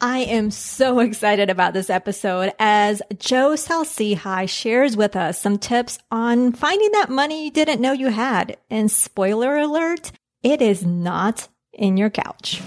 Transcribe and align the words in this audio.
I 0.00 0.18
am 0.20 0.50
so 0.50 0.98
excited 1.00 1.50
about 1.50 1.72
this 1.72 1.90
episode 1.90 2.52
as 2.58 3.00
Joe 3.18 3.56
Saul-Sehy 3.56 4.48
shares 4.48 4.96
with 4.96 5.16
us 5.16 5.40
some 5.40 5.58
tips 5.58 5.98
on 6.10 6.52
finding 6.52 6.92
that 6.92 7.10
money 7.10 7.44
you 7.44 7.50
didn't 7.50 7.80
know 7.80 7.92
you 7.92 8.08
had. 8.08 8.58
And 8.70 8.90
spoiler 8.90 9.56
alert, 9.56 10.12
it 10.42 10.60
is 10.60 10.84
not 10.84 11.48
in 11.72 11.96
your 11.96 12.10
couch. 12.10 12.62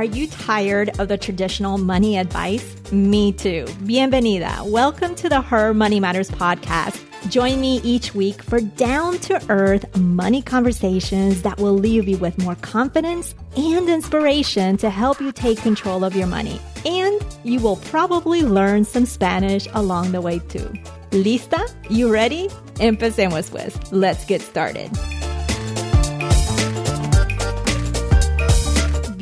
Are 0.00 0.04
you 0.04 0.28
tired 0.28 0.98
of 0.98 1.08
the 1.08 1.18
traditional 1.18 1.76
money 1.76 2.16
advice? 2.16 2.90
Me 2.90 3.32
too. 3.32 3.66
Bienvenida. 3.84 4.64
Welcome 4.64 5.14
to 5.16 5.28
the 5.28 5.42
Her 5.42 5.74
Money 5.74 6.00
Matters 6.00 6.30
podcast. 6.30 7.04
Join 7.28 7.60
me 7.60 7.82
each 7.84 8.14
week 8.14 8.42
for 8.42 8.62
down 8.62 9.18
to 9.18 9.44
earth 9.50 9.94
money 9.98 10.40
conversations 10.40 11.42
that 11.42 11.58
will 11.58 11.74
leave 11.74 12.08
you 12.08 12.16
with 12.16 12.42
more 12.42 12.54
confidence 12.54 13.34
and 13.58 13.90
inspiration 13.90 14.78
to 14.78 14.88
help 14.88 15.20
you 15.20 15.32
take 15.32 15.58
control 15.58 16.02
of 16.02 16.16
your 16.16 16.28
money. 16.28 16.58
And 16.86 17.20
you 17.44 17.60
will 17.60 17.76
probably 17.76 18.40
learn 18.40 18.86
some 18.86 19.04
Spanish 19.04 19.68
along 19.74 20.12
the 20.12 20.22
way 20.22 20.38
too. 20.38 20.72
¿Lista? 21.10 21.60
You 21.90 22.10
ready? 22.10 22.48
Empecemos 22.76 23.50
pues. 23.50 23.92
Let's 23.92 24.24
get 24.24 24.40
started. 24.40 24.90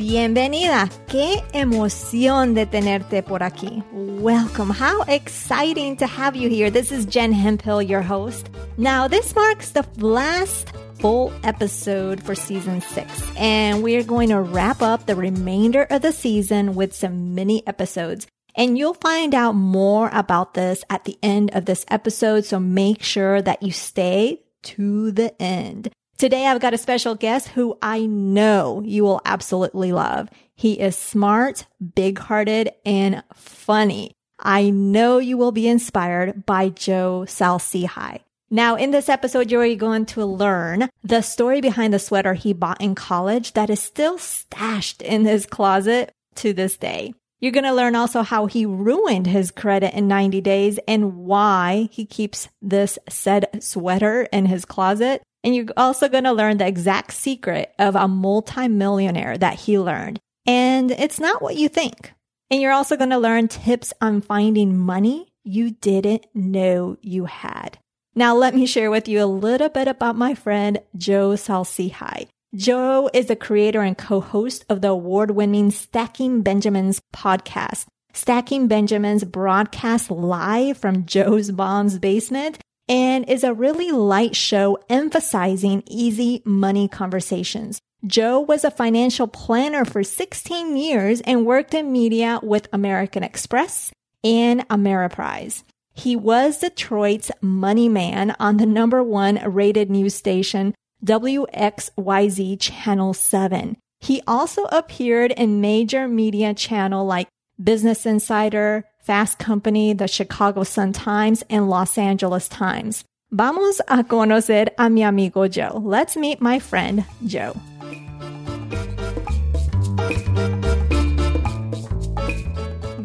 Bienvenida. 0.09 0.89
Qué 1.07 1.45
emoción 1.53 2.55
de 2.55 2.65
tenerte 2.65 3.23
por 3.23 3.43
aquí. 3.43 3.85
Welcome. 3.93 4.71
How 4.71 5.03
exciting 5.03 5.99
to 5.99 6.07
have 6.07 6.35
you 6.35 6.49
here. 6.49 6.71
This 6.71 6.91
is 6.91 7.05
Jen 7.05 7.31
Hemphill, 7.31 7.83
your 7.83 8.01
host. 8.01 8.49
Now, 8.79 9.07
this 9.07 9.37
marks 9.37 9.73
the 9.73 9.85
last 9.99 10.73
full 10.99 11.31
episode 11.45 12.23
for 12.23 12.35
season 12.35 12.81
six, 12.81 13.07
and 13.37 13.83
we're 13.83 14.03
going 14.03 14.31
to 14.31 14.41
wrap 14.41 14.81
up 14.81 15.05
the 15.05 15.15
remainder 15.15 15.83
of 15.91 16.01
the 16.01 16.13
season 16.13 16.75
with 16.75 16.95
some 16.95 17.35
mini 17.35 17.63
episodes. 17.67 18.27
And 18.57 18.79
you'll 18.79 18.95
find 18.95 19.35
out 19.35 19.57
more 19.57 20.09
about 20.15 20.55
this 20.55 20.85
at 20.89 21.05
the 21.05 21.19
end 21.23 21.51
of 21.53 21.67
this 21.67 21.85
episode. 21.91 22.47
So 22.47 22.59
make 22.59 23.03
sure 23.03 23.43
that 23.43 23.63
you 23.63 23.73
stay 23.73 24.41
to 24.63 25.13
the 25.13 25.35
end. 25.39 25.91
Today 26.19 26.49
I've 26.49 26.59
got 26.59 26.75
a 26.75 26.79
special 26.79 27.15
guest 27.15 27.47
who 27.47 27.79
I 27.81 28.05
know 28.07 28.83
you 28.85 29.05
will 29.05 29.21
absolutely 29.25 29.93
love. 29.93 30.29
He 30.57 30.81
is 30.81 30.97
smart, 30.97 31.67
big 31.95 32.19
hearted, 32.19 32.73
and 32.85 33.23
funny. 33.35 34.17
I 34.37 34.71
know 34.71 35.19
you 35.19 35.39
will 35.39 35.53
be 35.53 35.69
inspired 35.69 36.45
by 36.45 36.71
Joe 36.71 37.25
Saul-Sehy. 37.25 38.19
Now, 38.51 38.75
in 38.75 38.91
this 38.91 39.09
episode, 39.09 39.53
you're 39.53 39.77
going 39.77 40.07
to 40.07 40.25
learn 40.25 40.89
the 41.05 41.23
story 41.23 41.61
behind 41.61 41.95
the 41.95 42.01
sweater 42.01 42.35
he 42.35 42.53
bought 42.53 42.81
in 42.81 42.97
college 42.97 43.53
that 43.53 43.71
is 43.71 43.79
still 43.79 44.19
stashed 44.19 45.03
in 45.03 45.25
his 45.25 45.47
closet 45.47 46.11
to 46.35 46.53
this 46.53 46.77
day. 46.77 47.15
You're 47.39 47.53
going 47.53 47.63
to 47.63 47.73
learn 47.73 47.95
also 47.95 48.23
how 48.23 48.47
he 48.47 48.67
ruined 48.67 49.29
his 49.29 49.53
credit 49.53 49.97
in 49.97 50.09
90 50.09 50.41
days 50.41 50.81
and 50.89 51.19
why 51.19 51.89
he 51.93 52.05
keeps 52.05 52.49
this 52.61 52.99
said 53.09 53.63
sweater 53.63 54.23
in 54.33 54.47
his 54.47 54.65
closet. 54.65 55.23
And 55.45 55.55
you're 55.55 55.67
also 55.77 56.09
going 56.09 56.25
to 56.25 56.33
learn 56.33 56.59
the 56.59 56.67
exact 56.67 57.13
secret 57.13 57.73
of 57.79 57.95
a 57.95 58.09
multimillionaire 58.09 59.39
that 59.39 59.55
he 59.55 59.79
learned. 59.79 60.19
And 60.47 60.91
it's 60.91 61.21
not 61.21 61.43
what 61.43 61.57
you 61.57 61.69
think. 61.69 62.13
And 62.51 62.61
you're 62.61 62.73
also 62.73 62.97
going 62.97 63.11
to 63.11 63.19
learn 63.19 63.49
tips 63.49 63.93
on 64.01 64.21
finding 64.21 64.77
money 64.77 65.29
you 65.45 65.71
didn't 65.71 66.27
know 66.35 66.97
you 67.01 67.27
had. 67.27 67.79
Now, 68.15 68.35
let 68.35 68.55
me 68.55 68.67
share 68.67 68.91
with 68.91 69.07
you 69.07 69.23
a 69.23 69.27
little 69.27 69.69
bit 69.69 69.87
about 69.87 70.17
my 70.17 70.35
friend 70.35 70.81
Joe 70.97 71.37
Saul-Sehy. 71.37 72.29
Joe 72.55 73.09
is 73.15 73.27
the 73.27 73.37
creator 73.37 73.83
and 73.83 73.97
co-host 73.97 74.65
of 74.69 74.81
the 74.81 74.89
award-winning 74.89 75.71
Stacking 75.71 76.43
Benjamins 76.43 77.01
podcast. 77.15 77.87
Stacking 78.13 78.67
Benjamins 78.67 79.23
broadcasts 79.23 80.11
live 80.11 80.79
from 80.79 81.07
Joe's 81.07 81.53
mom's 81.53 81.99
basement 81.99 82.59
and 82.89 83.29
is 83.29 83.45
a 83.45 83.55
really 83.55 83.91
light 83.91 84.35
show 84.35 84.79
emphasizing 84.89 85.83
easy 85.87 86.43
money 86.45 86.89
conversations. 86.89 87.81
Joe 88.07 88.41
was 88.41 88.65
a 88.65 88.71
financial 88.71 89.27
planner 89.27 89.85
for 89.85 90.05
16 90.05 90.77
years 90.77 91.21
and 91.23 91.45
worked 91.45 91.75
in 91.75 91.91
media 91.91 92.39
with 92.43 92.69
American 92.73 93.25
Express 93.25 93.93
and 94.23 94.67
Ameriprise. 94.69 95.65
He 95.95 96.15
was 96.15 96.59
Detroit's 96.61 97.33
money 97.41 97.89
man 97.89 98.37
on 98.39 98.59
the 98.59 98.67
number 98.67 99.03
one 99.03 99.41
rated 99.45 99.91
news 99.91 100.15
station, 100.15 100.75
WXYZ 101.05 102.61
Channel 102.61 103.15
7. 103.15 103.77
He 103.99 104.23
also 104.27 104.65
appeared 104.67 105.33
in 105.33 105.61
major 105.61 106.07
media 106.07 106.55
channel 106.55 107.05
like 107.05 107.27
Business 107.61 108.07
Insider, 108.07 108.85
Fast 109.09 109.39
Company, 109.39 109.95
the 109.95 110.07
Chicago 110.07 110.65
Sun-Times, 110.65 111.43
and 111.49 111.71
Los 111.71 111.97
Angeles 111.97 112.47
Times. 112.47 113.05
Vamos 113.31 113.81
a 113.89 114.05
conocer 114.05 114.69
a 114.77 114.91
mi 114.91 115.01
amigo 115.01 115.49
Joe. 115.49 115.81
Let's 115.83 116.15
meet 116.15 116.43
my 116.43 116.59
friend 116.59 117.07
Joe. 117.27 117.55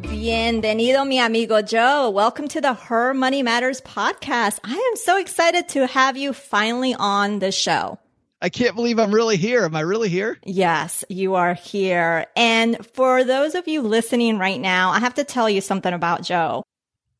Bienvenido, 0.02 1.08
mi 1.08 1.19
amigo 1.19 1.62
Joe. 1.62 2.09
Welcome 2.09 2.50
to 2.50 2.59
the 2.59 2.74
Her 2.74 3.14
Money 3.14 3.41
Matters 3.41 3.80
podcast. 3.80 4.59
I 4.66 4.75
am 4.75 4.97
so 4.97 5.18
excited 5.18 5.70
to 5.70 5.88
have 5.88 6.18
you 6.18 6.34
finally 6.34 6.94
on 6.94 7.40
the 7.40 7.53
show. 7.53 7.97
I 8.44 8.50
can't 8.50 8.76
believe 8.76 9.00
I'm 9.00 9.14
really 9.14 9.38
here. 9.38 9.64
Am 9.64 9.74
I 9.74 9.80
really 9.80 10.09
here? 10.09 10.38
Yes, 10.44 11.06
you 11.08 11.36
are 11.36 11.54
here. 11.54 12.26
And 12.36 12.86
for 12.88 13.24
those 13.24 13.56
of 13.56 13.70
you 13.70 13.81
listening 13.81 14.38
right 14.38 14.59
now, 14.59 14.90
I 14.90 15.00
have 15.00 15.14
to 15.14 15.24
tell 15.24 15.50
you 15.50 15.62
something 15.62 15.94
about 15.94 16.24
Joe. 16.24 16.62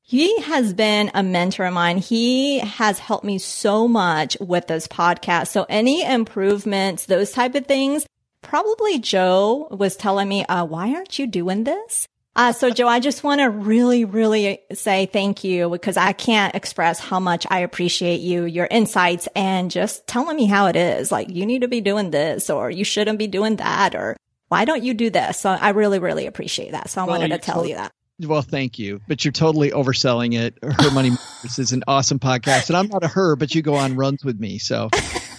He 0.02 0.42
has 0.42 0.74
been 0.74 1.12
a 1.14 1.24
mentor 1.24 1.64
of 1.64 1.74
mine. 1.74 2.00
He 2.00 2.60
has 2.60 3.00
helped 3.00 3.24
me 3.24 3.38
so 3.38 3.88
much 3.88 4.36
with 4.42 4.68
this 4.68 4.86
podcast. 4.86 5.48
So 5.48 5.66
any 5.70 6.04
improvements, 6.04 7.06
those 7.06 7.32
type 7.32 7.56
of 7.56 7.68
things, 7.68 8.06
probably 8.42 9.00
Joe 9.00 9.70
was 9.72 9.96
telling 9.96 10.28
me, 10.28 10.44
uh, 10.44 10.66
why 10.66 10.94
aren't 10.94 11.18
you 11.20 11.26
doing 11.26 11.64
this? 11.64 12.06
Uh, 12.36 12.52
so 12.52 12.72
Joe, 12.72 12.88
I 12.88 13.00
just 13.00 13.24
want 13.24 13.42
to 13.42 13.50
really, 13.50 14.06
really 14.06 14.60
say 14.74 15.06
thank 15.06 15.44
you 15.44 15.70
because 15.70 15.98
I 15.98 16.14
can't 16.14 16.56
express 16.56 17.00
how 17.00 17.20
much 17.20 17.46
I 17.50 17.60
appreciate 17.60 18.22
you, 18.22 18.46
your 18.46 18.68
insights 18.72 19.28
and 19.36 19.70
just 19.70 20.08
telling 20.08 20.36
me 20.36 20.46
how 20.46 20.66
it 20.66 20.76
is. 20.76 21.12
Like 21.12 21.30
you 21.30 21.46
need 21.46 21.62
to 21.62 21.68
be 21.68 21.80
doing 21.80 22.10
this 22.10 22.50
or 22.50 22.72
you 22.72 22.84
shouldn't 22.84 23.20
be 23.20 23.28
doing 23.28 23.58
that 23.58 23.94
or 23.94 24.18
why 24.48 24.66
don't 24.66 24.84
you 24.84 24.94
do 24.94 25.12
this? 25.12 25.40
So 25.40 25.50
I 25.50 25.70
really, 25.70 26.00
really 26.00 26.26
appreciate 26.26 26.72
that. 26.72 26.90
So 26.90 27.02
I 27.02 27.06
well, 27.06 27.20
wanted 27.20 27.36
to 27.36 27.40
tell 27.40 27.68
you 27.68 27.76
that. 27.76 27.92
Well, 28.26 28.42
thank 28.42 28.80
you, 28.80 29.02
but 29.08 29.24
you're 29.24 29.32
totally 29.32 29.72
overselling 29.72 30.34
it. 30.34 30.58
Her 30.62 30.92
Money 30.92 31.10
Matters 31.44 31.60
is 31.60 31.72
an 31.72 31.84
awesome 31.88 32.20
podcast, 32.20 32.70
and 32.70 32.78
I'm 32.78 32.88
not 32.88 33.04
a 33.04 33.08
her, 33.08 33.36
but 33.36 33.54
you 33.54 33.62
go 33.62 33.76
on 33.76 33.96
runs 33.96 34.24
with 34.24 34.40
me, 34.40 34.58
so 34.58 34.90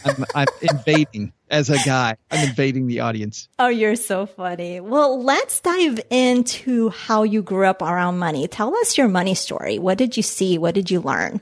I'm, 0.05 0.25
I'm 0.35 0.49
invading 0.61 1.33
as 1.49 1.71
a 1.71 1.79
guy. 1.79 2.17
I'm 2.31 2.49
invading 2.49 2.87
the 2.87 3.01
audience. 3.01 3.49
Oh, 3.59 3.69
you're 3.69 3.97
so 3.97 4.27
funny. 4.27 4.81
Well, 4.81 5.23
let's 5.23 5.61
dive 5.61 6.01
into 6.11 6.91
how 6.91 7.23
you 7.23 7.43
grew 7.43 7.67
up 7.67 7.83
around 7.83 8.19
money. 8.19 8.49
Tell 8.49 8.77
us 8.77 8.99
your 8.99 9.09
money 9.09 9.35
story. 9.35 9.79
What 9.79 9.99
did 9.99 10.17
you 10.17 10.23
see? 10.23 10.59
What 10.59 10.75
did 10.75 10.91
you 10.91 11.01
learn? 11.01 11.41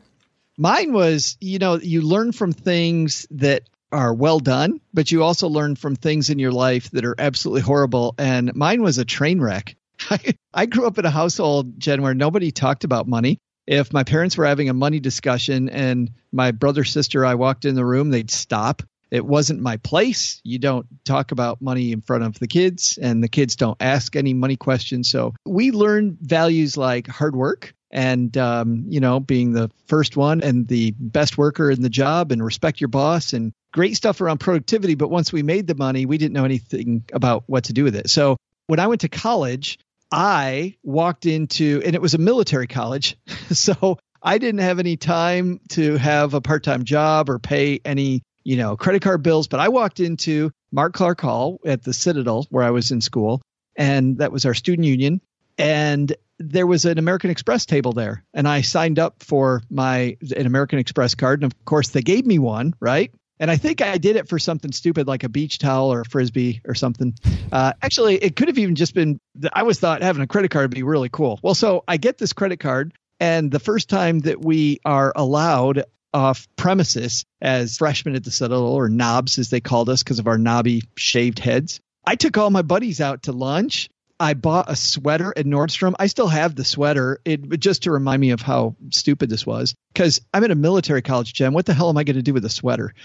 Mine 0.59 0.93
was, 0.93 1.37
you 1.41 1.59
know, 1.59 1.77
you 1.77 2.03
learn 2.03 2.33
from 2.33 2.53
things 2.53 3.27
that 3.31 3.63
are 3.91 4.15
well 4.15 4.41
done, 4.41 4.81
but 4.93 5.11
you 5.11 5.23
also 5.23 5.49
learn 5.49 5.77
from 5.77 5.97
things 5.97 6.31
in 6.31 6.39
your 6.39 6.53
life 6.53 6.91
that 6.91 7.05
are 7.05 7.15
absolutely 7.19 7.61
horrible. 7.61 8.15
And 8.19 8.55
mine 8.55 8.83
was 8.83 8.99
a 8.99 9.05
train 9.05 9.41
wreck. 9.41 9.77
I, 10.55 10.67
grew 10.67 10.87
up 10.87 10.99
in 10.99 11.05
a 11.05 11.11
household, 11.11 11.79
Jen, 11.79 12.03
where 12.03 12.15
nobody 12.15 12.51
talked 12.51 12.85
about 12.85 13.09
money. 13.09 13.39
If 13.67 13.93
my 13.93 14.05
parents 14.05 14.37
were 14.37 14.47
having 14.47 14.69
a 14.69 14.75
money 14.75 15.01
discussion 15.01 15.69
and 15.69 16.11
my 16.33 16.51
brother, 16.51 16.85
sister, 16.85 17.25
I 17.25 17.37
walked 17.37 17.65
in 17.65 17.75
the 17.75 17.85
room, 17.85 18.11
they'd 18.11 18.31
stop. 18.31 18.83
It 19.11 19.25
wasn't 19.25 19.61
my 19.61 19.77
place. 19.77 20.41
You 20.43 20.59
don't 20.59 20.87
talk 21.05 21.33
about 21.33 21.61
money 21.61 21.93
in 21.93 22.01
front 22.01 22.25
of 22.25 22.39
the 22.39 22.49
kids, 22.49 22.99
and 23.01 23.23
the 23.23 23.29
kids 23.29 23.57
don't 23.57 23.77
ask 23.81 24.17
any 24.17 24.33
money 24.33 24.57
questions. 24.57 25.11
So 25.11 25.35
we 25.45 25.71
learned 25.71 26.19
values 26.21 26.77
like 26.77 27.07
hard 27.07 27.37
work 27.37 27.75
and 27.93 28.35
um, 28.39 28.85
you 28.89 29.01
know 29.01 29.21
being 29.21 29.53
the 29.53 29.71
first 29.87 30.17
one 30.17 30.43
and 30.43 30.67
the 30.67 30.95
best 30.99 31.37
worker 31.37 31.71
in 31.71 31.83
the 31.83 31.91
job 31.91 32.33
and 32.33 32.43
respect 32.43 32.81
your 32.81 32.89
boss 32.89 33.35
and 33.35 33.53
great 33.73 33.97
stuff 33.97 34.21
around 34.21 34.39
productivity 34.39 34.95
but 34.95 35.11
once 35.11 35.33
we 35.33 35.43
made 35.43 35.67
the 35.67 35.75
money 35.75 36.07
we 36.07 36.19
didn't 36.19 36.33
know 36.33 36.45
anything 36.45 37.05
about 37.13 37.45
what 37.47 37.65
to 37.65 37.73
do 37.73 37.85
with 37.85 37.95
it 37.95 38.09
so 38.09 38.37
when 38.67 38.81
i 38.81 38.87
went 38.87 39.03
to 39.03 39.09
college 39.09 39.79
I 40.13 40.77
walked 40.83 41.25
into, 41.25 41.83
and 41.85 41.95
it 41.95 42.03
was 42.03 42.15
a 42.15 42.19
military 42.19 42.67
college. 42.67 43.17
So 43.53 43.99
I 44.23 44.39
didn't 44.39 44.61
have 44.61 44.79
any 44.79 44.97
time 44.97 45.61
to 45.71 45.97
have 45.99 46.33
a 46.33 46.41
part 46.41 46.65
time 46.65 46.85
job 46.85 47.29
or 47.29 47.39
pay 47.39 47.81
any, 47.85 48.23
you 48.45 48.57
know, 48.57 48.79
credit 48.79 49.03
card 49.03 49.23
bills. 49.23 49.47
But 49.47 49.61
I 49.61 49.69
walked 49.69 50.01
into 50.01 50.53
Mark 50.73 50.95
Clark 50.95 51.21
Hall 51.21 51.61
at 51.67 51.83
the 51.83 51.93
Citadel 51.93 52.47
where 52.49 52.65
I 52.65 52.71
was 52.71 52.93
in 52.93 53.03
school, 53.03 53.43
and 53.77 54.19
that 54.19 54.33
was 54.33 54.47
our 54.47 54.55
student 54.55 54.87
union. 54.87 55.21
And 55.59 56.17
there 56.39 56.67
was 56.67 56.87
an 56.87 56.99
American 56.99 57.31
Express 57.31 57.67
table 57.67 57.93
there, 57.93 58.25
and 58.33 58.49
I 58.49 58.63
signed 58.63 58.99
up 58.99 59.23
for 59.23 59.63
my 59.69 60.17
an 60.35 60.47
American 60.47 60.79
Express 60.79 61.15
card, 61.15 61.43
and 61.43 61.53
of 61.53 61.65
course 61.67 61.91
they 61.91 62.03
gave 62.03 62.25
me 62.25 62.39
one, 62.39 62.75
right? 62.81 63.13
And 63.43 63.51
I 63.51 63.57
think 63.57 63.83
I 63.83 63.99
did 63.99 64.15
it 64.15 64.29
for 64.29 64.39
something 64.39 64.71
stupid 64.71 65.09
like 65.09 65.25
a 65.25 65.29
beach 65.29 65.59
towel 65.59 65.93
or 65.93 66.03
a 66.03 66.05
frisbee 66.05 66.61
or 66.65 66.77
something. 66.77 67.13
Uh, 67.51 67.73
actually, 67.83 68.15
it 68.15 68.37
could 68.37 68.47
have 68.47 68.57
even 68.57 68.77
just 68.77 68.95
been. 68.95 69.19
I 69.53 69.63
always 69.63 69.81
thought 69.81 70.01
having 70.01 70.23
a 70.23 70.29
credit 70.29 70.53
card 70.53 70.71
would 70.71 70.77
be 70.77 70.85
really 70.85 71.09
cool. 71.09 71.41
Well, 71.43 71.57
so 71.57 71.83
I 71.89 71.97
get 71.97 72.19
this 72.19 72.33
credit 72.33 72.61
card, 72.61 72.95
and 73.19 73.51
the 73.51 73.59
first 73.59 73.89
time 73.89 74.21
that 74.21 74.41
we 74.41 74.79
are 74.85 75.13
allowed 75.17 75.87
off 76.15 76.47
premises 76.55 77.25
as 77.41 77.79
freshmen 77.79 78.15
at 78.15 78.23
the 78.23 78.31
Citadel, 78.31 78.63
or 78.63 78.89
knobs 78.89 79.41
as 79.41 79.51
they 79.51 79.61
called 79.61 79.89
us 79.89 80.05
because 80.05 80.21
of 80.21 80.29
our 80.29 80.39
knobby 80.39 80.85
shaved 80.97 81.41
heads, 81.41 81.81
I 82.07 82.15
took 82.15 82.39
all 82.39 82.51
my 82.51 82.63
buddies 82.63 83.01
out 83.01 83.25
to 83.25 83.33
lunch 83.33 83.91
I 84.23 84.35
bought 84.35 84.71
a 84.71 84.77
sweater 84.77 85.35
at 85.37 85.47
Nordstrom. 85.47 85.95
I 85.99 86.07
still 86.07 86.29
have 86.29 86.55
the 86.55 86.65
sweater. 86.65 87.21
It 87.25 87.59
just 87.59 87.83
to 87.83 87.91
remind 87.91 88.21
me 88.21 88.31
of 88.31 88.41
how 88.41 88.77
stupid 88.91 89.29
this 89.29 89.45
was 89.45 89.75
because 89.93 90.21
I'm 90.33 90.45
at 90.45 90.53
a 90.53 90.55
military 90.55 91.03
college, 91.03 91.35
Jen. 91.35 91.53
What 91.53 91.67
the 91.67 91.75
hell 91.75 91.89
am 91.89 91.97
I 91.97 92.05
going 92.05 92.15
to 92.15 92.23
do 92.23 92.33
with 92.33 92.45
a 92.45 92.49
sweater? 92.49 92.95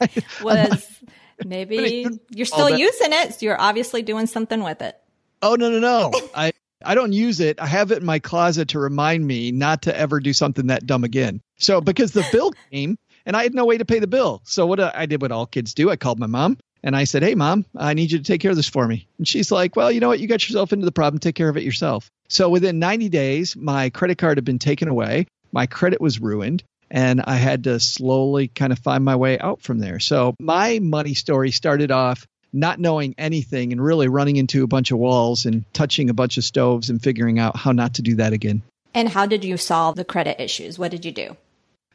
was 0.42 1.02
maybe 1.44 2.06
you're 2.30 2.46
still 2.46 2.70
using 2.70 3.12
it. 3.12 3.34
So 3.34 3.46
you're 3.46 3.60
obviously 3.60 4.00
doing 4.00 4.26
something 4.26 4.62
with 4.62 4.80
it. 4.80 4.98
Oh 5.42 5.54
no 5.54 5.70
no 5.70 5.80
no! 5.80 6.12
I 6.34 6.54
I 6.82 6.94
don't 6.94 7.12
use 7.12 7.40
it. 7.40 7.60
I 7.60 7.66
have 7.66 7.90
it 7.90 7.98
in 7.98 8.06
my 8.06 8.18
closet 8.18 8.68
to 8.68 8.78
remind 8.78 9.26
me 9.26 9.52
not 9.52 9.82
to 9.82 9.94
ever 9.94 10.18
do 10.18 10.32
something 10.32 10.68
that 10.68 10.86
dumb 10.86 11.04
again. 11.04 11.42
So 11.58 11.82
because 11.82 12.12
the 12.12 12.26
bill 12.32 12.52
came 12.70 12.98
and 13.26 13.36
I 13.36 13.42
had 13.42 13.54
no 13.54 13.64
way 13.64 13.78
to 13.78 13.84
pay 13.84 13.98
the 13.98 14.06
bill, 14.06 14.42
so 14.44 14.66
what 14.66 14.80
I 14.80 15.06
did 15.06 15.22
what 15.22 15.32
all 15.32 15.46
kids 15.46 15.74
do. 15.74 15.90
I 15.90 15.96
called 15.96 16.18
my 16.18 16.26
mom. 16.26 16.58
And 16.82 16.94
I 16.94 17.04
said, 17.04 17.22
Hey, 17.22 17.34
mom, 17.34 17.64
I 17.74 17.94
need 17.94 18.12
you 18.12 18.18
to 18.18 18.24
take 18.24 18.42
care 18.42 18.50
of 18.50 18.58
this 18.58 18.68
for 18.68 18.86
me. 18.86 19.08
And 19.16 19.26
she's 19.26 19.50
like, 19.50 19.74
Well, 19.74 19.90
you 19.90 20.00
know 20.00 20.08
what? 20.08 20.20
You 20.20 20.28
got 20.28 20.46
yourself 20.46 20.72
into 20.72 20.84
the 20.84 20.92
problem. 20.92 21.18
Take 21.18 21.34
care 21.34 21.48
of 21.48 21.56
it 21.56 21.62
yourself. 21.62 22.10
So 22.28 22.50
within 22.50 22.78
90 22.78 23.08
days, 23.08 23.56
my 23.56 23.88
credit 23.88 24.18
card 24.18 24.36
had 24.36 24.44
been 24.44 24.58
taken 24.58 24.88
away. 24.88 25.26
My 25.50 25.64
credit 25.64 26.00
was 26.00 26.20
ruined. 26.20 26.62
And 26.90 27.22
I 27.22 27.36
had 27.36 27.64
to 27.64 27.80
slowly 27.80 28.48
kind 28.48 28.70
of 28.70 28.78
find 28.78 29.02
my 29.02 29.16
way 29.16 29.38
out 29.38 29.62
from 29.62 29.78
there. 29.78 29.98
So 29.98 30.34
my 30.38 30.78
money 30.78 31.14
story 31.14 31.50
started 31.50 31.90
off 31.90 32.26
not 32.52 32.78
knowing 32.78 33.14
anything 33.18 33.72
and 33.72 33.82
really 33.82 34.06
running 34.06 34.36
into 34.36 34.62
a 34.62 34.66
bunch 34.68 34.92
of 34.92 34.98
walls 34.98 35.44
and 35.44 35.64
touching 35.72 36.08
a 36.08 36.14
bunch 36.14 36.36
of 36.38 36.44
stoves 36.44 36.90
and 36.90 37.02
figuring 37.02 37.38
out 37.38 37.56
how 37.56 37.72
not 37.72 37.94
to 37.94 38.02
do 38.02 38.16
that 38.16 38.32
again. 38.32 38.62
And 38.94 39.08
how 39.08 39.26
did 39.26 39.44
you 39.44 39.56
solve 39.56 39.96
the 39.96 40.04
credit 40.04 40.40
issues? 40.40 40.78
What 40.78 40.92
did 40.92 41.04
you 41.04 41.10
do? 41.10 41.36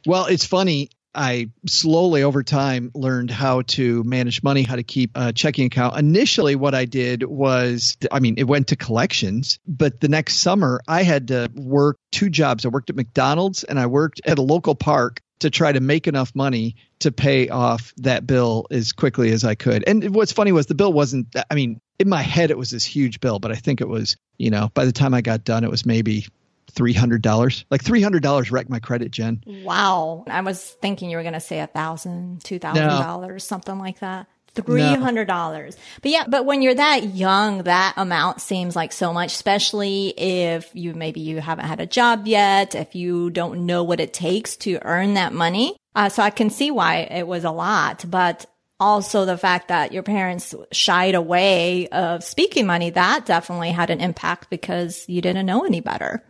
Well, 0.04 0.26
it's 0.26 0.44
funny. 0.44 0.90
I 1.14 1.50
slowly 1.66 2.22
over 2.22 2.42
time 2.42 2.90
learned 2.94 3.30
how 3.30 3.62
to 3.62 4.04
manage 4.04 4.42
money, 4.42 4.62
how 4.62 4.76
to 4.76 4.82
keep 4.82 5.10
a 5.14 5.32
checking 5.32 5.66
account. 5.66 5.98
Initially, 5.98 6.54
what 6.54 6.74
I 6.74 6.84
did 6.84 7.24
was, 7.24 7.96
I 8.10 8.20
mean, 8.20 8.36
it 8.38 8.44
went 8.44 8.68
to 8.68 8.76
collections, 8.76 9.58
but 9.66 10.00
the 10.00 10.08
next 10.08 10.36
summer 10.36 10.80
I 10.86 11.02
had 11.02 11.28
to 11.28 11.50
work 11.54 11.98
two 12.12 12.30
jobs. 12.30 12.64
I 12.64 12.68
worked 12.68 12.90
at 12.90 12.96
McDonald's 12.96 13.64
and 13.64 13.78
I 13.78 13.86
worked 13.86 14.20
at 14.24 14.38
a 14.38 14.42
local 14.42 14.74
park 14.74 15.20
to 15.40 15.50
try 15.50 15.72
to 15.72 15.80
make 15.80 16.06
enough 16.06 16.34
money 16.34 16.76
to 17.00 17.10
pay 17.10 17.48
off 17.48 17.92
that 17.96 18.26
bill 18.26 18.66
as 18.70 18.92
quickly 18.92 19.32
as 19.32 19.42
I 19.42 19.54
could. 19.54 19.84
And 19.86 20.14
what's 20.14 20.32
funny 20.32 20.52
was 20.52 20.66
the 20.66 20.74
bill 20.74 20.92
wasn't, 20.92 21.34
I 21.50 21.54
mean, 21.54 21.80
in 21.98 22.08
my 22.08 22.22
head, 22.22 22.50
it 22.50 22.58
was 22.58 22.70
this 22.70 22.84
huge 22.84 23.20
bill, 23.20 23.38
but 23.38 23.50
I 23.50 23.54
think 23.54 23.80
it 23.80 23.88
was, 23.88 24.16
you 24.36 24.50
know, 24.50 24.70
by 24.74 24.84
the 24.84 24.92
time 24.92 25.14
I 25.14 25.22
got 25.22 25.44
done, 25.44 25.64
it 25.64 25.70
was 25.70 25.86
maybe 25.86 26.26
three 26.70 26.92
hundred 26.92 27.22
dollars. 27.22 27.64
Like 27.70 27.84
three 27.84 28.02
hundred 28.02 28.22
dollars 28.22 28.50
wrecked 28.50 28.70
my 28.70 28.80
credit, 28.80 29.10
Jen. 29.10 29.42
Wow. 29.46 30.24
I 30.26 30.40
was 30.40 30.62
thinking 30.82 31.10
you 31.10 31.16
were 31.16 31.22
gonna 31.22 31.40
say 31.40 31.60
a 31.60 31.66
thousand, 31.66 32.42
two 32.44 32.58
thousand 32.58 32.86
dollars, 32.86 33.44
something 33.44 33.78
like 33.78 34.00
that. 34.00 34.26
Three 34.52 34.82
hundred 34.82 35.26
dollars. 35.26 35.76
No. 35.76 35.82
But 36.02 36.10
yeah, 36.10 36.24
but 36.26 36.44
when 36.44 36.60
you're 36.60 36.74
that 36.74 37.14
young, 37.14 37.62
that 37.64 37.94
amount 37.96 38.40
seems 38.40 38.74
like 38.74 38.92
so 38.92 39.12
much, 39.12 39.32
especially 39.32 40.08
if 40.08 40.68
you 40.74 40.92
maybe 40.92 41.20
you 41.20 41.40
haven't 41.40 41.66
had 41.66 41.78
a 41.78 41.86
job 41.86 42.26
yet, 42.26 42.74
if 42.74 42.96
you 42.96 43.30
don't 43.30 43.64
know 43.66 43.84
what 43.84 44.00
it 44.00 44.12
takes 44.12 44.56
to 44.58 44.80
earn 44.82 45.14
that 45.14 45.32
money. 45.32 45.76
Uh, 45.94 46.08
so 46.08 46.22
I 46.22 46.30
can 46.30 46.50
see 46.50 46.70
why 46.72 46.96
it 46.98 47.26
was 47.26 47.44
a 47.44 47.50
lot, 47.52 48.04
but 48.08 48.46
also 48.80 49.24
the 49.24 49.38
fact 49.38 49.68
that 49.68 49.92
your 49.92 50.02
parents 50.02 50.54
shied 50.72 51.14
away 51.14 51.86
of 51.88 52.24
speaking 52.24 52.66
money, 52.66 52.90
that 52.90 53.26
definitely 53.26 53.70
had 53.70 53.90
an 53.90 54.00
impact 54.00 54.50
because 54.50 55.04
you 55.08 55.20
didn't 55.20 55.46
know 55.46 55.64
any 55.64 55.80
better. 55.80 56.24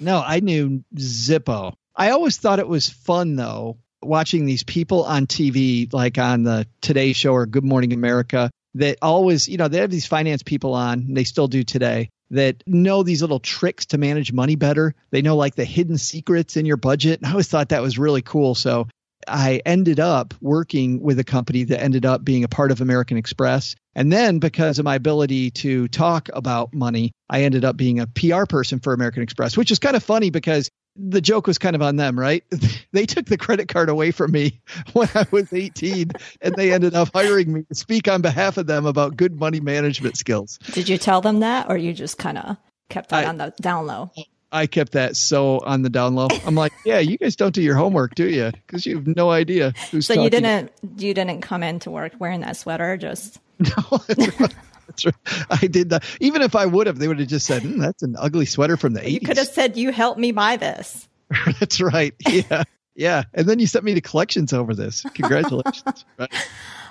No, 0.00 0.22
I 0.24 0.40
knew 0.40 0.84
Zippo. 0.96 1.74
I 1.96 2.10
always 2.10 2.36
thought 2.36 2.58
it 2.58 2.68
was 2.68 2.88
fun 2.88 3.36
though, 3.36 3.78
watching 4.02 4.46
these 4.46 4.64
people 4.64 5.04
on 5.04 5.26
TV, 5.26 5.92
like 5.92 6.18
on 6.18 6.42
the 6.42 6.66
Today 6.80 7.12
Show 7.12 7.32
or 7.32 7.46
Good 7.46 7.64
Morning 7.64 7.92
America, 7.92 8.50
that 8.74 8.98
always, 9.02 9.48
you 9.48 9.56
know, 9.56 9.68
they 9.68 9.78
have 9.78 9.90
these 9.90 10.06
finance 10.06 10.42
people 10.42 10.74
on, 10.74 11.14
they 11.14 11.24
still 11.24 11.46
do 11.46 11.62
today, 11.62 12.10
that 12.30 12.62
know 12.66 13.02
these 13.02 13.22
little 13.22 13.38
tricks 13.38 13.86
to 13.86 13.98
manage 13.98 14.32
money 14.32 14.56
better. 14.56 14.94
They 15.10 15.22
know 15.22 15.36
like 15.36 15.54
the 15.54 15.64
hidden 15.64 15.98
secrets 15.98 16.56
in 16.56 16.66
your 16.66 16.76
budget. 16.76 17.20
And 17.20 17.26
I 17.26 17.30
always 17.30 17.48
thought 17.48 17.68
that 17.68 17.82
was 17.82 17.98
really 17.98 18.22
cool. 18.22 18.54
So 18.54 18.88
I 19.28 19.62
ended 19.64 20.00
up 20.00 20.34
working 20.40 21.00
with 21.00 21.18
a 21.18 21.24
company 21.24 21.64
that 21.64 21.82
ended 21.82 22.04
up 22.04 22.24
being 22.24 22.44
a 22.44 22.48
part 22.48 22.72
of 22.72 22.80
American 22.80 23.16
Express. 23.16 23.76
And 23.94 24.12
then 24.12 24.38
because 24.38 24.78
of 24.78 24.84
my 24.84 24.94
ability 24.94 25.50
to 25.52 25.88
talk 25.88 26.28
about 26.32 26.74
money, 26.74 27.12
I 27.30 27.42
ended 27.42 27.64
up 27.64 27.76
being 27.76 28.00
a 28.00 28.06
PR 28.06 28.44
person 28.44 28.80
for 28.80 28.92
American 28.92 29.22
Express, 29.22 29.56
which 29.56 29.70
is 29.70 29.78
kind 29.78 29.96
of 29.96 30.02
funny 30.02 30.30
because 30.30 30.70
the 30.96 31.20
joke 31.20 31.46
was 31.46 31.58
kind 31.58 31.74
of 31.74 31.82
on 31.82 31.96
them, 31.96 32.18
right? 32.18 32.44
they 32.92 33.06
took 33.06 33.26
the 33.26 33.36
credit 33.36 33.68
card 33.68 33.88
away 33.88 34.10
from 34.10 34.30
me 34.30 34.60
when 34.92 35.08
I 35.14 35.26
was 35.30 35.52
18 35.52 36.10
and 36.40 36.54
they 36.54 36.72
ended 36.72 36.94
up 36.94 37.10
hiring 37.12 37.52
me 37.52 37.62
to 37.64 37.74
speak 37.74 38.08
on 38.08 38.22
behalf 38.22 38.56
of 38.56 38.66
them 38.66 38.86
about 38.86 39.16
good 39.16 39.38
money 39.38 39.60
management 39.60 40.16
skills. 40.16 40.58
Did 40.72 40.88
you 40.88 40.98
tell 40.98 41.20
them 41.20 41.40
that 41.40 41.68
or 41.68 41.76
you 41.76 41.92
just 41.92 42.18
kind 42.18 42.38
of 42.38 42.56
kept 42.88 43.10
that 43.10 43.26
I, 43.26 43.28
on 43.28 43.38
the 43.38 43.52
down 43.60 43.86
low? 43.86 44.12
I 44.52 44.68
kept 44.68 44.92
that 44.92 45.16
so 45.16 45.58
on 45.64 45.82
the 45.82 45.90
down 45.90 46.14
low. 46.14 46.28
I'm 46.46 46.54
like, 46.54 46.72
yeah, 46.84 47.00
you 47.00 47.18
guys 47.18 47.34
don't 47.34 47.52
do 47.52 47.60
your 47.60 47.74
homework, 47.74 48.14
do 48.14 48.28
you? 48.28 48.52
Because 48.52 48.86
you 48.86 48.96
have 48.96 49.06
no 49.06 49.30
idea 49.30 49.72
who's. 49.90 50.06
So 50.06 50.14
you 50.14 50.30
didn't 50.30 50.70
you 50.96 51.12
didn't 51.12 51.40
come 51.40 51.64
into 51.64 51.90
work 51.90 52.12
wearing 52.20 52.40
that 52.40 52.56
sweater, 52.56 52.96
just. 52.96 53.40
No, 53.58 53.98
that's 54.08 54.40
right. 54.40 54.54
That's 54.86 55.06
right. 55.06 55.14
I 55.50 55.66
did 55.66 55.90
that. 55.90 56.04
Even 56.20 56.42
if 56.42 56.54
I 56.54 56.66
would 56.66 56.86
have, 56.86 56.98
they 56.98 57.08
would 57.08 57.18
have 57.18 57.28
just 57.28 57.46
said, 57.46 57.62
mm, 57.62 57.80
"That's 57.80 58.02
an 58.02 58.16
ugly 58.18 58.46
sweater 58.46 58.76
from 58.76 58.92
the 58.94 59.00
'80s." 59.00 59.10
You 59.12 59.20
could 59.20 59.38
have 59.38 59.48
said, 59.48 59.76
"You 59.76 59.92
helped 59.92 60.18
me 60.18 60.32
buy 60.32 60.56
this." 60.56 61.08
that's 61.60 61.80
right. 61.80 62.14
Yeah, 62.28 62.64
yeah. 62.94 63.22
And 63.32 63.48
then 63.48 63.58
you 63.58 63.66
sent 63.66 63.84
me 63.84 63.94
to 63.94 64.00
collections 64.00 64.52
over 64.52 64.74
this. 64.74 65.02
Congratulations. 65.14 66.04
right. 66.18 66.30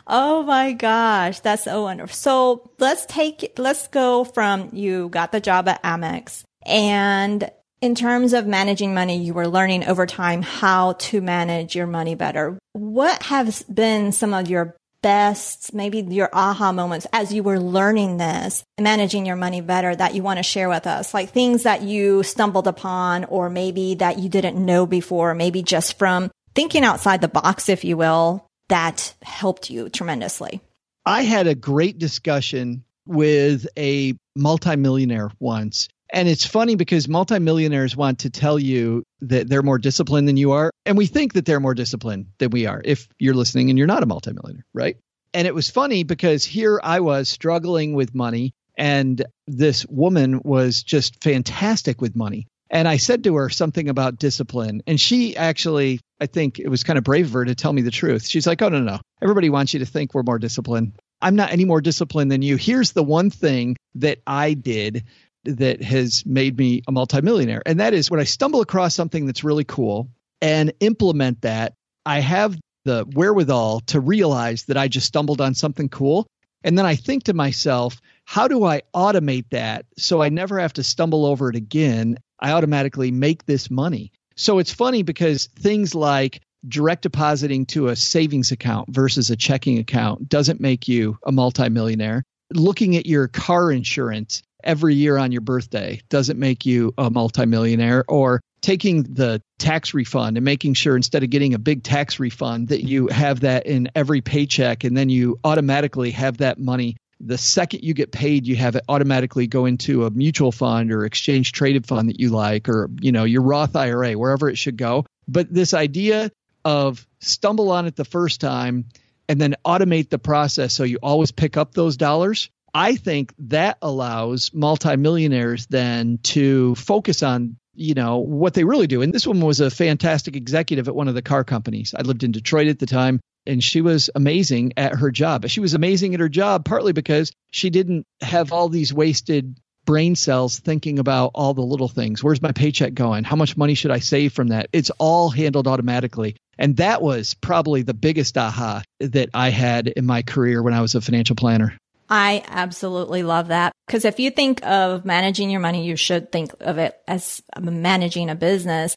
Oh 0.08 0.44
my 0.44 0.74
gosh, 0.74 1.40
that's 1.40 1.64
so 1.64 1.84
wonderful. 1.84 2.16
So 2.16 2.72
let's 2.80 3.06
take 3.06 3.54
let's 3.58 3.88
go 3.88 4.24
from 4.24 4.70
you 4.74 5.10
got 5.10 5.32
the 5.32 5.40
job 5.40 5.68
at 5.68 5.82
Amex 5.84 6.44
and 6.66 7.50
in 7.84 7.96
terms 7.96 8.32
of 8.32 8.48
managing 8.48 8.94
money, 8.94 9.18
you 9.18 9.34
were 9.34 9.48
learning 9.48 9.86
over 9.88 10.06
time 10.06 10.42
how 10.42 10.94
to 10.94 11.20
manage 11.20 11.76
your 11.76 11.86
money 11.86 12.16
better. 12.16 12.58
What 12.72 13.24
have 13.24 13.62
been 13.74 14.14
some 14.14 14.34
of 14.34 14.50
your 14.50 14.78
best, 15.04 15.72
maybe 15.76 16.00
your 16.00 16.30
aha 16.34 16.72
moments 16.72 17.06
as 17.14 17.32
you 17.32 17.44
were 17.44 17.60
learning 17.60 18.18
this, 18.18 18.64
managing 18.80 19.28
your 19.28 19.36
money 19.36 19.62
better 19.62 19.96
that 19.96 20.16
you 20.16 20.24
want 20.24 20.38
to 20.38 20.44
share 20.44 20.70
with 20.70 20.88
us? 20.88 21.14
Like 21.14 21.30
things 21.30 21.62
that 21.64 21.84
you 21.84 22.24
stumbled 22.24 22.68
upon 22.68 23.26
or 23.26 23.52
maybe 23.52 23.94
that 23.96 24.18
you 24.18 24.30
didn't 24.30 24.58
know 24.58 24.88
before, 24.88 25.36
maybe 25.36 25.62
just 25.62 26.00
from 26.00 26.32
thinking 26.56 26.84
outside 26.84 27.22
the 27.22 27.28
box, 27.28 27.70
if 27.70 27.84
you 27.84 27.98
will, 27.98 28.48
that 28.70 29.14
helped 29.22 29.70
you 29.70 29.90
tremendously. 29.90 30.62
I 31.06 31.22
had 31.22 31.46
a 31.46 31.54
great 31.54 32.00
discussion 32.00 32.84
with 33.06 33.68
a 33.78 34.16
multimillionaire 34.36 35.30
once 35.40 35.90
and 36.14 36.30
it's 36.30 36.46
funny 36.46 36.76
because 36.76 37.10
multimillionaires 37.10 37.98
want 37.98 38.20
to 38.20 38.30
tell 38.30 38.60
you 38.60 39.04
that 39.22 39.50
they're 39.50 39.64
more 39.64 39.80
disciplined 39.80 40.28
than 40.28 40.38
you 40.38 40.52
are. 40.52 40.72
And 40.86 40.98
we 40.98 41.08
think 41.08 41.34
that 41.34 41.46
they're 41.46 41.60
more 41.60 41.74
disciplined 41.74 42.28
than 42.38 42.52
we 42.52 42.68
are 42.68 42.82
if 42.86 43.08
you're 43.20 43.34
listening 43.34 43.70
and 43.70 43.78
you're 43.78 43.88
not 43.88 44.04
a 44.04 44.06
multimillionaire, 44.06 44.66
right? 44.74 44.98
And 45.34 45.48
it 45.48 45.56
was 45.56 45.70
funny 45.70 46.04
because 46.04 46.46
here 46.46 46.80
I 46.82 47.00
was 47.00 47.28
struggling 47.28 47.96
with 47.96 48.14
money, 48.14 48.54
and 48.78 49.26
this 49.48 49.86
woman 49.88 50.42
was 50.44 50.84
just 50.84 51.24
fantastic 51.24 52.00
with 52.00 52.16
money. 52.16 52.48
And 52.70 52.88
I 52.88 52.98
said 52.98 53.24
to 53.24 53.36
her 53.36 53.50
something 53.50 53.90
about 53.90 54.18
discipline. 54.18 54.82
And 54.88 55.00
she 55.00 55.36
actually, 55.36 56.00
I 56.20 56.26
think 56.28 56.60
it 56.60 56.70
was 56.70 56.84
kind 56.84 56.98
of 56.98 57.04
brave 57.04 57.28
of 57.28 57.34
her 57.34 57.46
to 57.46 57.56
tell 57.56 57.74
me 57.74 57.84
the 57.84 57.92
truth. 57.92 58.28
She's 58.28 58.48
like, 58.48 58.62
oh, 58.62 58.70
no, 58.70 58.80
no. 58.80 59.00
Everybody 59.22 59.50
wants 59.50 59.74
you 59.74 59.80
to 59.80 59.86
think 59.86 60.14
we're 60.14 60.24
more 60.24 60.40
disciplined. 60.40 60.94
I'm 61.22 61.36
not 61.36 61.52
any 61.52 61.66
more 61.66 61.82
disciplined 61.82 62.32
than 62.32 62.42
you. 62.42 62.56
Here's 62.56 62.92
the 62.92 63.04
one 63.04 63.30
thing 63.30 63.76
that 63.96 64.20
I 64.26 64.54
did 64.56 65.04
that 65.46 65.82
has 65.82 66.26
made 66.26 66.58
me 66.58 66.84
a 66.88 66.92
multimillionaire. 66.92 67.62
And 67.66 67.80
that 67.80 67.94
is 67.94 68.10
when 68.10 68.20
I 68.20 68.26
stumble 68.26 68.62
across 68.62 68.96
something 68.96 69.26
that's 69.26 69.44
really 69.44 69.64
cool 69.64 70.10
and 70.42 70.74
implement 70.80 71.42
that, 71.42 71.74
I 72.06 72.20
have 72.20 72.58
the 72.86 73.06
wherewithal 73.14 73.82
to 73.88 74.00
realize 74.00 74.64
that 74.66 74.78
I 74.78 74.88
just 74.88 75.08
stumbled 75.08 75.42
on 75.42 75.54
something 75.54 75.90
cool. 75.90 76.28
And 76.64 76.78
then 76.78 76.86
I 76.86 76.96
think 76.96 77.24
to 77.24 77.34
myself, 77.34 78.00
how 78.26 78.48
do 78.48 78.64
I 78.64 78.82
automate 78.94 79.46
that 79.52 79.86
so 79.98 80.22
I 80.22 80.30
never 80.30 80.60
have 80.60 80.74
to 80.74 80.84
stumble 80.84 81.26
over 81.26 81.50
it 81.50 81.56
again? 81.56 82.18
I 82.40 82.52
automatically 82.52 83.12
make 83.12 83.46
this 83.46 83.70
money. 83.70 84.12
So 84.36 84.60
it's 84.60 84.74
funny 84.74 85.04
because 85.04 85.48
things 85.48 85.94
like 85.94 86.42
direct 86.68 87.04
depositing 87.04 87.66
to 87.68 87.88
a 87.88 87.96
savings 87.96 88.52
account 88.52 88.90
versus 88.90 89.30
a 89.30 89.36
checking 89.36 89.80
account 89.80 90.30
doesn't 90.30 90.62
make 90.62 90.88
you 90.88 91.18
a 91.26 91.32
multimillionaire. 91.32 92.24
Looking 92.52 92.96
at 92.96 93.06
your 93.06 93.28
car 93.28 93.72
insurance 93.72 94.42
every 94.64 94.96
year 94.96 95.18
on 95.18 95.32
your 95.32 95.42
birthday? 95.42 96.02
Doesn't 96.10 96.40
make 96.40 96.66
you 96.66 96.94
a 96.98 97.10
multimillionaire? 97.10 98.06
Or 98.08 98.42
taking 98.64 99.04
the 99.04 99.42
tax 99.60 99.94
refund 99.94 100.38
and 100.38 100.44
making 100.46 100.74
sure 100.74 100.96
instead 100.96 101.22
of 101.22 101.30
getting 101.30 101.54
a 101.54 101.60
big 101.60 101.84
tax 101.84 102.20
refund 102.20 102.70
that 102.70 102.82
you 102.84 103.08
have 103.08 103.42
that 103.42 103.68
in 103.68 103.90
every 103.94 104.22
paycheck 104.22 104.86
and 104.86 104.98
then 104.98 105.10
you 105.10 105.38
automatically 105.44 106.12
have 106.12 106.38
that 106.38 106.58
money. 106.58 106.96
The 107.20 107.38
second 107.38 107.84
you 107.84 107.94
get 107.94 108.12
paid 108.12 108.48
you 108.48 108.56
have 108.56 108.76
it 108.76 108.84
automatically 108.90 109.48
go 109.48 109.66
into 109.66 110.06
a 110.06 110.10
mutual 110.10 110.52
fund 110.52 110.92
or 110.92 111.06
exchange 111.06 111.52
traded 111.52 111.86
fund 111.86 112.10
that 112.10 112.20
you 112.20 112.30
like 112.30 112.68
or 112.68 112.90
you 113.02 113.12
know 113.12 113.26
your 113.26 113.42
Roth 113.42 113.76
IRA 113.76 114.14
wherever 114.14 114.50
it 114.50 114.58
should 114.58 114.78
go. 114.78 115.06
But 115.28 115.54
this 115.54 115.74
idea 115.74 116.32
of 116.66 117.06
stumble 117.20 117.70
on 117.70 117.86
it 117.86 117.96
the 117.96 118.06
first 118.06 118.40
time 118.42 118.86
and 119.28 119.40
then 119.40 119.56
automate 119.66 120.10
the 120.10 120.20
process 120.20 120.74
so 120.74 120.84
you 120.84 121.00
always 121.04 121.32
pick 121.32 121.58
up 121.58 121.74
those 121.74 121.98
dollars 121.98 122.50
I 122.74 122.96
think 122.96 123.34
that 123.38 123.78
allows 123.82 124.52
multimillionaires 124.54 125.68
then 125.68 126.20
to 126.24 126.76
focus 126.76 127.22
on 127.24 127.58
you 127.76 127.94
know 127.94 128.20
what 128.20 128.54
they 128.54 128.64
really 128.64 128.88
do. 128.88 129.02
And 129.02 129.14
this 129.14 129.28
woman 129.28 129.46
was 129.46 129.60
a 129.60 129.72
fantastic 129.72 130.36
executive 130.36 130.88
at 130.88 130.96
one 130.96 131.08
of 131.08 131.16
the 131.16 131.22
car 131.22 131.44
companies. 131.44 131.94
I 131.98 132.02
lived 132.04 132.24
in 132.24 132.32
detroit 132.32 132.68
at 132.68 132.80
the 132.80 132.86
time 132.86 133.20
and 133.46 133.64
she 133.64 133.82
was 133.82 134.10
amazing 134.14 134.74
at 134.78 134.96
her 134.96 135.12
job. 135.12 135.48
She 135.48 135.60
was 135.60 135.74
amazing 135.74 136.14
at 136.14 136.20
her 136.20 136.30
job 136.30 136.66
partly 136.66 136.94
because 136.94 137.32
she 137.50 137.70
didn't 137.70 138.06
have 138.22 138.52
all 138.52 138.70
these 138.70 138.94
wasted 138.94 139.58
brain 139.86 140.16
cells 140.16 140.60
thinking 140.60 141.00
about 141.00 141.32
all 141.34 141.54
the 141.54 141.62
little 141.62 141.90
things. 141.90 142.24
Where's 142.24 142.42
my 142.42 142.52
paycheck 142.52 142.94
going? 142.94 143.24
How 143.24 143.36
much 143.36 143.58
money 143.58 143.74
should 143.74 143.92
i 143.92 144.00
save 144.00 144.34
from 144.34 144.50
that? 144.50 144.70
It's 144.72 144.92
all 144.92 145.30
handled 145.30 145.68
automatically. 145.68 146.38
And 146.58 146.78
that 146.78 147.02
was 147.02 147.34
probably 147.34 147.82
the 147.82 147.96
biggest 147.96 148.38
aha 148.38 148.84
that 149.00 149.30
i 149.34 149.50
had 149.50 149.88
in 149.88 150.06
my 150.06 150.22
career 150.22 150.62
when 150.62 150.74
i 150.74 150.82
was 150.82 150.96
a 150.96 151.02
financial 151.02 151.36
planner 151.36 151.76
I 152.10 152.44
absolutely 152.48 153.24
love 153.24 153.48
that. 153.48 153.74
Because 153.88 154.06
if 154.06 154.20
you 154.20 154.30
think 154.30 154.66
of 154.66 155.06
managing 155.06 155.50
your 155.50 155.60
money, 155.62 155.86
you 155.86 155.96
should 155.96 156.32
think 156.32 156.52
of 156.60 156.78
it 156.78 156.98
as 157.08 157.42
managing 157.60 158.30
a 158.30 158.36
business. 158.36 158.96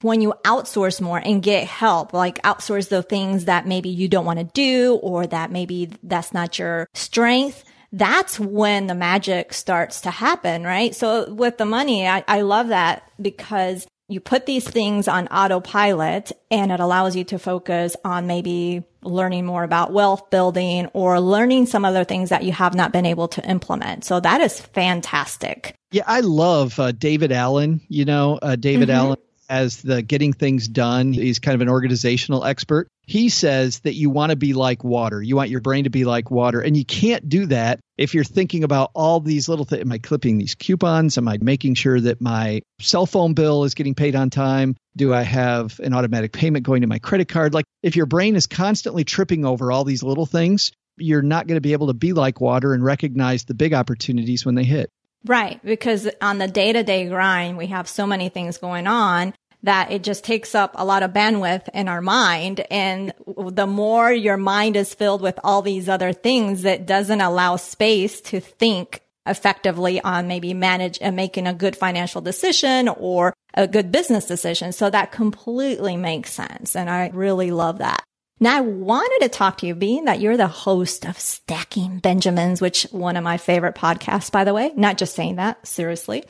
When 0.00 0.20
you 0.20 0.34
outsource 0.44 1.00
more 1.00 1.18
and 1.18 1.42
get 1.42 1.66
help, 1.66 2.12
like 2.12 2.42
outsource 2.42 2.88
the 2.88 3.02
things 3.02 3.44
that 3.44 3.66
maybe 3.66 3.88
you 3.88 4.08
don't 4.08 4.24
want 4.24 4.40
to 4.40 4.50
do 4.52 4.94
or 4.96 5.26
that 5.28 5.52
maybe 5.52 5.90
that's 6.02 6.34
not 6.34 6.58
your 6.58 6.88
strength, 6.94 7.64
that's 7.92 8.40
when 8.40 8.86
the 8.86 8.94
magic 8.94 9.52
starts 9.52 10.00
to 10.00 10.10
happen, 10.10 10.64
right? 10.64 10.94
So 10.94 11.32
with 11.32 11.58
the 11.58 11.66
money, 11.66 12.08
I, 12.08 12.24
I 12.26 12.40
love 12.40 12.68
that 12.68 13.04
because 13.20 13.86
you 14.08 14.18
put 14.20 14.46
these 14.46 14.68
things 14.68 15.08
on 15.08 15.28
autopilot 15.28 16.32
and 16.50 16.72
it 16.72 16.80
allows 16.80 17.14
you 17.14 17.24
to 17.24 17.38
focus 17.38 17.94
on 18.04 18.26
maybe 18.26 18.84
learning 19.02 19.44
more 19.46 19.64
about 19.64 19.92
wealth 19.92 20.30
building 20.30 20.86
or 20.92 21.20
learning 21.20 21.66
some 21.66 21.84
other 21.84 22.04
things 22.04 22.30
that 22.30 22.44
you 22.44 22.52
have 22.52 22.74
not 22.74 22.92
been 22.92 23.06
able 23.06 23.28
to 23.28 23.48
implement. 23.48 24.04
So 24.04 24.20
that 24.20 24.40
is 24.40 24.60
fantastic. 24.60 25.74
Yeah, 25.90 26.04
I 26.06 26.20
love 26.20 26.78
uh, 26.78 26.92
David 26.92 27.32
Allen. 27.32 27.80
You 27.88 28.04
know, 28.04 28.38
uh, 28.40 28.56
David 28.56 28.88
mm-hmm. 28.88 28.98
Allen 28.98 29.18
as 29.52 29.82
the 29.82 30.00
getting 30.00 30.32
things 30.32 30.66
done. 30.66 31.12
He's 31.12 31.38
kind 31.38 31.54
of 31.54 31.60
an 31.60 31.68
organizational 31.68 32.42
expert. 32.42 32.88
He 33.02 33.28
says 33.28 33.80
that 33.80 33.92
you 33.92 34.08
want 34.08 34.30
to 34.30 34.36
be 34.36 34.54
like 34.54 34.82
water. 34.82 35.22
You 35.22 35.36
want 35.36 35.50
your 35.50 35.60
brain 35.60 35.84
to 35.84 35.90
be 35.90 36.06
like 36.06 36.30
water. 36.30 36.62
And 36.62 36.74
you 36.74 36.86
can't 36.86 37.28
do 37.28 37.44
that 37.46 37.78
if 37.98 38.14
you're 38.14 38.24
thinking 38.24 38.64
about 38.64 38.92
all 38.94 39.20
these 39.20 39.50
little 39.50 39.66
things. 39.66 39.82
Am 39.82 39.92
I 39.92 39.98
clipping 39.98 40.38
these 40.38 40.54
coupons? 40.54 41.18
Am 41.18 41.28
I 41.28 41.36
making 41.38 41.74
sure 41.74 42.00
that 42.00 42.22
my 42.22 42.62
cell 42.80 43.04
phone 43.04 43.34
bill 43.34 43.64
is 43.64 43.74
getting 43.74 43.94
paid 43.94 44.16
on 44.16 44.30
time? 44.30 44.74
Do 44.96 45.12
I 45.12 45.20
have 45.20 45.78
an 45.80 45.92
automatic 45.92 46.32
payment 46.32 46.64
going 46.64 46.80
to 46.80 46.86
my 46.86 46.98
credit 46.98 47.28
card? 47.28 47.52
Like 47.52 47.66
if 47.82 47.94
your 47.94 48.06
brain 48.06 48.36
is 48.36 48.46
constantly 48.46 49.04
tripping 49.04 49.44
over 49.44 49.70
all 49.70 49.84
these 49.84 50.02
little 50.02 50.24
things, 50.24 50.72
you're 50.96 51.20
not 51.20 51.46
going 51.46 51.58
to 51.58 51.60
be 51.62 51.74
able 51.74 51.88
to 51.88 51.94
be 51.94 52.14
like 52.14 52.40
water 52.40 52.72
and 52.72 52.82
recognize 52.82 53.44
the 53.44 53.54
big 53.54 53.74
opportunities 53.74 54.46
when 54.46 54.54
they 54.54 54.64
hit. 54.64 54.88
Right. 55.26 55.62
Because 55.62 56.08
on 56.22 56.38
the 56.38 56.48
day 56.48 56.72
to 56.72 56.82
day 56.82 57.06
grind, 57.06 57.58
we 57.58 57.66
have 57.66 57.86
so 57.86 58.06
many 58.06 58.30
things 58.30 58.56
going 58.56 58.86
on 58.86 59.34
that 59.62 59.90
it 59.92 60.02
just 60.02 60.24
takes 60.24 60.54
up 60.54 60.72
a 60.74 60.84
lot 60.84 61.02
of 61.02 61.12
bandwidth 61.12 61.68
in 61.72 61.88
our 61.88 62.00
mind. 62.00 62.60
And 62.70 63.12
the 63.26 63.66
more 63.66 64.12
your 64.12 64.36
mind 64.36 64.76
is 64.76 64.94
filled 64.94 65.22
with 65.22 65.38
all 65.44 65.62
these 65.62 65.88
other 65.88 66.12
things 66.12 66.62
that 66.62 66.86
doesn't 66.86 67.20
allow 67.20 67.56
space 67.56 68.20
to 68.22 68.40
think 68.40 69.02
effectively 69.24 70.00
on 70.00 70.26
maybe 70.26 70.52
manage 70.52 70.98
and 71.00 71.14
making 71.14 71.46
a 71.46 71.54
good 71.54 71.76
financial 71.76 72.20
decision 72.20 72.88
or 72.88 73.32
a 73.54 73.68
good 73.68 73.92
business 73.92 74.26
decision. 74.26 74.72
So 74.72 74.90
that 74.90 75.12
completely 75.12 75.96
makes 75.96 76.32
sense. 76.32 76.74
And 76.74 76.90
I 76.90 77.10
really 77.12 77.52
love 77.52 77.78
that. 77.78 78.02
Now 78.40 78.56
I 78.56 78.60
wanted 78.60 79.20
to 79.22 79.28
talk 79.28 79.58
to 79.58 79.66
you 79.68 79.76
being 79.76 80.06
that 80.06 80.18
you're 80.18 80.36
the 80.36 80.48
host 80.48 81.04
of 81.04 81.20
Stacking 81.20 82.00
Benjamins, 82.00 82.60
which 82.60 82.82
one 82.90 83.16
of 83.16 83.22
my 83.22 83.36
favorite 83.36 83.76
podcasts, 83.76 84.32
by 84.32 84.42
the 84.42 84.54
way, 84.54 84.72
not 84.74 84.98
just 84.98 85.14
saying 85.14 85.36
that 85.36 85.64
seriously. 85.64 86.24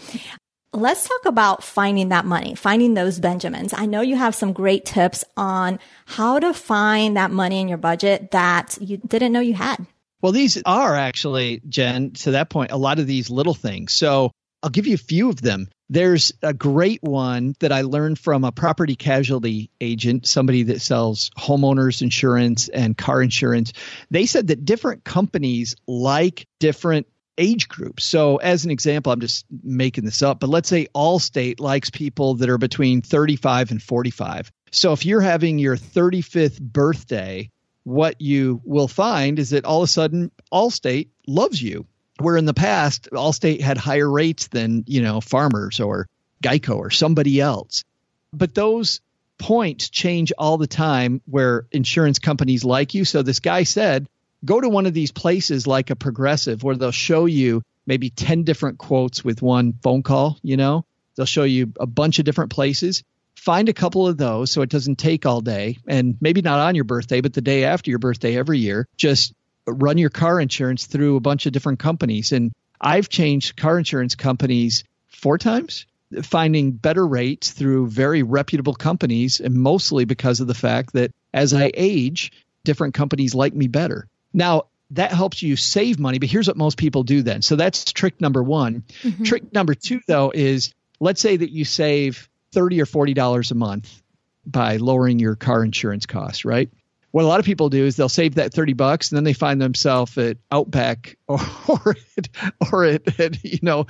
Let's 0.74 1.06
talk 1.06 1.26
about 1.26 1.62
finding 1.62 2.08
that 2.08 2.24
money, 2.24 2.54
finding 2.54 2.94
those 2.94 3.20
Benjamins. 3.20 3.74
I 3.74 3.84
know 3.84 4.00
you 4.00 4.16
have 4.16 4.34
some 4.34 4.54
great 4.54 4.86
tips 4.86 5.22
on 5.36 5.78
how 6.06 6.38
to 6.38 6.54
find 6.54 7.18
that 7.18 7.30
money 7.30 7.60
in 7.60 7.68
your 7.68 7.76
budget 7.76 8.30
that 8.30 8.78
you 8.80 8.96
didn't 8.96 9.32
know 9.32 9.40
you 9.40 9.52
had. 9.52 9.86
Well, 10.22 10.32
these 10.32 10.62
are 10.64 10.96
actually, 10.96 11.60
Jen, 11.68 12.12
to 12.12 12.32
that 12.32 12.48
point, 12.48 12.70
a 12.70 12.78
lot 12.78 12.98
of 12.98 13.06
these 13.06 13.28
little 13.28 13.52
things. 13.52 13.92
So 13.92 14.30
I'll 14.62 14.70
give 14.70 14.86
you 14.86 14.94
a 14.94 14.98
few 14.98 15.28
of 15.28 15.42
them. 15.42 15.68
There's 15.90 16.32
a 16.40 16.54
great 16.54 17.02
one 17.02 17.54
that 17.60 17.70
I 17.70 17.82
learned 17.82 18.18
from 18.18 18.44
a 18.44 18.52
property 18.52 18.96
casualty 18.96 19.68
agent, 19.78 20.26
somebody 20.26 20.62
that 20.64 20.80
sells 20.80 21.28
homeowners 21.36 22.00
insurance 22.00 22.68
and 22.68 22.96
car 22.96 23.20
insurance. 23.20 23.74
They 24.10 24.24
said 24.24 24.46
that 24.46 24.64
different 24.64 25.04
companies 25.04 25.74
like 25.86 26.46
different 26.60 27.08
age 27.38 27.68
groups. 27.68 28.04
So, 28.04 28.36
as 28.36 28.64
an 28.64 28.70
example, 28.70 29.12
I'm 29.12 29.20
just 29.20 29.46
making 29.62 30.04
this 30.04 30.22
up, 30.22 30.40
but 30.40 30.48
let's 30.48 30.68
say 30.68 30.88
Allstate 30.94 31.60
likes 31.60 31.90
people 31.90 32.34
that 32.34 32.48
are 32.48 32.58
between 32.58 33.02
35 33.02 33.70
and 33.70 33.82
45. 33.82 34.52
So, 34.70 34.92
if 34.92 35.06
you're 35.06 35.20
having 35.20 35.58
your 35.58 35.76
35th 35.76 36.60
birthday, 36.60 37.50
what 37.84 38.20
you 38.20 38.60
will 38.64 38.88
find 38.88 39.38
is 39.38 39.50
that 39.50 39.64
all 39.64 39.82
of 39.82 39.88
a 39.88 39.92
sudden 39.92 40.30
Allstate 40.52 41.08
loves 41.26 41.60
you. 41.60 41.86
Where 42.20 42.36
in 42.36 42.44
the 42.44 42.54
past, 42.54 43.08
Allstate 43.12 43.60
had 43.60 43.78
higher 43.78 44.08
rates 44.08 44.46
than, 44.48 44.84
you 44.86 45.02
know, 45.02 45.20
farmers 45.20 45.80
or 45.80 46.08
Geico 46.42 46.76
or 46.76 46.90
somebody 46.90 47.40
else. 47.40 47.84
But 48.32 48.54
those 48.54 49.00
points 49.38 49.88
change 49.88 50.32
all 50.38 50.56
the 50.58 50.66
time 50.66 51.20
where 51.26 51.66
insurance 51.72 52.18
companies 52.18 52.64
like 52.64 52.94
you. 52.94 53.04
So 53.04 53.22
this 53.22 53.40
guy 53.40 53.64
said, 53.64 54.06
go 54.44 54.60
to 54.60 54.68
one 54.68 54.86
of 54.86 54.94
these 54.94 55.12
places 55.12 55.66
like 55.66 55.90
a 55.90 55.96
progressive 55.96 56.62
where 56.62 56.76
they'll 56.76 56.90
show 56.90 57.26
you 57.26 57.62
maybe 57.86 58.10
10 58.10 58.44
different 58.44 58.78
quotes 58.78 59.24
with 59.24 59.42
one 59.42 59.74
phone 59.82 60.02
call, 60.02 60.38
you 60.42 60.56
know? 60.56 60.84
They'll 61.16 61.26
show 61.26 61.44
you 61.44 61.72
a 61.78 61.86
bunch 61.86 62.18
of 62.18 62.24
different 62.24 62.50
places. 62.50 63.02
Find 63.36 63.68
a 63.68 63.74
couple 63.74 64.06
of 64.06 64.16
those 64.16 64.50
so 64.50 64.62
it 64.62 64.70
doesn't 64.70 64.96
take 64.96 65.26
all 65.26 65.40
day 65.40 65.78
and 65.86 66.16
maybe 66.20 66.42
not 66.42 66.60
on 66.60 66.74
your 66.74 66.84
birthday, 66.84 67.20
but 67.20 67.34
the 67.34 67.40
day 67.40 67.64
after 67.64 67.90
your 67.90 67.98
birthday 67.98 68.36
every 68.36 68.58
year. 68.58 68.86
Just 68.96 69.34
run 69.66 69.98
your 69.98 70.10
car 70.10 70.40
insurance 70.40 70.86
through 70.86 71.16
a 71.16 71.20
bunch 71.20 71.46
of 71.46 71.52
different 71.52 71.78
companies. 71.78 72.32
And 72.32 72.52
I've 72.80 73.08
changed 73.08 73.56
car 73.56 73.78
insurance 73.78 74.14
companies 74.14 74.84
four 75.08 75.38
times, 75.38 75.86
finding 76.22 76.72
better 76.72 77.06
rates 77.06 77.50
through 77.52 77.88
very 77.88 78.22
reputable 78.22 78.74
companies, 78.74 79.40
and 79.40 79.54
mostly 79.54 80.04
because 80.04 80.40
of 80.40 80.46
the 80.46 80.54
fact 80.54 80.94
that 80.94 81.12
as 81.32 81.54
I 81.54 81.70
age, 81.74 82.32
different 82.64 82.94
companies 82.94 83.34
like 83.34 83.54
me 83.54 83.68
better. 83.68 84.08
Now, 84.32 84.64
that 84.92 85.12
helps 85.12 85.42
you 85.42 85.56
save 85.56 85.98
money, 85.98 86.18
but 86.18 86.28
here's 86.28 86.46
what 86.46 86.56
most 86.56 86.76
people 86.76 87.02
do 87.02 87.22
then. 87.22 87.42
So 87.42 87.56
that's 87.56 87.92
trick 87.92 88.20
number 88.20 88.42
one. 88.42 88.84
Mm-hmm. 89.02 89.24
Trick 89.24 89.52
number 89.52 89.74
two, 89.74 90.00
though, 90.06 90.30
is 90.34 90.74
let's 91.00 91.20
say 91.20 91.36
that 91.36 91.50
you 91.50 91.64
save 91.64 92.28
30 92.52 92.82
or 92.82 92.86
$40 92.86 93.50
a 93.50 93.54
month 93.54 94.02
by 94.44 94.76
lowering 94.76 95.18
your 95.18 95.34
car 95.34 95.64
insurance 95.64 96.04
costs, 96.04 96.44
right? 96.44 96.70
What 97.10 97.24
a 97.24 97.26
lot 97.26 97.40
of 97.40 97.46
people 97.46 97.68
do 97.68 97.84
is 97.84 97.96
they'll 97.96 98.08
save 98.08 98.36
that 98.36 98.52
30 98.52 98.74
bucks 98.74 99.10
and 99.10 99.16
then 99.16 99.24
they 99.24 99.32
find 99.32 99.60
themselves 99.60 100.16
at 100.18 100.38
Outback 100.50 101.16
or, 101.26 101.38
or, 101.68 101.96
at, 102.16 102.28
or 102.72 102.84
at, 102.84 103.20
at, 103.20 103.44
you 103.44 103.58
know, 103.62 103.86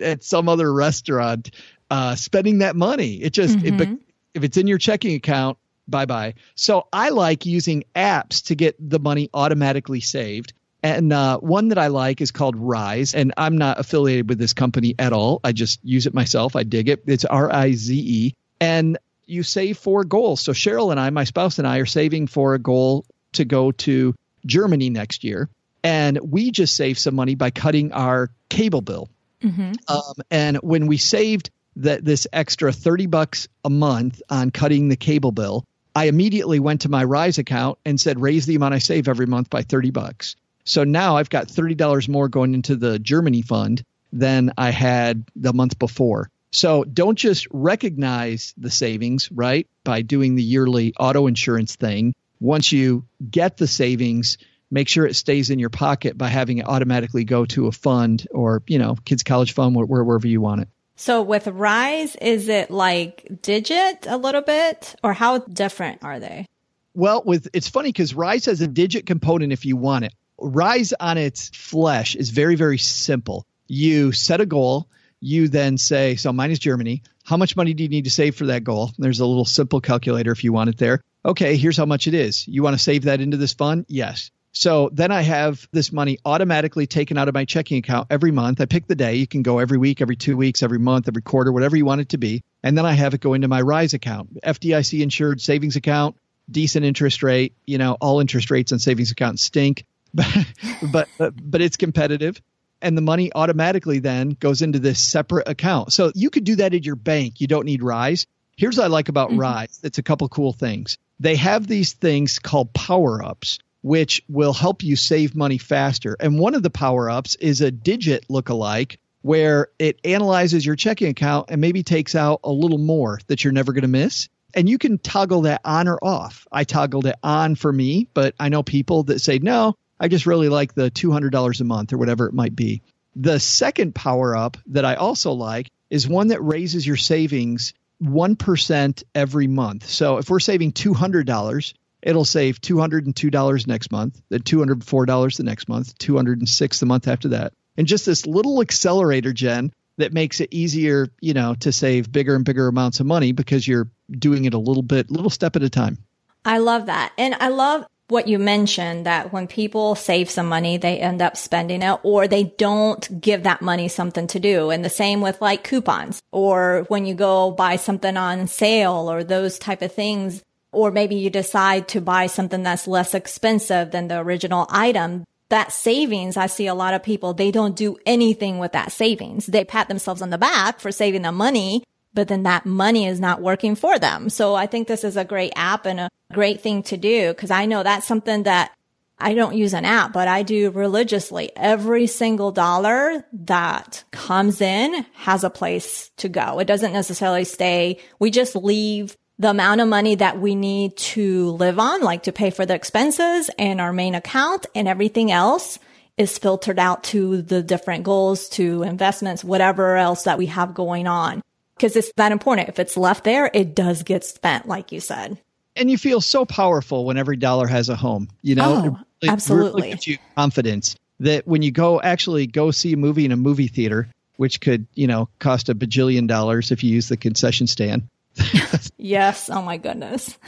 at 0.00 0.22
some 0.22 0.48
other 0.48 0.72
restaurant 0.72 1.50
uh, 1.90 2.14
spending 2.14 2.58
that 2.58 2.76
money. 2.76 3.16
It 3.16 3.32
just, 3.32 3.58
mm-hmm. 3.58 3.82
it, 3.82 3.98
if 4.34 4.44
it's 4.44 4.56
in 4.56 4.66
your 4.66 4.78
checking 4.78 5.14
account, 5.14 5.58
bye 5.88 6.06
bye. 6.06 6.34
So 6.54 6.86
I 6.92 7.10
like 7.10 7.46
using 7.46 7.84
apps 7.94 8.46
to 8.46 8.54
get 8.54 8.76
the 8.78 8.98
money 8.98 9.30
automatically 9.32 10.00
saved. 10.00 10.52
And 10.82 11.12
uh, 11.12 11.38
one 11.38 11.68
that 11.68 11.78
I 11.78 11.88
like 11.88 12.20
is 12.20 12.30
called 12.30 12.54
Rize. 12.56 13.14
and 13.14 13.34
I'm 13.36 13.58
not 13.58 13.80
affiliated 13.80 14.28
with 14.28 14.38
this 14.38 14.52
company 14.52 14.94
at 14.98 15.12
all. 15.12 15.40
I 15.42 15.52
just 15.52 15.80
use 15.82 16.06
it 16.06 16.14
myself. 16.14 16.54
I 16.54 16.62
dig 16.62 16.88
it. 16.88 17.02
It's 17.06 17.24
R 17.24 17.52
I 17.52 17.72
Z 17.72 17.94
E, 17.96 18.34
and 18.60 18.96
you 19.26 19.42
save 19.42 19.78
for 19.78 20.04
goals. 20.04 20.40
So 20.40 20.52
Cheryl 20.52 20.90
and 20.90 21.00
I, 21.00 21.10
my 21.10 21.24
spouse 21.24 21.58
and 21.58 21.66
I, 21.66 21.78
are 21.78 21.86
saving 21.86 22.28
for 22.28 22.54
a 22.54 22.58
goal 22.58 23.04
to 23.32 23.44
go 23.44 23.72
to 23.72 24.14
Germany 24.46 24.88
next 24.90 25.24
year, 25.24 25.48
and 25.82 26.18
we 26.22 26.52
just 26.52 26.76
saved 26.76 26.98
some 26.98 27.16
money 27.16 27.34
by 27.34 27.50
cutting 27.50 27.92
our 27.92 28.30
cable 28.48 28.80
bill. 28.80 29.08
Mm-hmm. 29.42 29.72
Um, 29.88 30.14
and 30.30 30.56
when 30.58 30.86
we 30.86 30.96
saved 30.96 31.50
that 31.76 32.04
this 32.04 32.26
extra 32.32 32.72
30 32.72 33.06
bucks 33.06 33.48
a 33.64 33.70
month 33.70 34.20
on 34.28 34.50
cutting 34.50 34.88
the 34.88 34.96
cable 34.96 35.32
bill, 35.32 35.64
I 35.98 36.04
immediately 36.04 36.60
went 36.60 36.82
to 36.82 36.88
my 36.88 37.02
Rize 37.02 37.38
account 37.38 37.76
and 37.84 38.00
said, 38.00 38.20
raise 38.20 38.46
the 38.46 38.54
amount 38.54 38.72
I 38.72 38.78
save 38.78 39.08
every 39.08 39.26
month 39.26 39.50
by 39.50 39.62
30 39.62 39.90
bucks. 39.90 40.36
So 40.62 40.84
now 40.84 41.16
I've 41.16 41.28
got 41.28 41.48
$30 41.48 42.08
more 42.08 42.28
going 42.28 42.54
into 42.54 42.76
the 42.76 43.00
Germany 43.00 43.42
fund. 43.42 43.82
than 44.12 44.52
I 44.56 44.70
had 44.70 45.24
the 45.36 45.52
month 45.52 45.78
before. 45.78 46.30
So 46.50 46.84
don't 46.84 47.18
just 47.18 47.46
recognize 47.50 48.54
the 48.56 48.70
savings, 48.70 49.30
right, 49.30 49.66
by 49.84 50.02
doing 50.02 50.34
the 50.34 50.42
yearly 50.42 50.94
auto 50.98 51.26
insurance 51.26 51.76
thing. 51.76 52.14
Once 52.40 52.72
you 52.72 53.04
get 53.30 53.56
the 53.56 53.66
savings, 53.66 54.38
make 54.70 54.88
sure 54.88 55.06
it 55.06 55.16
stays 55.16 55.50
in 55.50 55.58
your 55.58 55.70
pocket 55.70 56.16
by 56.16 56.28
having 56.28 56.58
it 56.58 56.66
automatically 56.68 57.24
go 57.24 57.44
to 57.46 57.66
a 57.66 57.72
fund 57.72 58.26
or, 58.30 58.62
you 58.66 58.78
know, 58.78 58.96
kids 59.04 59.22
college 59.24 59.52
fund, 59.52 59.76
wherever 59.76 60.26
you 60.26 60.40
want 60.40 60.62
it. 60.62 60.68
So 61.00 61.22
with 61.22 61.46
Rize, 61.46 62.16
is 62.16 62.48
it 62.48 62.72
like 62.72 63.40
digit 63.40 64.04
a 64.08 64.16
little 64.16 64.42
bit 64.42 64.96
or 65.04 65.12
how 65.12 65.38
different 65.38 66.02
are 66.02 66.18
they? 66.18 66.44
Well, 66.92 67.22
with 67.24 67.48
it's 67.52 67.68
funny 67.68 67.90
because 67.90 68.14
Rize 68.14 68.46
has 68.46 68.60
a 68.60 68.66
digit 68.66 69.06
component 69.06 69.52
if 69.52 69.64
you 69.64 69.76
want 69.76 70.06
it. 70.06 70.14
Rize 70.38 70.92
on 70.98 71.16
its 71.16 71.50
flesh 71.50 72.16
is 72.16 72.30
very, 72.30 72.56
very 72.56 72.78
simple. 72.78 73.46
You 73.68 74.10
set 74.10 74.40
a 74.40 74.46
goal, 74.46 74.88
you 75.20 75.46
then 75.46 75.78
say, 75.78 76.16
so 76.16 76.32
mine 76.32 76.50
is 76.50 76.58
Germany. 76.58 77.04
How 77.22 77.36
much 77.36 77.54
money 77.54 77.74
do 77.74 77.84
you 77.84 77.88
need 77.88 78.04
to 78.04 78.10
save 78.10 78.34
for 78.34 78.46
that 78.46 78.64
goal? 78.64 78.90
There's 78.98 79.20
a 79.20 79.26
little 79.26 79.44
simple 79.44 79.80
calculator 79.80 80.32
if 80.32 80.42
you 80.42 80.52
want 80.52 80.70
it 80.70 80.78
there. 80.78 81.04
Okay, 81.24 81.56
here's 81.56 81.76
how 81.76 81.86
much 81.86 82.08
it 82.08 82.14
is. 82.14 82.48
You 82.48 82.64
want 82.64 82.76
to 82.76 82.82
save 82.82 83.04
that 83.04 83.20
into 83.20 83.36
this 83.36 83.52
fund? 83.52 83.86
Yes. 83.88 84.32
So 84.52 84.90
then 84.92 85.12
I 85.12 85.22
have 85.22 85.68
this 85.72 85.92
money 85.92 86.18
automatically 86.24 86.86
taken 86.86 87.18
out 87.18 87.28
of 87.28 87.34
my 87.34 87.44
checking 87.44 87.78
account 87.78 88.08
every 88.10 88.30
month. 88.30 88.60
I 88.60 88.66
pick 88.66 88.86
the 88.86 88.94
day. 88.94 89.16
You 89.16 89.26
can 89.26 89.42
go 89.42 89.58
every 89.58 89.78
week, 89.78 90.00
every 90.00 90.16
two 90.16 90.36
weeks, 90.36 90.62
every 90.62 90.78
month, 90.78 91.06
every 91.06 91.22
quarter, 91.22 91.52
whatever 91.52 91.76
you 91.76 91.84
want 91.84 92.00
it 92.00 92.08
to 92.10 92.18
be. 92.18 92.42
And 92.62 92.76
then 92.76 92.86
I 92.86 92.92
have 92.92 93.14
it 93.14 93.20
go 93.20 93.34
into 93.34 93.48
my 93.48 93.60
Rize 93.60 93.94
account, 93.94 94.40
FDIC 94.42 95.00
insured 95.02 95.40
savings 95.40 95.76
account, 95.76 96.16
decent 96.50 96.84
interest 96.84 97.22
rate. 97.22 97.54
You 97.66 97.78
know, 97.78 97.96
all 98.00 98.20
interest 98.20 98.50
rates 98.50 98.72
on 98.72 98.78
savings 98.78 99.10
accounts 99.10 99.42
stink, 99.42 99.84
but, 100.14 101.08
but, 101.18 101.34
but 101.40 101.60
it's 101.60 101.76
competitive 101.76 102.40
and 102.80 102.96
the 102.96 103.02
money 103.02 103.32
automatically 103.34 103.98
then 103.98 104.30
goes 104.30 104.62
into 104.62 104.78
this 104.78 105.00
separate 105.00 105.48
account. 105.48 105.92
So 105.92 106.12
you 106.14 106.30
could 106.30 106.44
do 106.44 106.56
that 106.56 106.74
at 106.74 106.84
your 106.84 106.96
bank. 106.96 107.40
You 107.40 107.46
don't 107.46 107.64
need 107.64 107.82
Rize. 107.82 108.26
Here's 108.56 108.76
what 108.76 108.84
I 108.84 108.88
like 108.88 109.08
about 109.08 109.30
mm-hmm. 109.30 109.40
Rize. 109.40 109.80
It's 109.82 109.98
a 109.98 110.02
couple 110.02 110.28
cool 110.28 110.52
things. 110.52 110.98
They 111.20 111.36
have 111.36 111.66
these 111.66 111.94
things 111.94 112.38
called 112.38 112.72
power 112.72 113.24
ups, 113.24 113.58
which 113.82 114.22
will 114.28 114.52
help 114.52 114.82
you 114.82 114.96
save 114.96 115.36
money 115.36 115.58
faster. 115.58 116.16
And 116.18 116.38
one 116.38 116.54
of 116.54 116.62
the 116.62 116.70
power 116.70 117.08
ups 117.08 117.34
is 117.36 117.60
a 117.60 117.70
digit 117.70 118.24
look-alike 118.28 118.98
where 119.22 119.68
it 119.78 120.00
analyzes 120.04 120.64
your 120.64 120.76
checking 120.76 121.08
account 121.08 121.50
and 121.50 121.60
maybe 121.60 121.82
takes 121.82 122.14
out 122.14 122.40
a 122.44 122.52
little 122.52 122.78
more 122.78 123.20
that 123.26 123.42
you're 123.42 123.52
never 123.52 123.72
going 123.72 123.82
to 123.82 123.88
miss. 123.88 124.28
And 124.54 124.68
you 124.68 124.78
can 124.78 124.98
toggle 124.98 125.42
that 125.42 125.60
on 125.64 125.88
or 125.88 125.98
off. 126.02 126.46
I 126.50 126.64
toggled 126.64 127.06
it 127.06 127.16
on 127.22 127.54
for 127.54 127.72
me, 127.72 128.08
but 128.14 128.34
I 128.40 128.48
know 128.48 128.62
people 128.62 129.02
that 129.04 129.20
say, 129.20 129.38
no, 129.38 129.74
I 130.00 130.08
just 130.08 130.26
really 130.26 130.48
like 130.48 130.74
the 130.74 130.90
$200 130.90 131.60
a 131.60 131.64
month 131.64 131.92
or 131.92 131.98
whatever 131.98 132.26
it 132.26 132.34
might 132.34 132.56
be. 132.56 132.82
The 133.16 133.40
second 133.40 133.94
power 133.94 134.36
up 134.36 134.56
that 134.68 134.84
I 134.84 134.94
also 134.94 135.32
like 135.32 135.68
is 135.90 136.08
one 136.08 136.28
that 136.28 136.40
raises 136.40 136.86
your 136.86 136.96
savings 136.96 137.74
1% 138.02 139.02
every 139.14 139.48
month. 139.48 139.86
So 139.88 140.18
if 140.18 140.30
we're 140.30 140.40
saving 140.40 140.72
$200, 140.72 141.74
it'll 142.02 142.24
save 142.24 142.60
$202 142.60 143.66
next 143.66 143.90
month, 143.90 144.20
then 144.28 144.40
$204 144.40 145.36
the 145.36 145.42
next 145.42 145.68
month, 145.68 145.96
206 145.98 146.80
the 146.80 146.86
month 146.86 147.08
after 147.08 147.28
that. 147.28 147.52
And 147.76 147.86
just 147.86 148.06
this 148.06 148.26
little 148.26 148.60
accelerator, 148.60 149.32
Jen, 149.32 149.72
that 149.98 150.12
makes 150.12 150.40
it 150.40 150.48
easier, 150.52 151.08
you 151.20 151.34
know, 151.34 151.54
to 151.56 151.72
save 151.72 152.10
bigger 152.10 152.34
and 152.34 152.44
bigger 152.44 152.68
amounts 152.68 153.00
of 153.00 153.06
money 153.06 153.32
because 153.32 153.66
you're 153.66 153.88
doing 154.10 154.44
it 154.44 154.54
a 154.54 154.58
little 154.58 154.82
bit, 154.82 155.10
little 155.10 155.30
step 155.30 155.56
at 155.56 155.62
a 155.62 155.70
time. 155.70 155.98
I 156.44 156.58
love 156.58 156.86
that. 156.86 157.12
And 157.18 157.34
I 157.34 157.48
love 157.48 157.84
what 158.08 158.26
you 158.26 158.38
mentioned 158.38 159.04
that 159.04 159.32
when 159.32 159.46
people 159.46 159.94
save 159.94 160.30
some 160.30 160.48
money, 160.48 160.78
they 160.78 160.98
end 160.98 161.20
up 161.20 161.36
spending 161.36 161.82
it 161.82 162.00
or 162.02 162.26
they 162.26 162.44
don't 162.44 163.20
give 163.20 163.42
that 163.42 163.60
money 163.60 163.86
something 163.88 164.26
to 164.28 164.40
do. 164.40 164.70
And 164.70 164.82
the 164.84 164.88
same 164.88 165.20
with 165.20 165.42
like 165.42 165.62
coupons 165.62 166.22
or 166.32 166.86
when 166.88 167.04
you 167.04 167.14
go 167.14 167.50
buy 167.50 167.76
something 167.76 168.16
on 168.16 168.46
sale 168.46 169.10
or 169.10 169.24
those 169.24 169.58
type 169.58 169.82
of 169.82 169.92
things. 169.92 170.42
Or 170.72 170.90
maybe 170.90 171.16
you 171.16 171.30
decide 171.30 171.88
to 171.88 172.00
buy 172.00 172.26
something 172.26 172.62
that's 172.62 172.86
less 172.86 173.14
expensive 173.14 173.90
than 173.90 174.08
the 174.08 174.18
original 174.18 174.66
item. 174.70 175.24
That 175.48 175.72
savings, 175.72 176.36
I 176.36 176.46
see 176.46 176.66
a 176.66 176.74
lot 176.74 176.92
of 176.92 177.02
people, 177.02 177.32
they 177.32 177.50
don't 177.50 177.74
do 177.74 177.96
anything 178.04 178.58
with 178.58 178.72
that 178.72 178.92
savings. 178.92 179.46
They 179.46 179.64
pat 179.64 179.88
themselves 179.88 180.20
on 180.20 180.28
the 180.28 180.36
back 180.36 180.78
for 180.78 180.92
saving 180.92 181.22
the 181.22 181.32
money, 181.32 181.84
but 182.12 182.28
then 182.28 182.42
that 182.42 182.66
money 182.66 183.06
is 183.06 183.18
not 183.18 183.40
working 183.40 183.74
for 183.74 183.98
them. 183.98 184.28
So 184.28 184.54
I 184.54 184.66
think 184.66 184.88
this 184.88 185.04
is 185.04 185.16
a 185.16 185.24
great 185.24 185.52
app 185.56 185.86
and 185.86 186.00
a 186.00 186.10
great 186.34 186.60
thing 186.60 186.82
to 186.84 186.98
do 186.98 187.28
because 187.28 187.50
I 187.50 187.64
know 187.64 187.82
that's 187.82 188.06
something 188.06 188.42
that 188.42 188.72
I 189.20 189.34
don't 189.34 189.56
use 189.56 189.74
an 189.74 189.84
app, 189.84 190.12
but 190.12 190.28
I 190.28 190.42
do 190.42 190.70
religiously. 190.70 191.50
Every 191.56 192.06
single 192.06 192.52
dollar 192.52 193.24
that 193.32 194.04
comes 194.12 194.60
in 194.60 195.04
has 195.14 195.42
a 195.44 195.50
place 195.50 196.10
to 196.18 196.28
go. 196.28 196.60
It 196.60 196.66
doesn't 196.66 196.92
necessarily 196.92 197.44
stay. 197.44 197.98
We 198.20 198.30
just 198.30 198.54
leave 198.54 199.16
the 199.38 199.50
amount 199.50 199.80
of 199.80 199.88
money 199.88 200.16
that 200.16 200.40
we 200.40 200.54
need 200.54 200.96
to 200.96 201.50
live 201.50 201.78
on, 201.78 202.02
like 202.02 202.24
to 202.24 202.32
pay 202.32 202.50
for 202.50 202.66
the 202.66 202.74
expenses 202.74 203.50
and 203.58 203.80
our 203.80 203.92
main 203.92 204.14
account 204.14 204.66
and 204.74 204.88
everything 204.88 205.30
else 205.30 205.78
is 206.16 206.36
filtered 206.38 206.78
out 206.78 207.04
to 207.04 207.42
the 207.42 207.62
different 207.62 208.02
goals, 208.02 208.48
to 208.48 208.82
investments, 208.82 209.44
whatever 209.44 209.96
else 209.96 210.24
that 210.24 210.38
we 210.38 210.46
have 210.46 210.74
going 210.74 211.06
on. 211.06 211.42
Cause 211.78 211.94
it's 211.94 212.12
that 212.16 212.32
important. 212.32 212.68
If 212.68 212.80
it's 212.80 212.96
left 212.96 213.22
there, 213.22 213.48
it 213.54 213.76
does 213.76 214.02
get 214.02 214.24
spent, 214.24 214.66
like 214.66 214.90
you 214.90 214.98
said 214.98 215.38
and 215.78 215.90
you 215.90 215.96
feel 215.96 216.20
so 216.20 216.44
powerful 216.44 217.04
when 217.04 217.16
every 217.16 217.36
dollar 217.36 217.66
has 217.66 217.88
a 217.88 217.96
home. 217.96 218.28
You 218.42 218.56
know, 218.56 218.74
oh, 218.74 218.82
really, 218.82 219.32
absolutely 219.32 219.82
really 219.82 219.90
gives 219.90 220.06
you 220.06 220.18
confidence 220.36 220.96
that 221.20 221.46
when 221.46 221.62
you 221.62 221.70
go 221.70 222.00
actually 222.00 222.46
go 222.46 222.70
see 222.70 222.92
a 222.92 222.96
movie 222.96 223.24
in 223.24 223.32
a 223.32 223.36
movie 223.36 223.68
theater, 223.68 224.08
which 224.36 224.60
could 224.60 224.86
you 224.94 225.06
know 225.06 225.28
cost 225.38 225.68
a 225.68 225.74
bajillion 225.74 226.26
dollars 226.26 226.70
if 226.72 226.84
you 226.84 226.90
use 226.90 227.08
the 227.08 227.16
concession 227.16 227.66
stand. 227.66 228.08
yes. 228.96 229.50
Oh 229.50 229.62
my 229.62 229.76
goodness. 229.76 230.38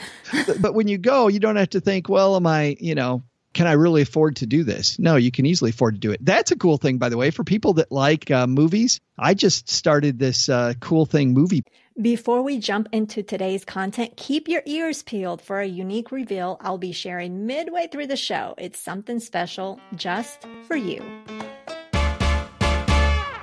but, 0.61 0.75
when 0.75 0.89
you 0.89 0.99
go, 0.99 1.29
you 1.29 1.41
don't 1.41 1.57
have 1.57 1.71
to 1.71 1.81
think, 1.81 2.09
well, 2.09 2.37
am 2.37 2.47
I, 2.47 2.77
you 2.81 2.95
know, 2.95 3.23
can 3.53 3.67
I 3.67 3.73
really 3.73 4.03
afford 4.03 4.37
to 4.37 4.47
do 4.47 4.63
this? 4.63 4.99
No, 4.99 5.17
you 5.17 5.31
can 5.31 5.47
easily 5.47 5.71
afford 5.71 5.95
to 5.95 6.01
do 6.01 6.13
it. 6.13 6.25
That's 6.25 6.53
a 6.53 6.57
cool 6.57 6.77
thing, 6.77 6.99
by 6.99 7.09
the 7.09 7.17
way, 7.17 7.31
for 7.31 7.45
people 7.45 7.75
that 7.75 7.91
like 7.91 8.31
uh, 8.31 8.47
movies. 8.47 9.01
I 9.19 9.35
just 9.35 9.69
started 9.69 10.19
this 10.19 10.49
uh, 10.49 10.75
cool 10.81 11.07
thing 11.07 11.35
movie 11.35 11.65
before 12.01 12.43
we 12.43 12.59
jump 12.59 12.89
into 12.93 13.23
today's 13.23 13.65
content, 13.65 14.17
keep 14.17 14.49
your 14.49 14.63
ears 14.65 15.03
peeled 15.03 15.43
for 15.43 15.61
a 15.61 15.67
unique 15.67 16.11
reveal 16.13 16.57
I'll 16.61 16.79
be 16.79 16.93
sharing 16.93 17.47
midway 17.47 17.89
through 17.89 18.07
the 18.07 18.17
show. 18.17 18.55
It's 18.59 18.81
something 18.81 19.21
special 19.21 19.81
just 19.97 20.47
for 20.67 20.77
you. 20.77 21.03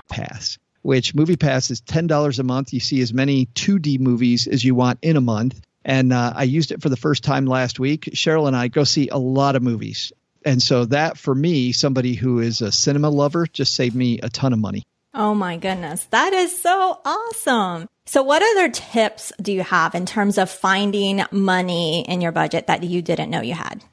Pass, 0.09 0.57
which 0.87 1.13
Movie 1.13 1.35
Pass 1.35 1.69
is 1.69 1.81
$10 1.81 2.39
a 2.39 2.43
month. 2.43 2.71
You 2.71 2.79
see 2.79 3.01
as 3.01 3.13
many 3.13 3.47
2D 3.47 3.99
movies 3.99 4.47
as 4.47 4.63
you 4.63 4.73
want 4.73 4.99
in 5.01 5.17
a 5.17 5.21
month. 5.21 5.59
And 5.83 6.13
uh, 6.13 6.31
I 6.33 6.43
used 6.43 6.71
it 6.71 6.81
for 6.81 6.87
the 6.87 6.95
first 6.95 7.25
time 7.25 7.45
last 7.45 7.77
week. 7.77 8.05
Cheryl 8.13 8.47
and 8.47 8.55
I 8.55 8.69
go 8.69 8.85
see 8.85 9.09
a 9.09 9.17
lot 9.17 9.57
of 9.57 9.61
movies. 9.61 10.13
And 10.45 10.63
so 10.63 10.85
that 10.85 11.17
for 11.17 11.35
me, 11.35 11.73
somebody 11.73 12.13
who 12.13 12.39
is 12.39 12.61
a 12.61 12.71
cinema 12.71 13.09
lover, 13.09 13.45
just 13.47 13.75
saved 13.75 13.97
me 13.97 14.19
a 14.23 14.29
ton 14.29 14.53
of 14.53 14.59
money. 14.59 14.85
Oh 15.13 15.35
my 15.35 15.57
goodness. 15.57 16.05
That 16.11 16.31
is 16.31 16.57
so 16.61 17.01
awesome. 17.03 17.89
So 18.05 18.23
what 18.23 18.41
other 18.41 18.69
tips 18.69 19.33
do 19.41 19.51
you 19.51 19.63
have 19.63 19.93
in 19.93 20.05
terms 20.05 20.37
of 20.37 20.49
finding 20.49 21.21
money 21.31 22.05
in 22.07 22.21
your 22.21 22.31
budget 22.31 22.67
that 22.67 22.83
you 22.83 23.01
didn't 23.01 23.29
know 23.29 23.41
you 23.41 23.55
had? 23.55 23.83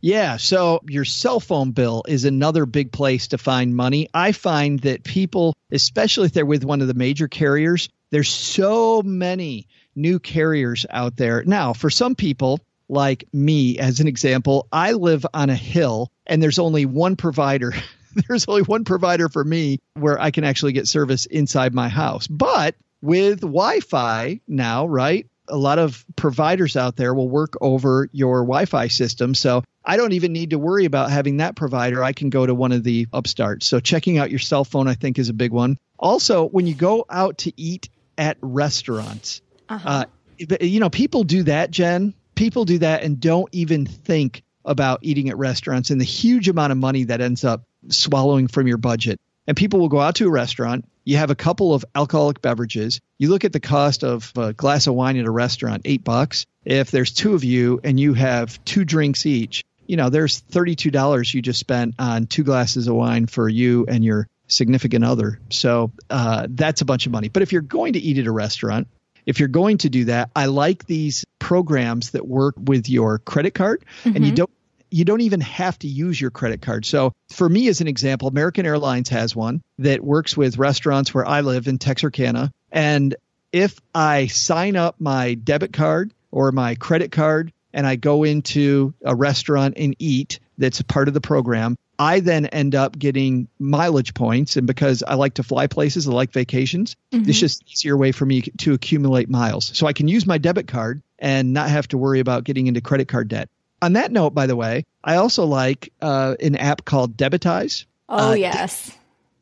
Yeah, 0.00 0.36
so 0.36 0.80
your 0.88 1.04
cell 1.04 1.40
phone 1.40 1.72
bill 1.72 2.04
is 2.06 2.24
another 2.24 2.66
big 2.66 2.92
place 2.92 3.28
to 3.28 3.38
find 3.38 3.74
money. 3.74 4.08
I 4.14 4.32
find 4.32 4.78
that 4.80 5.02
people, 5.02 5.56
especially 5.72 6.26
if 6.26 6.32
they're 6.32 6.46
with 6.46 6.64
one 6.64 6.80
of 6.80 6.88
the 6.88 6.94
major 6.94 7.26
carriers, 7.26 7.88
there's 8.10 8.30
so 8.30 9.02
many 9.02 9.66
new 9.96 10.20
carriers 10.20 10.86
out 10.88 11.16
there. 11.16 11.42
Now, 11.44 11.72
for 11.72 11.90
some 11.90 12.14
people, 12.14 12.60
like 12.88 13.24
me 13.32 13.78
as 13.78 14.00
an 14.00 14.06
example, 14.06 14.68
I 14.72 14.92
live 14.92 15.26
on 15.34 15.50
a 15.50 15.56
hill 15.56 16.10
and 16.26 16.42
there's 16.42 16.58
only 16.58 16.86
one 16.86 17.16
provider 17.16 17.72
there's 18.28 18.48
only 18.48 18.62
one 18.62 18.84
provider 18.84 19.28
for 19.28 19.44
me 19.44 19.80
where 19.94 20.18
I 20.20 20.30
can 20.30 20.44
actually 20.44 20.72
get 20.72 20.88
service 20.88 21.26
inside 21.26 21.74
my 21.74 21.88
house. 21.88 22.26
But 22.26 22.74
with 23.00 23.40
Wi 23.40 23.80
Fi 23.80 24.40
now, 24.48 24.86
right? 24.86 25.26
A 25.48 25.56
lot 25.56 25.78
of 25.78 26.04
providers 26.16 26.76
out 26.76 26.96
there 26.96 27.14
will 27.14 27.28
work 27.28 27.54
over 27.60 28.08
your 28.12 28.42
Wi 28.42 28.64
Fi 28.66 28.88
system. 28.88 29.34
So 29.34 29.64
I 29.84 29.96
don't 29.96 30.12
even 30.12 30.32
need 30.32 30.50
to 30.50 30.58
worry 30.58 30.84
about 30.84 31.10
having 31.10 31.38
that 31.38 31.56
provider. 31.56 32.02
I 32.04 32.12
can 32.12 32.30
go 32.30 32.44
to 32.44 32.54
one 32.54 32.72
of 32.72 32.84
the 32.84 33.06
upstarts. 33.12 33.66
So 33.66 33.80
checking 33.80 34.18
out 34.18 34.30
your 34.30 34.38
cell 34.38 34.64
phone, 34.64 34.88
I 34.88 34.94
think, 34.94 35.18
is 35.18 35.28
a 35.28 35.34
big 35.34 35.52
one. 35.52 35.78
Also, 35.98 36.46
when 36.46 36.66
you 36.66 36.74
go 36.74 37.06
out 37.08 37.38
to 37.38 37.52
eat 37.60 37.88
at 38.16 38.36
restaurants, 38.40 39.40
uh-huh. 39.68 40.04
uh, 40.40 40.56
you 40.60 40.80
know, 40.80 40.90
people 40.90 41.24
do 41.24 41.42
that, 41.44 41.70
Jen. 41.70 42.14
People 42.34 42.64
do 42.64 42.78
that 42.78 43.02
and 43.02 43.18
don't 43.18 43.48
even 43.52 43.86
think 43.86 44.42
about 44.64 45.00
eating 45.02 45.28
at 45.30 45.38
restaurants 45.38 45.90
and 45.90 46.00
the 46.00 46.04
huge 46.04 46.48
amount 46.48 46.70
of 46.70 46.78
money 46.78 47.04
that 47.04 47.20
ends 47.20 47.44
up 47.44 47.64
swallowing 47.88 48.46
from 48.46 48.66
your 48.66 48.76
budget. 48.76 49.18
And 49.46 49.56
people 49.56 49.80
will 49.80 49.88
go 49.88 50.00
out 50.00 50.16
to 50.16 50.28
a 50.28 50.30
restaurant. 50.30 50.84
You 51.08 51.16
have 51.16 51.30
a 51.30 51.34
couple 51.34 51.72
of 51.72 51.86
alcoholic 51.94 52.42
beverages. 52.42 53.00
You 53.18 53.30
look 53.30 53.46
at 53.46 53.54
the 53.54 53.60
cost 53.60 54.04
of 54.04 54.30
a 54.36 54.52
glass 54.52 54.88
of 54.88 54.94
wine 54.94 55.16
at 55.16 55.24
a 55.24 55.30
restaurant, 55.30 55.80
eight 55.86 56.04
bucks. 56.04 56.44
If 56.66 56.90
there's 56.90 57.12
two 57.12 57.32
of 57.34 57.44
you 57.44 57.80
and 57.82 57.98
you 57.98 58.12
have 58.12 58.62
two 58.66 58.84
drinks 58.84 59.24
each, 59.24 59.64
you 59.86 59.96
know, 59.96 60.10
there's 60.10 60.42
$32 60.42 61.32
you 61.32 61.40
just 61.40 61.60
spent 61.60 61.94
on 61.98 62.26
two 62.26 62.44
glasses 62.44 62.88
of 62.88 62.94
wine 62.94 63.26
for 63.26 63.48
you 63.48 63.86
and 63.88 64.04
your 64.04 64.28
significant 64.48 65.02
other. 65.02 65.40
So 65.48 65.92
uh, 66.10 66.46
that's 66.50 66.82
a 66.82 66.84
bunch 66.84 67.06
of 67.06 67.12
money. 67.12 67.30
But 67.30 67.42
if 67.42 67.52
you're 67.52 67.62
going 67.62 67.94
to 67.94 67.98
eat 67.98 68.18
at 68.18 68.26
a 68.26 68.30
restaurant, 68.30 68.86
if 69.24 69.38
you're 69.38 69.48
going 69.48 69.78
to 69.78 69.88
do 69.88 70.04
that, 70.04 70.30
I 70.36 70.44
like 70.44 70.84
these 70.84 71.24
programs 71.38 72.10
that 72.10 72.28
work 72.28 72.54
with 72.58 72.90
your 72.90 73.18
credit 73.18 73.54
card 73.54 73.82
mm-hmm. 74.04 74.14
and 74.14 74.26
you 74.26 74.32
don't 74.32 74.50
you 74.90 75.04
don't 75.04 75.20
even 75.20 75.40
have 75.40 75.78
to 75.80 75.88
use 75.88 76.20
your 76.20 76.30
credit 76.30 76.62
card. 76.62 76.86
So 76.86 77.14
for 77.30 77.48
me 77.48 77.68
as 77.68 77.80
an 77.80 77.88
example, 77.88 78.28
American 78.28 78.66
Airlines 78.66 79.08
has 79.10 79.34
one 79.34 79.62
that 79.78 80.02
works 80.02 80.36
with 80.36 80.58
restaurants 80.58 81.12
where 81.12 81.26
I 81.26 81.40
live 81.40 81.68
in 81.68 81.78
Texarkana 81.78 82.52
and 82.72 83.14
if 83.52 83.80
I 83.94 84.26
sign 84.26 84.76
up 84.76 84.96
my 84.98 85.34
debit 85.34 85.72
card 85.72 86.12
or 86.30 86.52
my 86.52 86.74
credit 86.74 87.12
card 87.12 87.52
and 87.72 87.86
I 87.86 87.96
go 87.96 88.24
into 88.24 88.94
a 89.04 89.14
restaurant 89.14 89.74
and 89.76 89.96
eat 89.98 90.40
that's 90.58 90.80
a 90.80 90.84
part 90.84 91.08
of 91.08 91.14
the 91.14 91.20
program, 91.20 91.76
I 91.98 92.20
then 92.20 92.46
end 92.46 92.74
up 92.74 92.98
getting 92.98 93.48
mileage 93.58 94.14
points. 94.14 94.56
And 94.56 94.66
because 94.66 95.02
I 95.06 95.14
like 95.14 95.34
to 95.34 95.42
fly 95.42 95.66
places, 95.66 96.08
I 96.08 96.12
like 96.12 96.32
vacations, 96.32 96.96
mm-hmm. 97.12 97.28
it's 97.28 97.38
just 97.38 97.62
an 97.62 97.68
easier 97.70 97.96
way 97.96 98.12
for 98.12 98.26
me 98.26 98.42
to 98.42 98.74
accumulate 98.74 99.28
miles. 99.28 99.76
So 99.76 99.86
I 99.86 99.92
can 99.92 100.08
use 100.08 100.26
my 100.26 100.38
debit 100.38 100.68
card 100.68 101.02
and 101.18 101.52
not 101.52 101.70
have 101.70 101.88
to 101.88 101.98
worry 101.98 102.20
about 102.20 102.44
getting 102.44 102.66
into 102.66 102.80
credit 102.80 103.08
card 103.08 103.28
debt. 103.28 103.48
On 103.80 103.92
that 103.94 104.12
note, 104.12 104.34
by 104.34 104.46
the 104.46 104.56
way, 104.56 104.84
I 105.04 105.16
also 105.16 105.44
like 105.44 105.92
uh, 106.00 106.36
an 106.40 106.56
app 106.56 106.84
called 106.84 107.16
Debitize. 107.16 107.84
Oh, 108.08 108.30
uh, 108.30 108.34
yes. 108.34 108.88
De- 108.88 108.94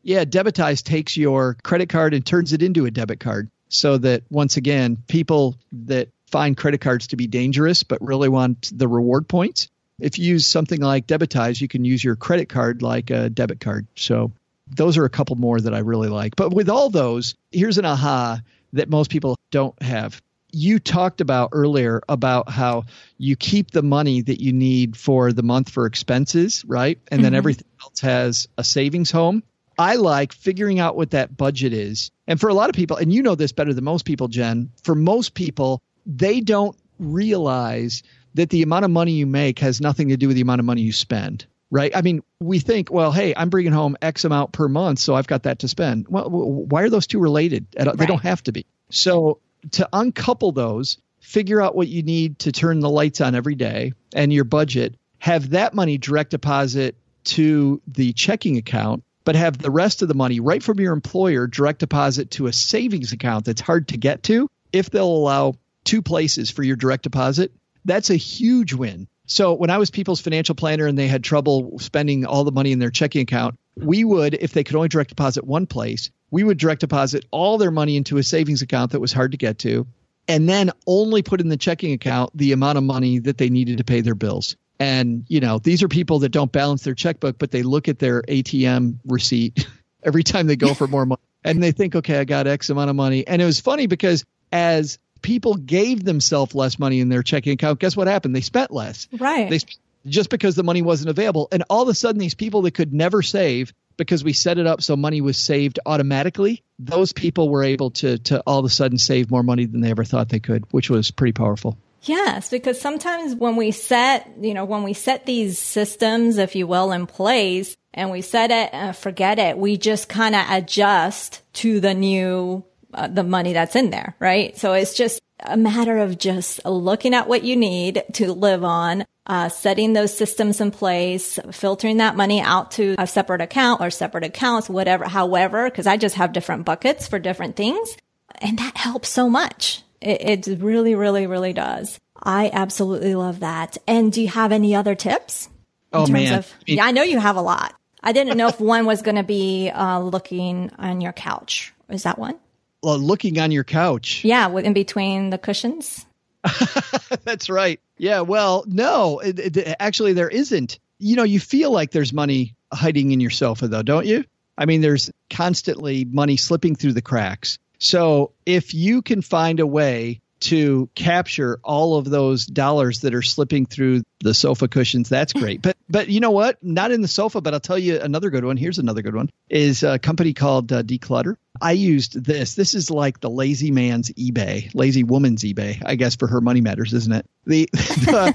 yeah, 0.02 0.24
Debitize 0.24 0.82
takes 0.82 1.16
your 1.16 1.54
credit 1.62 1.88
card 1.88 2.14
and 2.14 2.24
turns 2.24 2.52
it 2.52 2.62
into 2.62 2.86
a 2.86 2.90
debit 2.90 3.20
card 3.20 3.50
so 3.68 3.98
that 3.98 4.22
once 4.30 4.56
again, 4.56 4.98
people 5.08 5.56
that 5.72 6.08
find 6.26 6.56
credit 6.56 6.80
cards 6.80 7.08
to 7.08 7.16
be 7.16 7.26
dangerous 7.26 7.82
but 7.82 8.02
really 8.02 8.28
want 8.28 8.70
the 8.76 8.88
reward 8.88 9.28
points 9.28 9.68
if 9.98 10.18
you 10.18 10.26
use 10.26 10.46
something 10.46 10.80
like 10.80 11.06
Debitize, 11.06 11.60
you 11.60 11.68
can 11.68 11.84
use 11.84 12.02
your 12.02 12.16
credit 12.16 12.48
card 12.48 12.82
like 12.82 13.10
a 13.10 13.30
debit 13.30 13.60
card. 13.60 13.86
So 13.96 14.32
those 14.68 14.96
are 14.98 15.04
a 15.04 15.10
couple 15.10 15.36
more 15.36 15.60
that 15.60 15.74
I 15.74 15.78
really 15.78 16.08
like. 16.08 16.36
But 16.36 16.52
with 16.52 16.68
all 16.68 16.90
those, 16.90 17.34
here's 17.50 17.78
an 17.78 17.84
aha 17.84 18.40
that 18.74 18.90
most 18.90 19.10
people 19.10 19.36
don't 19.50 19.80
have. 19.82 20.20
You 20.52 20.78
talked 20.78 21.20
about 21.20 21.50
earlier 21.52 22.02
about 22.08 22.48
how 22.48 22.84
you 23.18 23.36
keep 23.36 23.70
the 23.70 23.82
money 23.82 24.22
that 24.22 24.40
you 24.40 24.52
need 24.52 24.96
for 24.96 25.32
the 25.32 25.42
month 25.42 25.70
for 25.70 25.86
expenses, 25.86 26.64
right? 26.64 26.98
And 27.08 27.18
mm-hmm. 27.18 27.24
then 27.24 27.34
everything 27.34 27.66
else 27.82 28.00
has 28.00 28.48
a 28.56 28.64
savings 28.64 29.10
home. 29.10 29.42
I 29.78 29.96
like 29.96 30.32
figuring 30.32 30.78
out 30.78 30.96
what 30.96 31.10
that 31.10 31.36
budget 31.36 31.72
is. 31.72 32.10
And 32.26 32.40
for 32.40 32.48
a 32.48 32.54
lot 32.54 32.70
of 32.70 32.76
people, 32.76 32.96
and 32.96 33.12
you 33.12 33.22
know 33.22 33.34
this 33.34 33.52
better 33.52 33.74
than 33.74 33.84
most 33.84 34.04
people, 34.04 34.28
Jen, 34.28 34.70
for 34.82 34.94
most 34.94 35.34
people, 35.34 35.82
they 36.06 36.40
don't 36.40 36.76
realize 36.98 38.02
that 38.34 38.48
the 38.48 38.62
amount 38.62 38.84
of 38.84 38.90
money 38.90 39.12
you 39.12 39.26
make 39.26 39.58
has 39.58 39.80
nothing 39.80 40.08
to 40.08 40.16
do 40.16 40.28
with 40.28 40.36
the 40.36 40.42
amount 40.42 40.60
of 40.60 40.64
money 40.64 40.82
you 40.82 40.92
spend 40.92 41.46
right? 41.70 41.96
I 41.96 42.02
mean, 42.02 42.22
we 42.40 42.58
think, 42.58 42.90
well, 42.90 43.12
hey, 43.12 43.34
I'm 43.36 43.50
bringing 43.50 43.72
home 43.72 43.96
X 44.00 44.24
amount 44.24 44.52
per 44.52 44.68
month, 44.68 44.98
so 44.98 45.14
I've 45.14 45.26
got 45.26 45.44
that 45.44 45.60
to 45.60 45.68
spend. 45.68 46.06
Well, 46.08 46.28
why 46.30 46.82
are 46.82 46.90
those 46.90 47.06
two 47.06 47.18
related? 47.18 47.66
They 47.72 47.84
right. 47.84 48.08
don't 48.08 48.22
have 48.22 48.42
to 48.44 48.52
be. 48.52 48.66
So 48.90 49.40
to 49.72 49.88
uncouple 49.92 50.52
those, 50.52 50.98
figure 51.20 51.60
out 51.60 51.74
what 51.74 51.88
you 51.88 52.02
need 52.02 52.38
to 52.40 52.52
turn 52.52 52.80
the 52.80 52.90
lights 52.90 53.20
on 53.20 53.34
every 53.34 53.54
day 53.54 53.92
and 54.14 54.32
your 54.32 54.44
budget, 54.44 54.96
have 55.18 55.50
that 55.50 55.74
money 55.74 55.98
direct 55.98 56.30
deposit 56.30 56.96
to 57.24 57.80
the 57.88 58.12
checking 58.12 58.56
account, 58.56 59.02
but 59.24 59.34
have 59.34 59.58
the 59.58 59.70
rest 59.70 60.02
of 60.02 60.08
the 60.08 60.14
money 60.14 60.40
right 60.40 60.62
from 60.62 60.78
your 60.78 60.92
employer 60.92 61.46
direct 61.46 61.80
deposit 61.80 62.30
to 62.32 62.46
a 62.46 62.52
savings 62.52 63.12
account 63.12 63.44
that's 63.44 63.60
hard 63.60 63.88
to 63.88 63.96
get 63.96 64.22
to 64.24 64.48
if 64.72 64.90
they'll 64.90 65.04
allow 65.04 65.54
two 65.84 66.02
places 66.02 66.50
for 66.50 66.62
your 66.62 66.76
direct 66.76 67.02
deposit 67.02 67.52
that's 67.86 68.10
a 68.10 68.16
huge 68.16 68.74
win. 68.74 69.08
So 69.26 69.54
when 69.54 69.70
I 69.70 69.78
was 69.78 69.90
people's 69.90 70.20
financial 70.20 70.54
planner 70.54 70.86
and 70.86 70.98
they 70.98 71.08
had 71.08 71.24
trouble 71.24 71.78
spending 71.78 72.26
all 72.26 72.44
the 72.44 72.52
money 72.52 72.72
in 72.72 72.78
their 72.78 72.90
checking 72.90 73.22
account, 73.22 73.58
we 73.76 74.04
would, 74.04 74.34
if 74.34 74.52
they 74.52 74.64
could 74.64 74.76
only 74.76 74.88
direct 74.88 75.10
deposit 75.10 75.44
one 75.44 75.66
place, 75.66 76.10
we 76.30 76.42
would 76.42 76.58
direct 76.58 76.80
deposit 76.80 77.24
all 77.30 77.58
their 77.58 77.70
money 77.70 77.96
into 77.96 78.18
a 78.18 78.22
savings 78.22 78.62
account 78.62 78.92
that 78.92 79.00
was 79.00 79.12
hard 79.12 79.32
to 79.32 79.38
get 79.38 79.58
to, 79.60 79.86
and 80.28 80.48
then 80.48 80.70
only 80.86 81.22
put 81.22 81.40
in 81.40 81.48
the 81.48 81.56
checking 81.56 81.92
account 81.92 82.30
the 82.34 82.52
amount 82.52 82.78
of 82.78 82.84
money 82.84 83.18
that 83.20 83.38
they 83.38 83.48
needed 83.48 83.78
to 83.78 83.84
pay 83.84 84.00
their 84.00 84.14
bills. 84.14 84.56
And, 84.78 85.24
you 85.28 85.40
know, 85.40 85.58
these 85.58 85.82
are 85.82 85.88
people 85.88 86.20
that 86.20 86.30
don't 86.30 86.52
balance 86.52 86.82
their 86.82 86.94
checkbook, 86.94 87.38
but 87.38 87.50
they 87.50 87.62
look 87.62 87.88
at 87.88 87.98
their 87.98 88.22
ATM 88.22 88.98
receipt 89.06 89.66
every 90.02 90.22
time 90.22 90.46
they 90.46 90.56
go 90.56 90.74
for 90.74 90.86
more 90.86 91.06
money 91.06 91.22
and 91.44 91.62
they 91.62 91.72
think, 91.72 91.96
okay, 91.96 92.18
I 92.18 92.24
got 92.24 92.46
X 92.46 92.70
amount 92.70 92.90
of 92.90 92.96
money. 92.96 93.26
And 93.26 93.40
it 93.40 93.46
was 93.46 93.60
funny 93.60 93.86
because 93.86 94.24
as 94.52 94.98
people 95.22 95.54
gave 95.54 96.04
themselves 96.04 96.54
less 96.54 96.78
money 96.78 97.00
in 97.00 97.08
their 97.08 97.22
checking 97.22 97.52
account, 97.54 97.78
guess 97.78 97.96
what 97.96 98.06
happened? 98.06 98.36
They 98.36 98.42
spent 98.42 98.70
less. 98.70 99.08
Right. 99.12 99.48
They 99.48 99.60
just 100.06 100.30
because 100.30 100.54
the 100.54 100.62
money 100.62 100.82
wasn't 100.82 101.10
available. 101.10 101.48
And 101.52 101.64
all 101.68 101.82
of 101.82 101.88
a 101.88 101.94
sudden, 101.94 102.18
these 102.18 102.34
people 102.34 102.62
that 102.62 102.72
could 102.72 102.92
never 102.92 103.22
save 103.22 103.72
because 103.96 104.22
we 104.22 104.32
set 104.32 104.58
it 104.58 104.66
up 104.66 104.82
so 104.82 104.96
money 104.96 105.20
was 105.20 105.36
saved 105.36 105.78
automatically, 105.86 106.62
those 106.78 107.12
people 107.12 107.48
were 107.48 107.64
able 107.64 107.90
to 107.90 108.18
to 108.18 108.42
all 108.46 108.58
of 108.58 108.64
a 108.64 108.70
sudden 108.70 108.98
save 108.98 109.30
more 109.30 109.42
money 109.42 109.64
than 109.64 109.80
they 109.80 109.90
ever 109.90 110.04
thought 110.04 110.28
they 110.28 110.40
could, 110.40 110.64
which 110.70 110.90
was 110.90 111.10
pretty 111.10 111.32
powerful. 111.32 111.78
Yes, 112.02 112.50
because 112.50 112.80
sometimes 112.80 113.34
when 113.34 113.56
we 113.56 113.72
set, 113.72 114.30
you 114.40 114.54
know, 114.54 114.64
when 114.64 114.84
we 114.84 114.92
set 114.92 115.26
these 115.26 115.58
systems, 115.58 116.38
if 116.38 116.54
you 116.54 116.66
will, 116.66 116.92
in 116.92 117.06
place 117.06 117.76
and 117.92 118.10
we 118.10 118.20
set 118.20 118.50
it 118.50 118.70
and 118.72 118.94
forget 118.94 119.38
it, 119.38 119.58
we 119.58 119.76
just 119.76 120.08
kind 120.08 120.36
of 120.36 120.44
adjust 120.48 121.42
to 121.54 121.80
the 121.80 121.94
new 121.94 122.64
uh, 122.94 123.08
the 123.08 123.24
money 123.24 123.52
that's 123.52 123.74
in 123.74 123.90
there, 123.90 124.14
right? 124.20 124.56
So 124.56 124.74
it's 124.74 124.94
just 124.94 125.20
a 125.40 125.56
matter 125.56 125.98
of 125.98 126.18
just 126.18 126.64
looking 126.64 127.14
at 127.14 127.28
what 127.28 127.42
you 127.42 127.56
need 127.56 128.02
to 128.14 128.32
live 128.32 128.64
on, 128.64 129.04
uh, 129.26 129.48
setting 129.48 129.92
those 129.92 130.16
systems 130.16 130.60
in 130.60 130.70
place, 130.70 131.38
filtering 131.52 131.98
that 131.98 132.16
money 132.16 132.40
out 132.40 132.72
to 132.72 132.94
a 132.98 133.06
separate 133.06 133.40
account 133.40 133.80
or 133.80 133.90
separate 133.90 134.24
accounts, 134.24 134.68
whatever, 134.68 135.06
however, 135.08 135.68
because 135.68 135.86
I 135.86 135.96
just 135.96 136.14
have 136.14 136.32
different 136.32 136.64
buckets 136.64 137.06
for 137.08 137.18
different 137.18 137.56
things. 137.56 137.96
And 138.36 138.58
that 138.58 138.76
helps 138.76 139.08
so 139.08 139.28
much. 139.28 139.82
It, 140.00 140.46
it 140.48 140.60
really, 140.60 140.94
really, 140.94 141.26
really 141.26 141.52
does. 141.52 141.98
I 142.22 142.50
absolutely 142.52 143.14
love 143.14 143.40
that. 143.40 143.78
And 143.86 144.12
do 144.12 144.22
you 144.22 144.28
have 144.28 144.52
any 144.52 144.74
other 144.74 144.94
tips? 144.94 145.48
Oh 145.92 146.06
man, 146.06 146.40
of, 146.40 146.52
yeah, 146.66 146.84
I 146.84 146.92
know 146.92 147.02
you 147.02 147.18
have 147.18 147.36
a 147.36 147.42
lot. 147.42 147.74
I 148.02 148.12
didn't 148.12 148.36
know 148.36 148.48
if 148.48 148.60
one 148.60 148.86
was 148.86 149.02
going 149.02 149.16
to 149.16 149.22
be 149.22 149.70
uh, 149.70 150.00
looking 150.00 150.70
on 150.78 151.00
your 151.00 151.12
couch. 151.12 151.72
Is 151.88 152.02
that 152.04 152.18
one? 152.18 152.38
Uh, 152.86 152.96
looking 152.96 153.38
on 153.38 153.50
your 153.50 153.64
couch. 153.64 154.24
Yeah, 154.24 154.48
in 154.58 154.72
between 154.72 155.30
the 155.30 155.38
cushions. 155.38 156.06
That's 157.24 157.50
right. 157.50 157.80
Yeah. 157.98 158.20
Well, 158.20 158.64
no, 158.66 159.18
it, 159.18 159.56
it, 159.56 159.76
actually, 159.80 160.12
there 160.12 160.28
isn't. 160.28 160.78
You 160.98 161.16
know, 161.16 161.24
you 161.24 161.40
feel 161.40 161.70
like 161.70 161.90
there's 161.90 162.12
money 162.12 162.54
hiding 162.72 163.10
in 163.10 163.20
your 163.20 163.30
sofa, 163.30 163.68
though, 163.68 163.82
don't 163.82 164.06
you? 164.06 164.24
I 164.56 164.64
mean, 164.64 164.80
there's 164.80 165.10
constantly 165.28 166.04
money 166.04 166.36
slipping 166.36 166.76
through 166.76 166.94
the 166.94 167.02
cracks. 167.02 167.58
So 167.78 168.32
if 168.46 168.72
you 168.72 169.02
can 169.02 169.20
find 169.20 169.60
a 169.60 169.66
way 169.66 170.20
to 170.40 170.88
capture 170.94 171.58
all 171.62 171.96
of 171.96 172.08
those 172.08 172.46
dollars 172.46 173.00
that 173.00 173.14
are 173.14 173.22
slipping 173.22 173.66
through 173.66 174.02
the 174.20 174.34
sofa 174.34 174.68
cushions. 174.68 175.08
That's 175.08 175.32
great. 175.32 175.62
But 175.62 175.76
but 175.88 176.08
you 176.08 176.20
know 176.20 176.30
what? 176.30 176.62
Not 176.62 176.90
in 176.90 177.00
the 177.00 177.08
sofa 177.08 177.40
but 177.40 177.54
i'll 177.54 177.60
tell 177.60 177.78
you 177.78 178.00
another 178.00 178.30
good 178.30 178.44
one. 178.44 178.56
Here's 178.56 178.78
another 178.78 179.02
good 179.02 179.14
one. 179.14 179.30
Is 179.48 179.82
a 179.82 179.98
company 179.98 180.32
called 180.34 180.72
uh, 180.72 180.82
decluttr 180.82 181.36
i 181.60 181.72
used 181.72 182.22
this. 182.24 182.54
This 182.54 182.74
is 182.74 182.90
like 182.90 183.20
the 183.20 183.30
lazy 183.30 183.70
man's 183.70 184.10
ebay 184.10 184.74
lazy 184.74 185.04
woman's 185.04 185.42
ebay 185.42 185.82
i 185.84 185.94
guess 185.94 186.16
for 186.16 186.26
her 186.28 186.40
money 186.40 186.60
matters 186.60 186.92
isn't 186.92 187.12
it? 187.12 187.26
The, 187.46 187.68
the, 187.72 188.34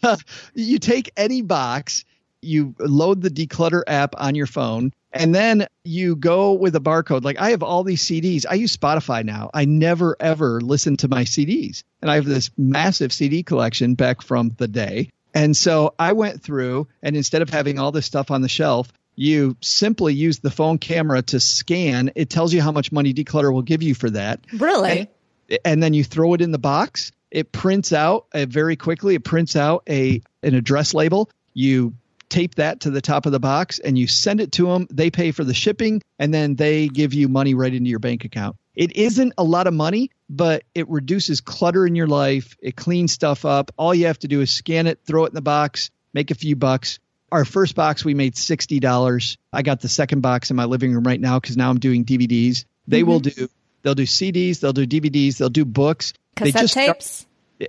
the 0.00 0.24
you 0.54 0.78
take 0.78 1.12
any 1.16 1.42
box 1.42 2.04
you 2.46 2.74
load 2.78 3.22
the 3.22 3.30
decluttr 3.30 3.82
app 3.86 4.14
on 4.16 4.34
your 4.34 4.46
phone 4.46 4.92
and 5.12 5.34
then 5.34 5.66
you 5.84 6.16
go 6.16 6.52
with 6.52 6.76
a 6.76 6.80
barcode. 6.80 7.24
Like 7.24 7.38
I 7.38 7.50
have 7.50 7.62
all 7.62 7.84
these 7.84 8.02
CDs. 8.02 8.44
I 8.48 8.54
use 8.54 8.76
Spotify 8.76 9.24
now. 9.24 9.50
I 9.52 9.64
never 9.64 10.16
ever 10.20 10.60
listen 10.60 10.96
to 10.98 11.08
my 11.08 11.24
CDs. 11.24 11.82
And 12.02 12.10
I 12.10 12.16
have 12.16 12.24
this 12.24 12.50
massive 12.56 13.12
CD 13.12 13.42
collection 13.42 13.94
back 13.94 14.22
from 14.22 14.54
the 14.56 14.68
day. 14.68 15.10
And 15.34 15.56
so 15.56 15.94
I 15.98 16.12
went 16.12 16.42
through 16.42 16.88
and 17.02 17.16
instead 17.16 17.42
of 17.42 17.50
having 17.50 17.78
all 17.78 17.92
this 17.92 18.06
stuff 18.06 18.30
on 18.30 18.42
the 18.42 18.48
shelf, 18.48 18.92
you 19.16 19.56
simply 19.62 20.14
use 20.14 20.38
the 20.38 20.50
phone 20.50 20.78
camera 20.78 21.22
to 21.22 21.40
scan. 21.40 22.12
It 22.14 22.28
tells 22.30 22.52
you 22.52 22.60
how 22.60 22.72
much 22.72 22.92
money 22.92 23.14
decluttr 23.14 23.52
will 23.52 23.62
give 23.62 23.82
you 23.82 23.94
for 23.94 24.10
that. 24.10 24.40
Really? 24.52 25.10
And, 25.48 25.58
and 25.64 25.82
then 25.82 25.94
you 25.94 26.04
throw 26.04 26.34
it 26.34 26.40
in 26.40 26.52
the 26.52 26.58
box. 26.58 27.12
It 27.30 27.52
prints 27.52 27.92
out 27.92 28.26
uh, 28.32 28.46
very 28.46 28.76
quickly. 28.76 29.14
It 29.14 29.24
prints 29.24 29.56
out 29.56 29.82
a 29.88 30.22
an 30.42 30.54
address 30.54 30.94
label. 30.94 31.30
You 31.54 31.94
tape 32.28 32.56
that 32.56 32.80
to 32.80 32.90
the 32.90 33.00
top 33.00 33.26
of 33.26 33.32
the 33.32 33.40
box 33.40 33.78
and 33.78 33.98
you 33.98 34.06
send 34.06 34.40
it 34.40 34.52
to 34.52 34.66
them. 34.66 34.86
They 34.90 35.10
pay 35.10 35.32
for 35.32 35.44
the 35.44 35.54
shipping 35.54 36.02
and 36.18 36.32
then 36.32 36.56
they 36.56 36.88
give 36.88 37.14
you 37.14 37.28
money 37.28 37.54
right 37.54 37.72
into 37.72 37.88
your 37.88 37.98
bank 37.98 38.24
account. 38.24 38.56
It 38.74 38.96
isn't 38.96 39.32
a 39.38 39.44
lot 39.44 39.66
of 39.66 39.74
money, 39.74 40.10
but 40.28 40.64
it 40.74 40.88
reduces 40.88 41.40
clutter 41.40 41.86
in 41.86 41.94
your 41.94 42.06
life. 42.06 42.56
It 42.60 42.76
cleans 42.76 43.12
stuff 43.12 43.44
up. 43.44 43.72
All 43.78 43.94
you 43.94 44.06
have 44.06 44.18
to 44.20 44.28
do 44.28 44.42
is 44.42 44.52
scan 44.52 44.86
it, 44.86 45.00
throw 45.06 45.24
it 45.24 45.28
in 45.28 45.34
the 45.34 45.40
box, 45.40 45.90
make 46.12 46.30
a 46.30 46.34
few 46.34 46.56
bucks. 46.56 46.98
Our 47.32 47.44
first 47.44 47.74
box, 47.74 48.04
we 48.04 48.14
made 48.14 48.34
$60. 48.34 49.36
I 49.52 49.62
got 49.62 49.80
the 49.80 49.88
second 49.88 50.20
box 50.20 50.50
in 50.50 50.56
my 50.56 50.66
living 50.66 50.92
room 50.92 51.04
right 51.04 51.20
now 51.20 51.40
because 51.40 51.56
now 51.56 51.70
I'm 51.70 51.78
doing 51.78 52.04
DVDs. 52.04 52.66
They 52.86 53.00
mm-hmm. 53.00 53.08
will 53.08 53.20
do, 53.20 53.48
they'll 53.82 53.94
do 53.94 54.04
CDs, 54.04 54.60
they'll 54.60 54.72
do 54.72 54.86
DVDs, 54.86 55.38
they'll 55.38 55.48
do 55.48 55.64
books. 55.64 56.12
Cassette 56.36 56.54
they 56.54 56.60
just 56.60 56.74
tapes? 56.74 57.26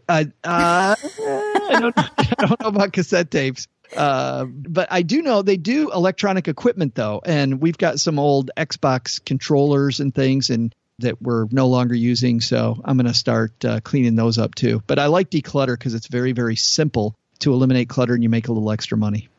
Uh, 0.09 0.25
uh, 0.43 0.95
I, 1.23 1.77
don't, 1.79 1.97
I 1.97 2.45
don't 2.45 2.61
know 2.61 2.67
about 2.67 2.91
cassette 2.91 3.31
tapes. 3.31 3.67
Uh, 3.95 4.45
but 4.45 4.87
I 4.91 5.01
do 5.01 5.21
know 5.21 5.41
they 5.41 5.57
do 5.57 5.91
electronic 5.91 6.47
equipment 6.47 6.95
though, 6.95 7.21
and 7.25 7.61
we've 7.61 7.77
got 7.77 7.99
some 7.99 8.19
old 8.19 8.51
Xbox 8.57 9.23
controllers 9.23 9.99
and 9.99 10.13
things, 10.13 10.49
and 10.49 10.73
that 10.99 11.21
we're 11.21 11.45
no 11.51 11.67
longer 11.67 11.95
using. 11.95 12.41
So 12.41 12.81
I'm 12.83 12.97
going 12.97 13.07
to 13.07 13.13
start 13.13 13.63
uh, 13.63 13.79
cleaning 13.81 14.15
those 14.15 14.37
up 14.37 14.55
too. 14.55 14.81
But 14.87 14.99
I 14.99 15.07
like 15.07 15.29
decluttr 15.29 15.77
because 15.77 15.93
it's 15.93 16.07
very 16.07 16.31
very 16.31 16.55
simple 16.55 17.15
to 17.39 17.53
eliminate 17.53 17.87
clutter, 17.89 18.13
and 18.13 18.23
you 18.23 18.29
make 18.29 18.47
a 18.47 18.51
little 18.51 18.71
extra 18.71 18.97
money. 18.97 19.29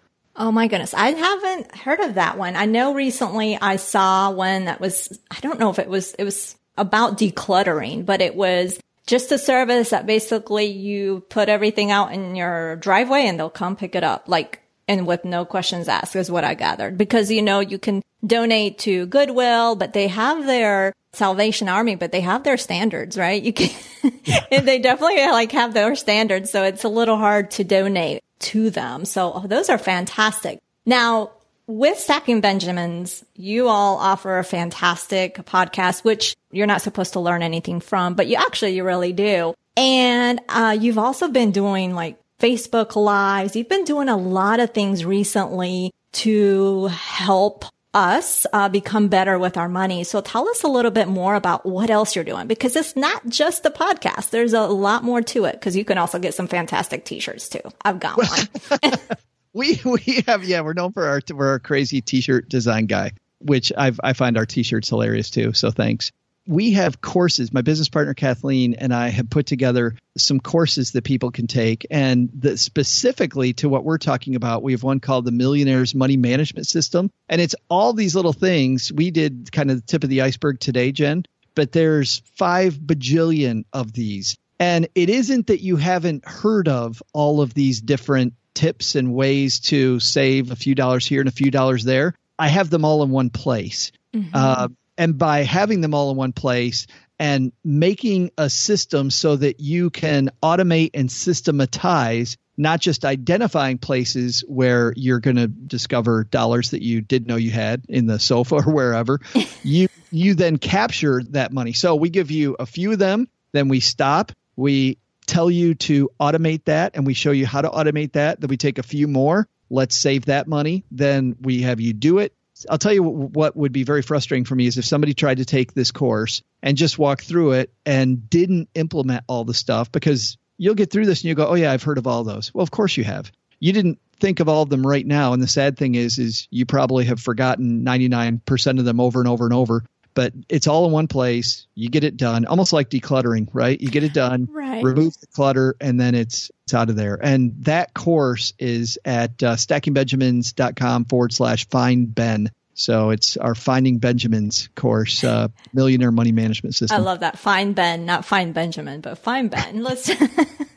Oh 0.40 0.52
my 0.52 0.68
goodness. 0.68 0.94
I 0.94 1.10
haven't 1.10 1.74
heard 1.74 1.98
of 1.98 2.14
that 2.14 2.38
one. 2.38 2.54
I 2.54 2.66
know 2.66 2.94
recently 2.94 3.58
I 3.60 3.74
saw 3.74 4.30
one 4.30 4.66
that 4.66 4.80
was, 4.80 5.18
I 5.32 5.40
don't 5.40 5.58
know 5.58 5.70
if 5.70 5.80
it 5.80 5.88
was, 5.88 6.14
it 6.14 6.22
was 6.22 6.56
about 6.76 7.18
decluttering, 7.18 8.06
but 8.06 8.20
it 8.20 8.36
was 8.36 8.78
just 9.08 9.32
a 9.32 9.38
service 9.38 9.90
that 9.90 10.06
basically 10.06 10.66
you 10.66 11.24
put 11.30 11.48
everything 11.48 11.90
out 11.90 12.12
in 12.12 12.36
your 12.36 12.76
driveway 12.76 13.22
and 13.22 13.40
they'll 13.40 13.48
come 13.48 13.74
pick 13.74 13.94
it 13.94 14.04
up. 14.04 14.28
Like, 14.28 14.60
and 14.86 15.06
with 15.06 15.24
no 15.24 15.44
questions 15.46 15.88
asked 15.88 16.14
is 16.14 16.30
what 16.30 16.44
I 16.44 16.54
gathered 16.54 16.98
because, 16.98 17.30
you 17.30 17.42
know, 17.42 17.60
you 17.60 17.78
can 17.78 18.02
donate 18.24 18.78
to 18.80 19.06
Goodwill, 19.06 19.76
but 19.76 19.94
they 19.94 20.08
have 20.08 20.46
their 20.46 20.92
Salvation 21.14 21.70
Army, 21.70 21.94
but 21.94 22.12
they 22.12 22.20
have 22.20 22.44
their 22.44 22.58
standards, 22.58 23.16
right? 23.16 23.42
You 23.42 23.54
can, 23.54 23.70
they 24.50 24.78
definitely 24.78 25.26
like 25.26 25.52
have 25.52 25.72
their 25.72 25.96
standards. 25.96 26.50
So 26.50 26.64
it's 26.64 26.84
a 26.84 26.88
little 26.90 27.16
hard 27.16 27.50
to 27.52 27.64
donate 27.64 28.22
to 28.40 28.68
them. 28.68 29.06
So 29.06 29.32
oh, 29.34 29.46
those 29.46 29.70
are 29.70 29.78
fantastic. 29.78 30.58
Now, 30.84 31.32
with 31.68 31.98
Stacking 31.98 32.40
Benjamins, 32.40 33.24
you 33.36 33.68
all 33.68 33.98
offer 33.98 34.38
a 34.38 34.44
fantastic 34.44 35.36
podcast, 35.36 36.02
which 36.02 36.34
you're 36.50 36.66
not 36.66 36.80
supposed 36.80 37.12
to 37.12 37.20
learn 37.20 37.42
anything 37.42 37.80
from, 37.80 38.14
but 38.14 38.26
you 38.26 38.36
actually, 38.36 38.74
you 38.74 38.84
really 38.84 39.12
do. 39.12 39.54
And, 39.76 40.40
uh, 40.48 40.76
you've 40.80 40.98
also 40.98 41.28
been 41.28 41.52
doing 41.52 41.94
like 41.94 42.18
Facebook 42.40 42.96
lives. 42.96 43.54
You've 43.54 43.68
been 43.68 43.84
doing 43.84 44.08
a 44.08 44.16
lot 44.16 44.60
of 44.60 44.70
things 44.70 45.04
recently 45.04 45.92
to 46.12 46.86
help 46.86 47.66
us 47.92 48.46
uh, 48.52 48.70
become 48.70 49.08
better 49.08 49.38
with 49.38 49.58
our 49.58 49.68
money. 49.68 50.04
So 50.04 50.22
tell 50.22 50.48
us 50.48 50.62
a 50.62 50.68
little 50.68 50.90
bit 50.90 51.08
more 51.08 51.34
about 51.34 51.66
what 51.66 51.90
else 51.90 52.16
you're 52.16 52.24
doing 52.24 52.46
because 52.46 52.76
it's 52.76 52.96
not 52.96 53.26
just 53.28 53.62
the 53.62 53.70
podcast. 53.70 54.30
There's 54.30 54.54
a 54.54 54.62
lot 54.62 55.04
more 55.04 55.20
to 55.20 55.44
it 55.44 55.52
because 55.52 55.76
you 55.76 55.84
can 55.84 55.98
also 55.98 56.18
get 56.18 56.34
some 56.34 56.48
fantastic 56.48 57.04
t-shirts 57.04 57.50
too. 57.50 57.60
I've 57.84 58.00
got 58.00 58.16
one. 58.16 58.92
we 59.52 59.80
we 59.84 60.22
have 60.26 60.44
yeah 60.44 60.60
we're 60.60 60.74
known 60.74 60.92
for 60.92 61.06
our 61.06 61.20
we're 61.32 61.48
our 61.48 61.58
crazy 61.58 62.00
t-shirt 62.00 62.48
design 62.48 62.86
guy, 62.86 63.12
which 63.38 63.72
I 63.76 63.92
I 64.02 64.12
find 64.12 64.36
our 64.36 64.46
t-shirts 64.46 64.88
hilarious 64.88 65.30
too. 65.30 65.52
So 65.52 65.70
thanks 65.70 66.12
we 66.48 66.72
have 66.72 67.02
courses. 67.02 67.52
My 67.52 67.60
business 67.60 67.90
partner 67.90 68.14
Kathleen 68.14 68.74
and 68.74 68.92
I 68.92 69.08
have 69.08 69.28
put 69.28 69.44
together 69.44 69.94
some 70.16 70.40
courses 70.40 70.92
that 70.92 71.04
people 71.04 71.30
can 71.30 71.46
take, 71.46 71.86
and 71.90 72.30
the, 72.32 72.56
specifically 72.56 73.52
to 73.54 73.68
what 73.68 73.84
we're 73.84 73.98
talking 73.98 74.34
about, 74.34 74.62
we 74.62 74.72
have 74.72 74.82
one 74.82 74.98
called 74.98 75.26
the 75.26 75.30
Millionaire's 75.30 75.94
Money 75.94 76.16
Management 76.16 76.66
System, 76.66 77.10
and 77.28 77.40
it's 77.40 77.54
all 77.68 77.92
these 77.92 78.16
little 78.16 78.32
things. 78.32 78.90
We 78.90 79.10
did 79.10 79.52
kind 79.52 79.70
of 79.70 79.76
the 79.76 79.86
tip 79.86 80.02
of 80.02 80.10
the 80.10 80.22
iceberg 80.22 80.58
today, 80.58 80.90
Jen, 80.90 81.24
but 81.54 81.70
there's 81.70 82.22
five 82.36 82.74
bajillion 82.74 83.64
of 83.74 83.92
these, 83.92 84.38
and 84.58 84.88
it 84.94 85.10
isn't 85.10 85.48
that 85.48 85.62
you 85.62 85.76
haven't 85.76 86.26
heard 86.26 86.66
of 86.66 87.02
all 87.12 87.42
of 87.42 87.52
these 87.52 87.82
different 87.82 88.32
tips 88.58 88.96
and 88.96 89.14
ways 89.14 89.60
to 89.60 90.00
save 90.00 90.50
a 90.50 90.56
few 90.56 90.74
dollars 90.74 91.06
here 91.06 91.20
and 91.20 91.28
a 91.28 91.32
few 91.32 91.52
dollars 91.52 91.84
there. 91.84 92.12
I 92.36 92.48
have 92.48 92.70
them 92.70 92.84
all 92.84 93.04
in 93.04 93.10
one 93.10 93.30
place. 93.30 93.92
Mm-hmm. 94.12 94.30
Uh, 94.34 94.68
and 94.96 95.16
by 95.16 95.44
having 95.44 95.80
them 95.80 95.94
all 95.94 96.10
in 96.10 96.16
one 96.16 96.32
place 96.32 96.88
and 97.20 97.52
making 97.64 98.32
a 98.36 98.50
system 98.50 99.10
so 99.10 99.36
that 99.36 99.60
you 99.60 99.90
can 99.90 100.30
automate 100.42 100.90
and 100.94 101.10
systematize 101.10 102.36
not 102.56 102.80
just 102.80 103.04
identifying 103.04 103.78
places 103.78 104.40
where 104.48 104.92
you're 104.96 105.20
going 105.20 105.36
to 105.36 105.46
discover 105.46 106.24
dollars 106.24 106.72
that 106.72 106.82
you 106.82 107.00
didn't 107.00 107.28
know 107.28 107.36
you 107.36 107.52
had 107.52 107.84
in 107.88 108.06
the 108.06 108.18
sofa 108.18 108.56
or 108.56 108.72
wherever 108.72 109.20
you 109.62 109.86
you 110.10 110.34
then 110.34 110.58
capture 110.58 111.22
that 111.30 111.52
money 111.52 111.72
so 111.72 111.94
we 111.94 112.10
give 112.10 112.32
you 112.32 112.56
a 112.58 112.66
few 112.66 112.90
of 112.90 112.98
them 112.98 113.28
then 113.52 113.68
we 113.68 113.78
stop 113.78 114.32
we 114.56 114.98
tell 115.28 115.50
you 115.50 115.74
to 115.74 116.10
automate 116.18 116.64
that 116.64 116.96
and 116.96 117.06
we 117.06 117.14
show 117.14 117.30
you 117.30 117.46
how 117.46 117.60
to 117.60 117.68
automate 117.68 118.12
that 118.12 118.40
then 118.40 118.48
we 118.48 118.56
take 118.56 118.78
a 118.78 118.82
few 118.82 119.06
more 119.06 119.46
let's 119.70 119.96
save 119.96 120.24
that 120.24 120.48
money 120.48 120.84
then 120.90 121.36
we 121.40 121.62
have 121.62 121.80
you 121.80 121.92
do 121.92 122.18
it 122.18 122.34
I'll 122.68 122.78
tell 122.78 122.92
you 122.92 123.02
what 123.02 123.56
would 123.56 123.72
be 123.72 123.84
very 123.84 124.02
frustrating 124.02 124.44
for 124.44 124.54
me 124.54 124.66
is 124.66 124.78
if 124.78 124.84
somebody 124.84 125.14
tried 125.14 125.36
to 125.36 125.44
take 125.44 125.74
this 125.74 125.92
course 125.92 126.42
and 126.62 126.76
just 126.76 126.98
walk 126.98 127.22
through 127.22 127.52
it 127.52 127.72
and 127.86 128.28
didn't 128.28 128.68
implement 128.74 129.24
all 129.28 129.44
the 129.44 129.54
stuff 129.54 129.92
because 129.92 130.38
you'll 130.56 130.74
get 130.74 130.90
through 130.90 131.06
this 131.06 131.20
and 131.20 131.28
you 131.28 131.34
go, 131.34 131.46
"Oh 131.46 131.54
yeah, 131.54 131.72
I've 131.72 131.82
heard 131.82 131.98
of 131.98 132.06
all 132.06 132.24
those." 132.24 132.52
Well, 132.52 132.62
of 132.62 132.70
course 132.70 132.96
you 132.96 133.04
have. 133.04 133.30
You 133.60 133.72
didn't 133.72 134.00
think 134.18 134.40
of 134.40 134.48
all 134.48 134.62
of 134.62 134.70
them 134.70 134.86
right 134.86 135.06
now, 135.06 135.32
and 135.32 135.42
the 135.42 135.48
sad 135.48 135.76
thing 135.76 135.94
is 135.94 136.18
is 136.18 136.48
you 136.50 136.66
probably 136.66 137.04
have 137.04 137.20
forgotten 137.20 137.84
99% 137.84 138.78
of 138.78 138.84
them 138.84 139.00
over 139.00 139.20
and 139.20 139.28
over 139.28 139.44
and 139.44 139.54
over 139.54 139.84
but 140.18 140.32
it's 140.48 140.66
all 140.66 140.84
in 140.84 140.90
one 140.90 141.06
place. 141.06 141.68
You 141.76 141.88
get 141.88 142.02
it 142.02 142.16
done, 142.16 142.44
almost 142.44 142.72
like 142.72 142.90
decluttering, 142.90 143.46
right? 143.52 143.80
You 143.80 143.88
get 143.88 144.02
it 144.02 144.12
done, 144.12 144.48
right. 144.50 144.82
remove 144.82 145.16
the 145.20 145.28
clutter, 145.28 145.76
and 145.80 146.00
then 146.00 146.16
it's 146.16 146.50
it's 146.64 146.74
out 146.74 146.90
of 146.90 146.96
there. 146.96 147.14
And 147.22 147.54
that 147.66 147.94
course 147.94 148.52
is 148.58 148.98
at 149.04 149.40
uh, 149.44 149.54
stackingbenjamins.com 149.54 151.04
forward 151.04 151.32
slash 151.32 151.68
find 151.68 152.12
Ben. 152.12 152.50
So 152.74 153.10
it's 153.10 153.36
our 153.36 153.54
Finding 153.54 153.98
Benjamins 153.98 154.68
course, 154.74 155.22
uh, 155.22 155.48
Millionaire 155.72 156.10
Money 156.10 156.32
Management 156.32 156.74
System. 156.74 157.00
I 157.00 157.04
love 157.04 157.20
that. 157.20 157.38
Find 157.38 157.76
Ben, 157.76 158.04
not 158.04 158.24
Find 158.24 158.52
Benjamin, 158.52 159.00
but 159.00 159.18
Find 159.18 159.48
Ben. 159.52 159.84
Let's 159.84 160.10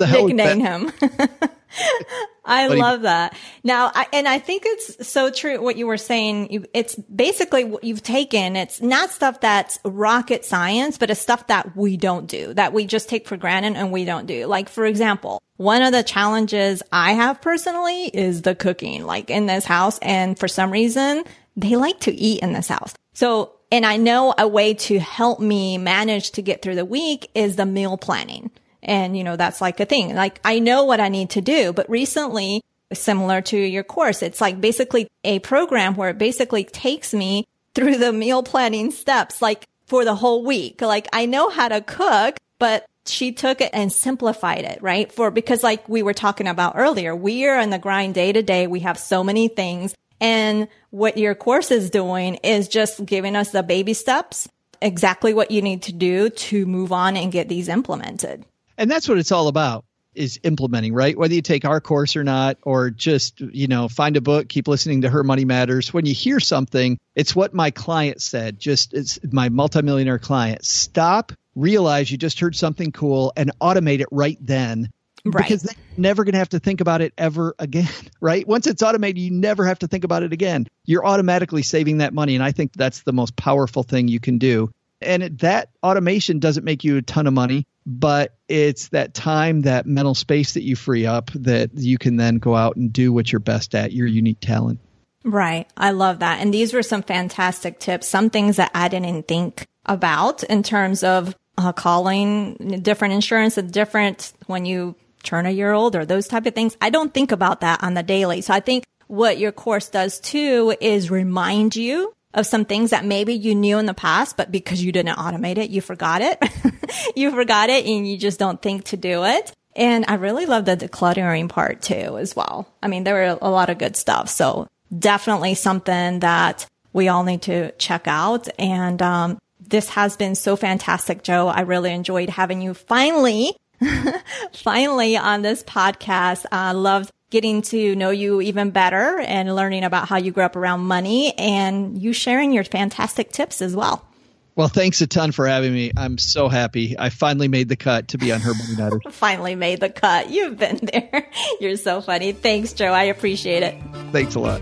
nickname 0.00 0.60
him. 0.60 0.92
I 2.44 2.66
love 2.66 3.02
that. 3.02 3.36
Now, 3.62 3.90
I, 3.94 4.06
and 4.12 4.26
I 4.26 4.38
think 4.38 4.64
it's 4.66 5.06
so 5.06 5.30
true 5.30 5.62
what 5.62 5.76
you 5.76 5.86
were 5.86 5.96
saying. 5.96 6.52
You, 6.52 6.64
it's 6.74 6.96
basically 6.96 7.64
what 7.64 7.84
you've 7.84 8.02
taken. 8.02 8.56
It's 8.56 8.80
not 8.80 9.10
stuff 9.10 9.40
that's 9.40 9.78
rocket 9.84 10.44
science, 10.44 10.98
but 10.98 11.10
it's 11.10 11.20
stuff 11.20 11.46
that 11.46 11.76
we 11.76 11.96
don't 11.96 12.26
do, 12.26 12.52
that 12.54 12.72
we 12.72 12.84
just 12.84 13.08
take 13.08 13.28
for 13.28 13.36
granted 13.36 13.76
and 13.76 13.92
we 13.92 14.04
don't 14.04 14.26
do. 14.26 14.46
Like, 14.46 14.68
for 14.68 14.84
example, 14.84 15.40
one 15.56 15.82
of 15.82 15.92
the 15.92 16.02
challenges 16.02 16.82
I 16.90 17.12
have 17.12 17.40
personally 17.40 18.06
is 18.06 18.42
the 18.42 18.54
cooking, 18.54 19.04
like 19.04 19.30
in 19.30 19.46
this 19.46 19.64
house. 19.64 19.98
And 20.00 20.38
for 20.38 20.48
some 20.48 20.72
reason, 20.72 21.24
they 21.56 21.76
like 21.76 22.00
to 22.00 22.12
eat 22.12 22.42
in 22.42 22.52
this 22.52 22.68
house. 22.68 22.94
So, 23.14 23.52
and 23.70 23.86
I 23.86 23.96
know 23.96 24.34
a 24.36 24.48
way 24.48 24.74
to 24.74 24.98
help 24.98 25.38
me 25.38 25.78
manage 25.78 26.32
to 26.32 26.42
get 26.42 26.60
through 26.60 26.74
the 26.74 26.84
week 26.84 27.30
is 27.34 27.56
the 27.56 27.66
meal 27.66 27.96
planning. 27.96 28.50
And, 28.82 29.16
you 29.16 29.24
know, 29.24 29.36
that's 29.36 29.60
like 29.60 29.80
a 29.80 29.84
thing. 29.84 30.14
Like 30.14 30.40
I 30.44 30.58
know 30.58 30.84
what 30.84 31.00
I 31.00 31.08
need 31.08 31.30
to 31.30 31.40
do, 31.40 31.72
but 31.72 31.88
recently, 31.88 32.62
similar 32.92 33.40
to 33.40 33.56
your 33.56 33.84
course, 33.84 34.22
it's 34.22 34.40
like 34.40 34.60
basically 34.60 35.08
a 35.24 35.38
program 35.38 35.94
where 35.94 36.10
it 36.10 36.18
basically 36.18 36.64
takes 36.64 37.14
me 37.14 37.46
through 37.74 37.98
the 37.98 38.12
meal 38.12 38.42
planning 38.42 38.90
steps, 38.90 39.40
like 39.40 39.66
for 39.86 40.04
the 40.04 40.14
whole 40.14 40.44
week. 40.44 40.80
Like 40.80 41.08
I 41.12 41.26
know 41.26 41.48
how 41.48 41.68
to 41.68 41.80
cook, 41.80 42.36
but 42.58 42.86
she 43.06 43.32
took 43.32 43.60
it 43.60 43.70
and 43.72 43.92
simplified 43.92 44.64
it, 44.64 44.80
right? 44.82 45.10
For, 45.10 45.30
because 45.30 45.62
like 45.62 45.88
we 45.88 46.02
were 46.02 46.14
talking 46.14 46.46
about 46.46 46.74
earlier, 46.76 47.14
we 47.16 47.46
are 47.46 47.60
in 47.60 47.70
the 47.70 47.78
grind 47.78 48.14
day 48.14 48.32
to 48.32 48.42
day. 48.42 48.66
We 48.66 48.80
have 48.80 48.98
so 48.98 49.24
many 49.24 49.48
things. 49.48 49.94
And 50.20 50.68
what 50.90 51.18
your 51.18 51.34
course 51.34 51.70
is 51.70 51.90
doing 51.90 52.36
is 52.36 52.68
just 52.68 53.04
giving 53.04 53.34
us 53.34 53.50
the 53.50 53.62
baby 53.62 53.94
steps, 53.94 54.48
exactly 54.80 55.34
what 55.34 55.50
you 55.50 55.62
need 55.62 55.82
to 55.82 55.92
do 55.92 56.30
to 56.30 56.66
move 56.66 56.92
on 56.92 57.16
and 57.16 57.32
get 57.32 57.48
these 57.48 57.68
implemented. 57.68 58.44
And 58.82 58.90
that's 58.90 59.08
what 59.08 59.16
it's 59.16 59.30
all 59.30 59.46
about 59.46 59.84
is 60.12 60.40
implementing, 60.42 60.92
right? 60.92 61.16
Whether 61.16 61.34
you 61.34 61.40
take 61.40 61.64
our 61.64 61.80
course 61.80 62.16
or 62.16 62.24
not, 62.24 62.58
or 62.62 62.90
just, 62.90 63.40
you 63.40 63.68
know, 63.68 63.86
find 63.86 64.16
a 64.16 64.20
book, 64.20 64.48
keep 64.48 64.66
listening 64.66 65.02
to 65.02 65.08
Her 65.08 65.22
Money 65.22 65.44
Matters. 65.44 65.94
When 65.94 66.04
you 66.04 66.12
hear 66.12 66.40
something, 66.40 66.98
it's 67.14 67.32
what 67.32 67.54
my 67.54 67.70
client 67.70 68.20
said, 68.20 68.58
just 68.58 68.92
it's 68.92 69.20
my 69.30 69.50
multimillionaire 69.50 70.18
client. 70.18 70.64
Stop, 70.64 71.30
realize 71.54 72.10
you 72.10 72.18
just 72.18 72.40
heard 72.40 72.56
something 72.56 72.90
cool 72.90 73.32
and 73.36 73.52
automate 73.60 74.00
it 74.00 74.08
right 74.10 74.36
then. 74.40 74.90
Right. 75.24 75.44
Because 75.44 75.62
they're 75.62 75.76
never 75.96 76.24
going 76.24 76.32
to 76.32 76.40
have 76.40 76.48
to 76.48 76.58
think 76.58 76.80
about 76.80 77.02
it 77.02 77.12
ever 77.16 77.54
again, 77.60 77.88
right? 78.20 78.44
Once 78.48 78.66
it's 78.66 78.82
automated, 78.82 79.18
you 79.22 79.30
never 79.30 79.64
have 79.64 79.78
to 79.78 79.86
think 79.86 80.02
about 80.02 80.24
it 80.24 80.32
again. 80.32 80.66
You're 80.86 81.06
automatically 81.06 81.62
saving 81.62 81.98
that 81.98 82.12
money. 82.12 82.34
And 82.34 82.42
I 82.42 82.50
think 82.50 82.72
that's 82.72 83.02
the 83.02 83.12
most 83.12 83.36
powerful 83.36 83.84
thing 83.84 84.08
you 84.08 84.18
can 84.18 84.38
do. 84.38 84.72
And 85.00 85.22
it, 85.22 85.38
that 85.38 85.68
automation 85.84 86.40
doesn't 86.40 86.64
make 86.64 86.82
you 86.82 86.96
a 86.96 87.02
ton 87.02 87.28
of 87.28 87.32
money 87.32 87.68
but 87.86 88.34
it's 88.48 88.88
that 88.88 89.14
time, 89.14 89.62
that 89.62 89.86
mental 89.86 90.14
space 90.14 90.54
that 90.54 90.62
you 90.62 90.76
free 90.76 91.06
up 91.06 91.30
that 91.34 91.70
you 91.74 91.98
can 91.98 92.16
then 92.16 92.38
go 92.38 92.54
out 92.54 92.76
and 92.76 92.92
do 92.92 93.12
what 93.12 93.30
you're 93.30 93.40
best 93.40 93.74
at, 93.74 93.92
your 93.92 94.06
unique 94.06 94.40
talent. 94.40 94.80
Right. 95.24 95.68
I 95.76 95.90
love 95.90 96.20
that. 96.20 96.40
And 96.40 96.52
these 96.52 96.72
were 96.72 96.82
some 96.82 97.02
fantastic 97.02 97.78
tips, 97.78 98.08
some 98.08 98.30
things 98.30 98.56
that 98.56 98.70
I 98.74 98.88
didn't 98.88 99.28
think 99.28 99.66
about 99.86 100.42
in 100.44 100.62
terms 100.62 101.04
of 101.04 101.36
uh, 101.58 101.72
calling 101.72 102.80
different 102.82 103.14
insurance 103.14 103.56
and 103.58 103.72
different 103.72 104.32
when 104.46 104.64
you 104.64 104.96
turn 105.22 105.46
a 105.46 105.50
year 105.50 105.72
old 105.72 105.94
or 105.94 106.04
those 106.04 106.26
type 106.26 106.46
of 106.46 106.54
things. 106.54 106.76
I 106.80 106.90
don't 106.90 107.14
think 107.14 107.30
about 107.30 107.60
that 107.60 107.82
on 107.82 107.94
the 107.94 108.02
daily. 108.02 108.40
So 108.40 108.52
I 108.52 108.60
think 108.60 108.84
what 109.06 109.38
your 109.38 109.52
course 109.52 109.88
does 109.88 110.18
too 110.18 110.74
is 110.80 111.10
remind 111.10 111.76
you 111.76 112.14
of 112.34 112.46
some 112.46 112.64
things 112.64 112.90
that 112.90 113.04
maybe 113.04 113.34
you 113.34 113.54
knew 113.54 113.78
in 113.78 113.86
the 113.86 113.94
past, 113.94 114.36
but 114.36 114.50
because 114.50 114.82
you 114.82 114.92
didn't 114.92 115.16
automate 115.16 115.58
it, 115.58 115.70
you 115.70 115.80
forgot 115.80 116.22
it. 116.22 116.42
you 117.16 117.30
forgot 117.30 117.68
it 117.68 117.84
and 117.86 118.08
you 118.08 118.16
just 118.16 118.38
don't 118.38 118.60
think 118.60 118.84
to 118.84 118.96
do 118.96 119.24
it. 119.24 119.52
And 119.74 120.04
I 120.08 120.14
really 120.14 120.46
love 120.46 120.64
the 120.64 120.76
decluttering 120.76 121.48
part 121.48 121.82
too, 121.82 122.18
as 122.18 122.36
well. 122.36 122.68
I 122.82 122.88
mean, 122.88 123.04
there 123.04 123.14
were 123.14 123.38
a 123.40 123.50
lot 123.50 123.70
of 123.70 123.78
good 123.78 123.96
stuff. 123.96 124.28
So 124.28 124.68
definitely 124.96 125.54
something 125.54 126.20
that 126.20 126.66
we 126.92 127.08
all 127.08 127.24
need 127.24 127.42
to 127.42 127.72
check 127.72 128.06
out. 128.06 128.48
And, 128.58 129.00
um, 129.00 129.38
this 129.72 129.88
has 129.90 130.16
been 130.16 130.34
so 130.34 130.56
fantastic, 130.56 131.22
Joe. 131.22 131.48
I 131.48 131.60
really 131.60 131.92
enjoyed 131.92 132.28
having 132.28 132.60
you 132.60 132.74
finally, 132.74 133.56
finally 134.52 135.16
on 135.16 135.40
this 135.40 135.62
podcast. 135.62 136.44
I 136.52 136.72
loved 136.72 137.10
getting 137.32 137.62
to 137.62 137.96
know 137.96 138.10
you 138.10 138.40
even 138.42 138.70
better 138.70 139.18
and 139.20 139.56
learning 139.56 139.84
about 139.84 140.06
how 140.06 140.18
you 140.18 140.30
grew 140.30 140.44
up 140.44 140.54
around 140.54 140.80
money 140.82 141.32
and 141.38 142.00
you 142.00 142.12
sharing 142.12 142.52
your 142.52 142.62
fantastic 142.62 143.32
tips 143.32 143.62
as 143.62 143.74
well. 143.74 144.06
Well, 144.54 144.68
thanks 144.68 145.00
a 145.00 145.06
ton 145.06 145.32
for 145.32 145.46
having 145.46 145.72
me. 145.72 145.92
I'm 145.96 146.18
so 146.18 146.50
happy. 146.50 146.94
I 146.98 147.08
finally 147.08 147.48
made 147.48 147.70
the 147.70 147.76
cut 147.76 148.08
to 148.08 148.18
be 148.18 148.30
on 148.32 148.40
Her 148.42 148.52
Money 148.52 148.76
Matters. 148.78 149.00
finally 149.10 149.54
made 149.54 149.80
the 149.80 149.88
cut. 149.88 150.28
You've 150.28 150.58
been 150.58 150.78
there. 150.92 151.26
You're 151.58 151.76
so 151.78 152.02
funny. 152.02 152.32
Thanks, 152.32 152.74
Joe. 152.74 152.92
I 152.92 153.04
appreciate 153.04 153.62
it. 153.62 153.80
Thanks 154.12 154.34
a 154.34 154.40
lot. 154.40 154.60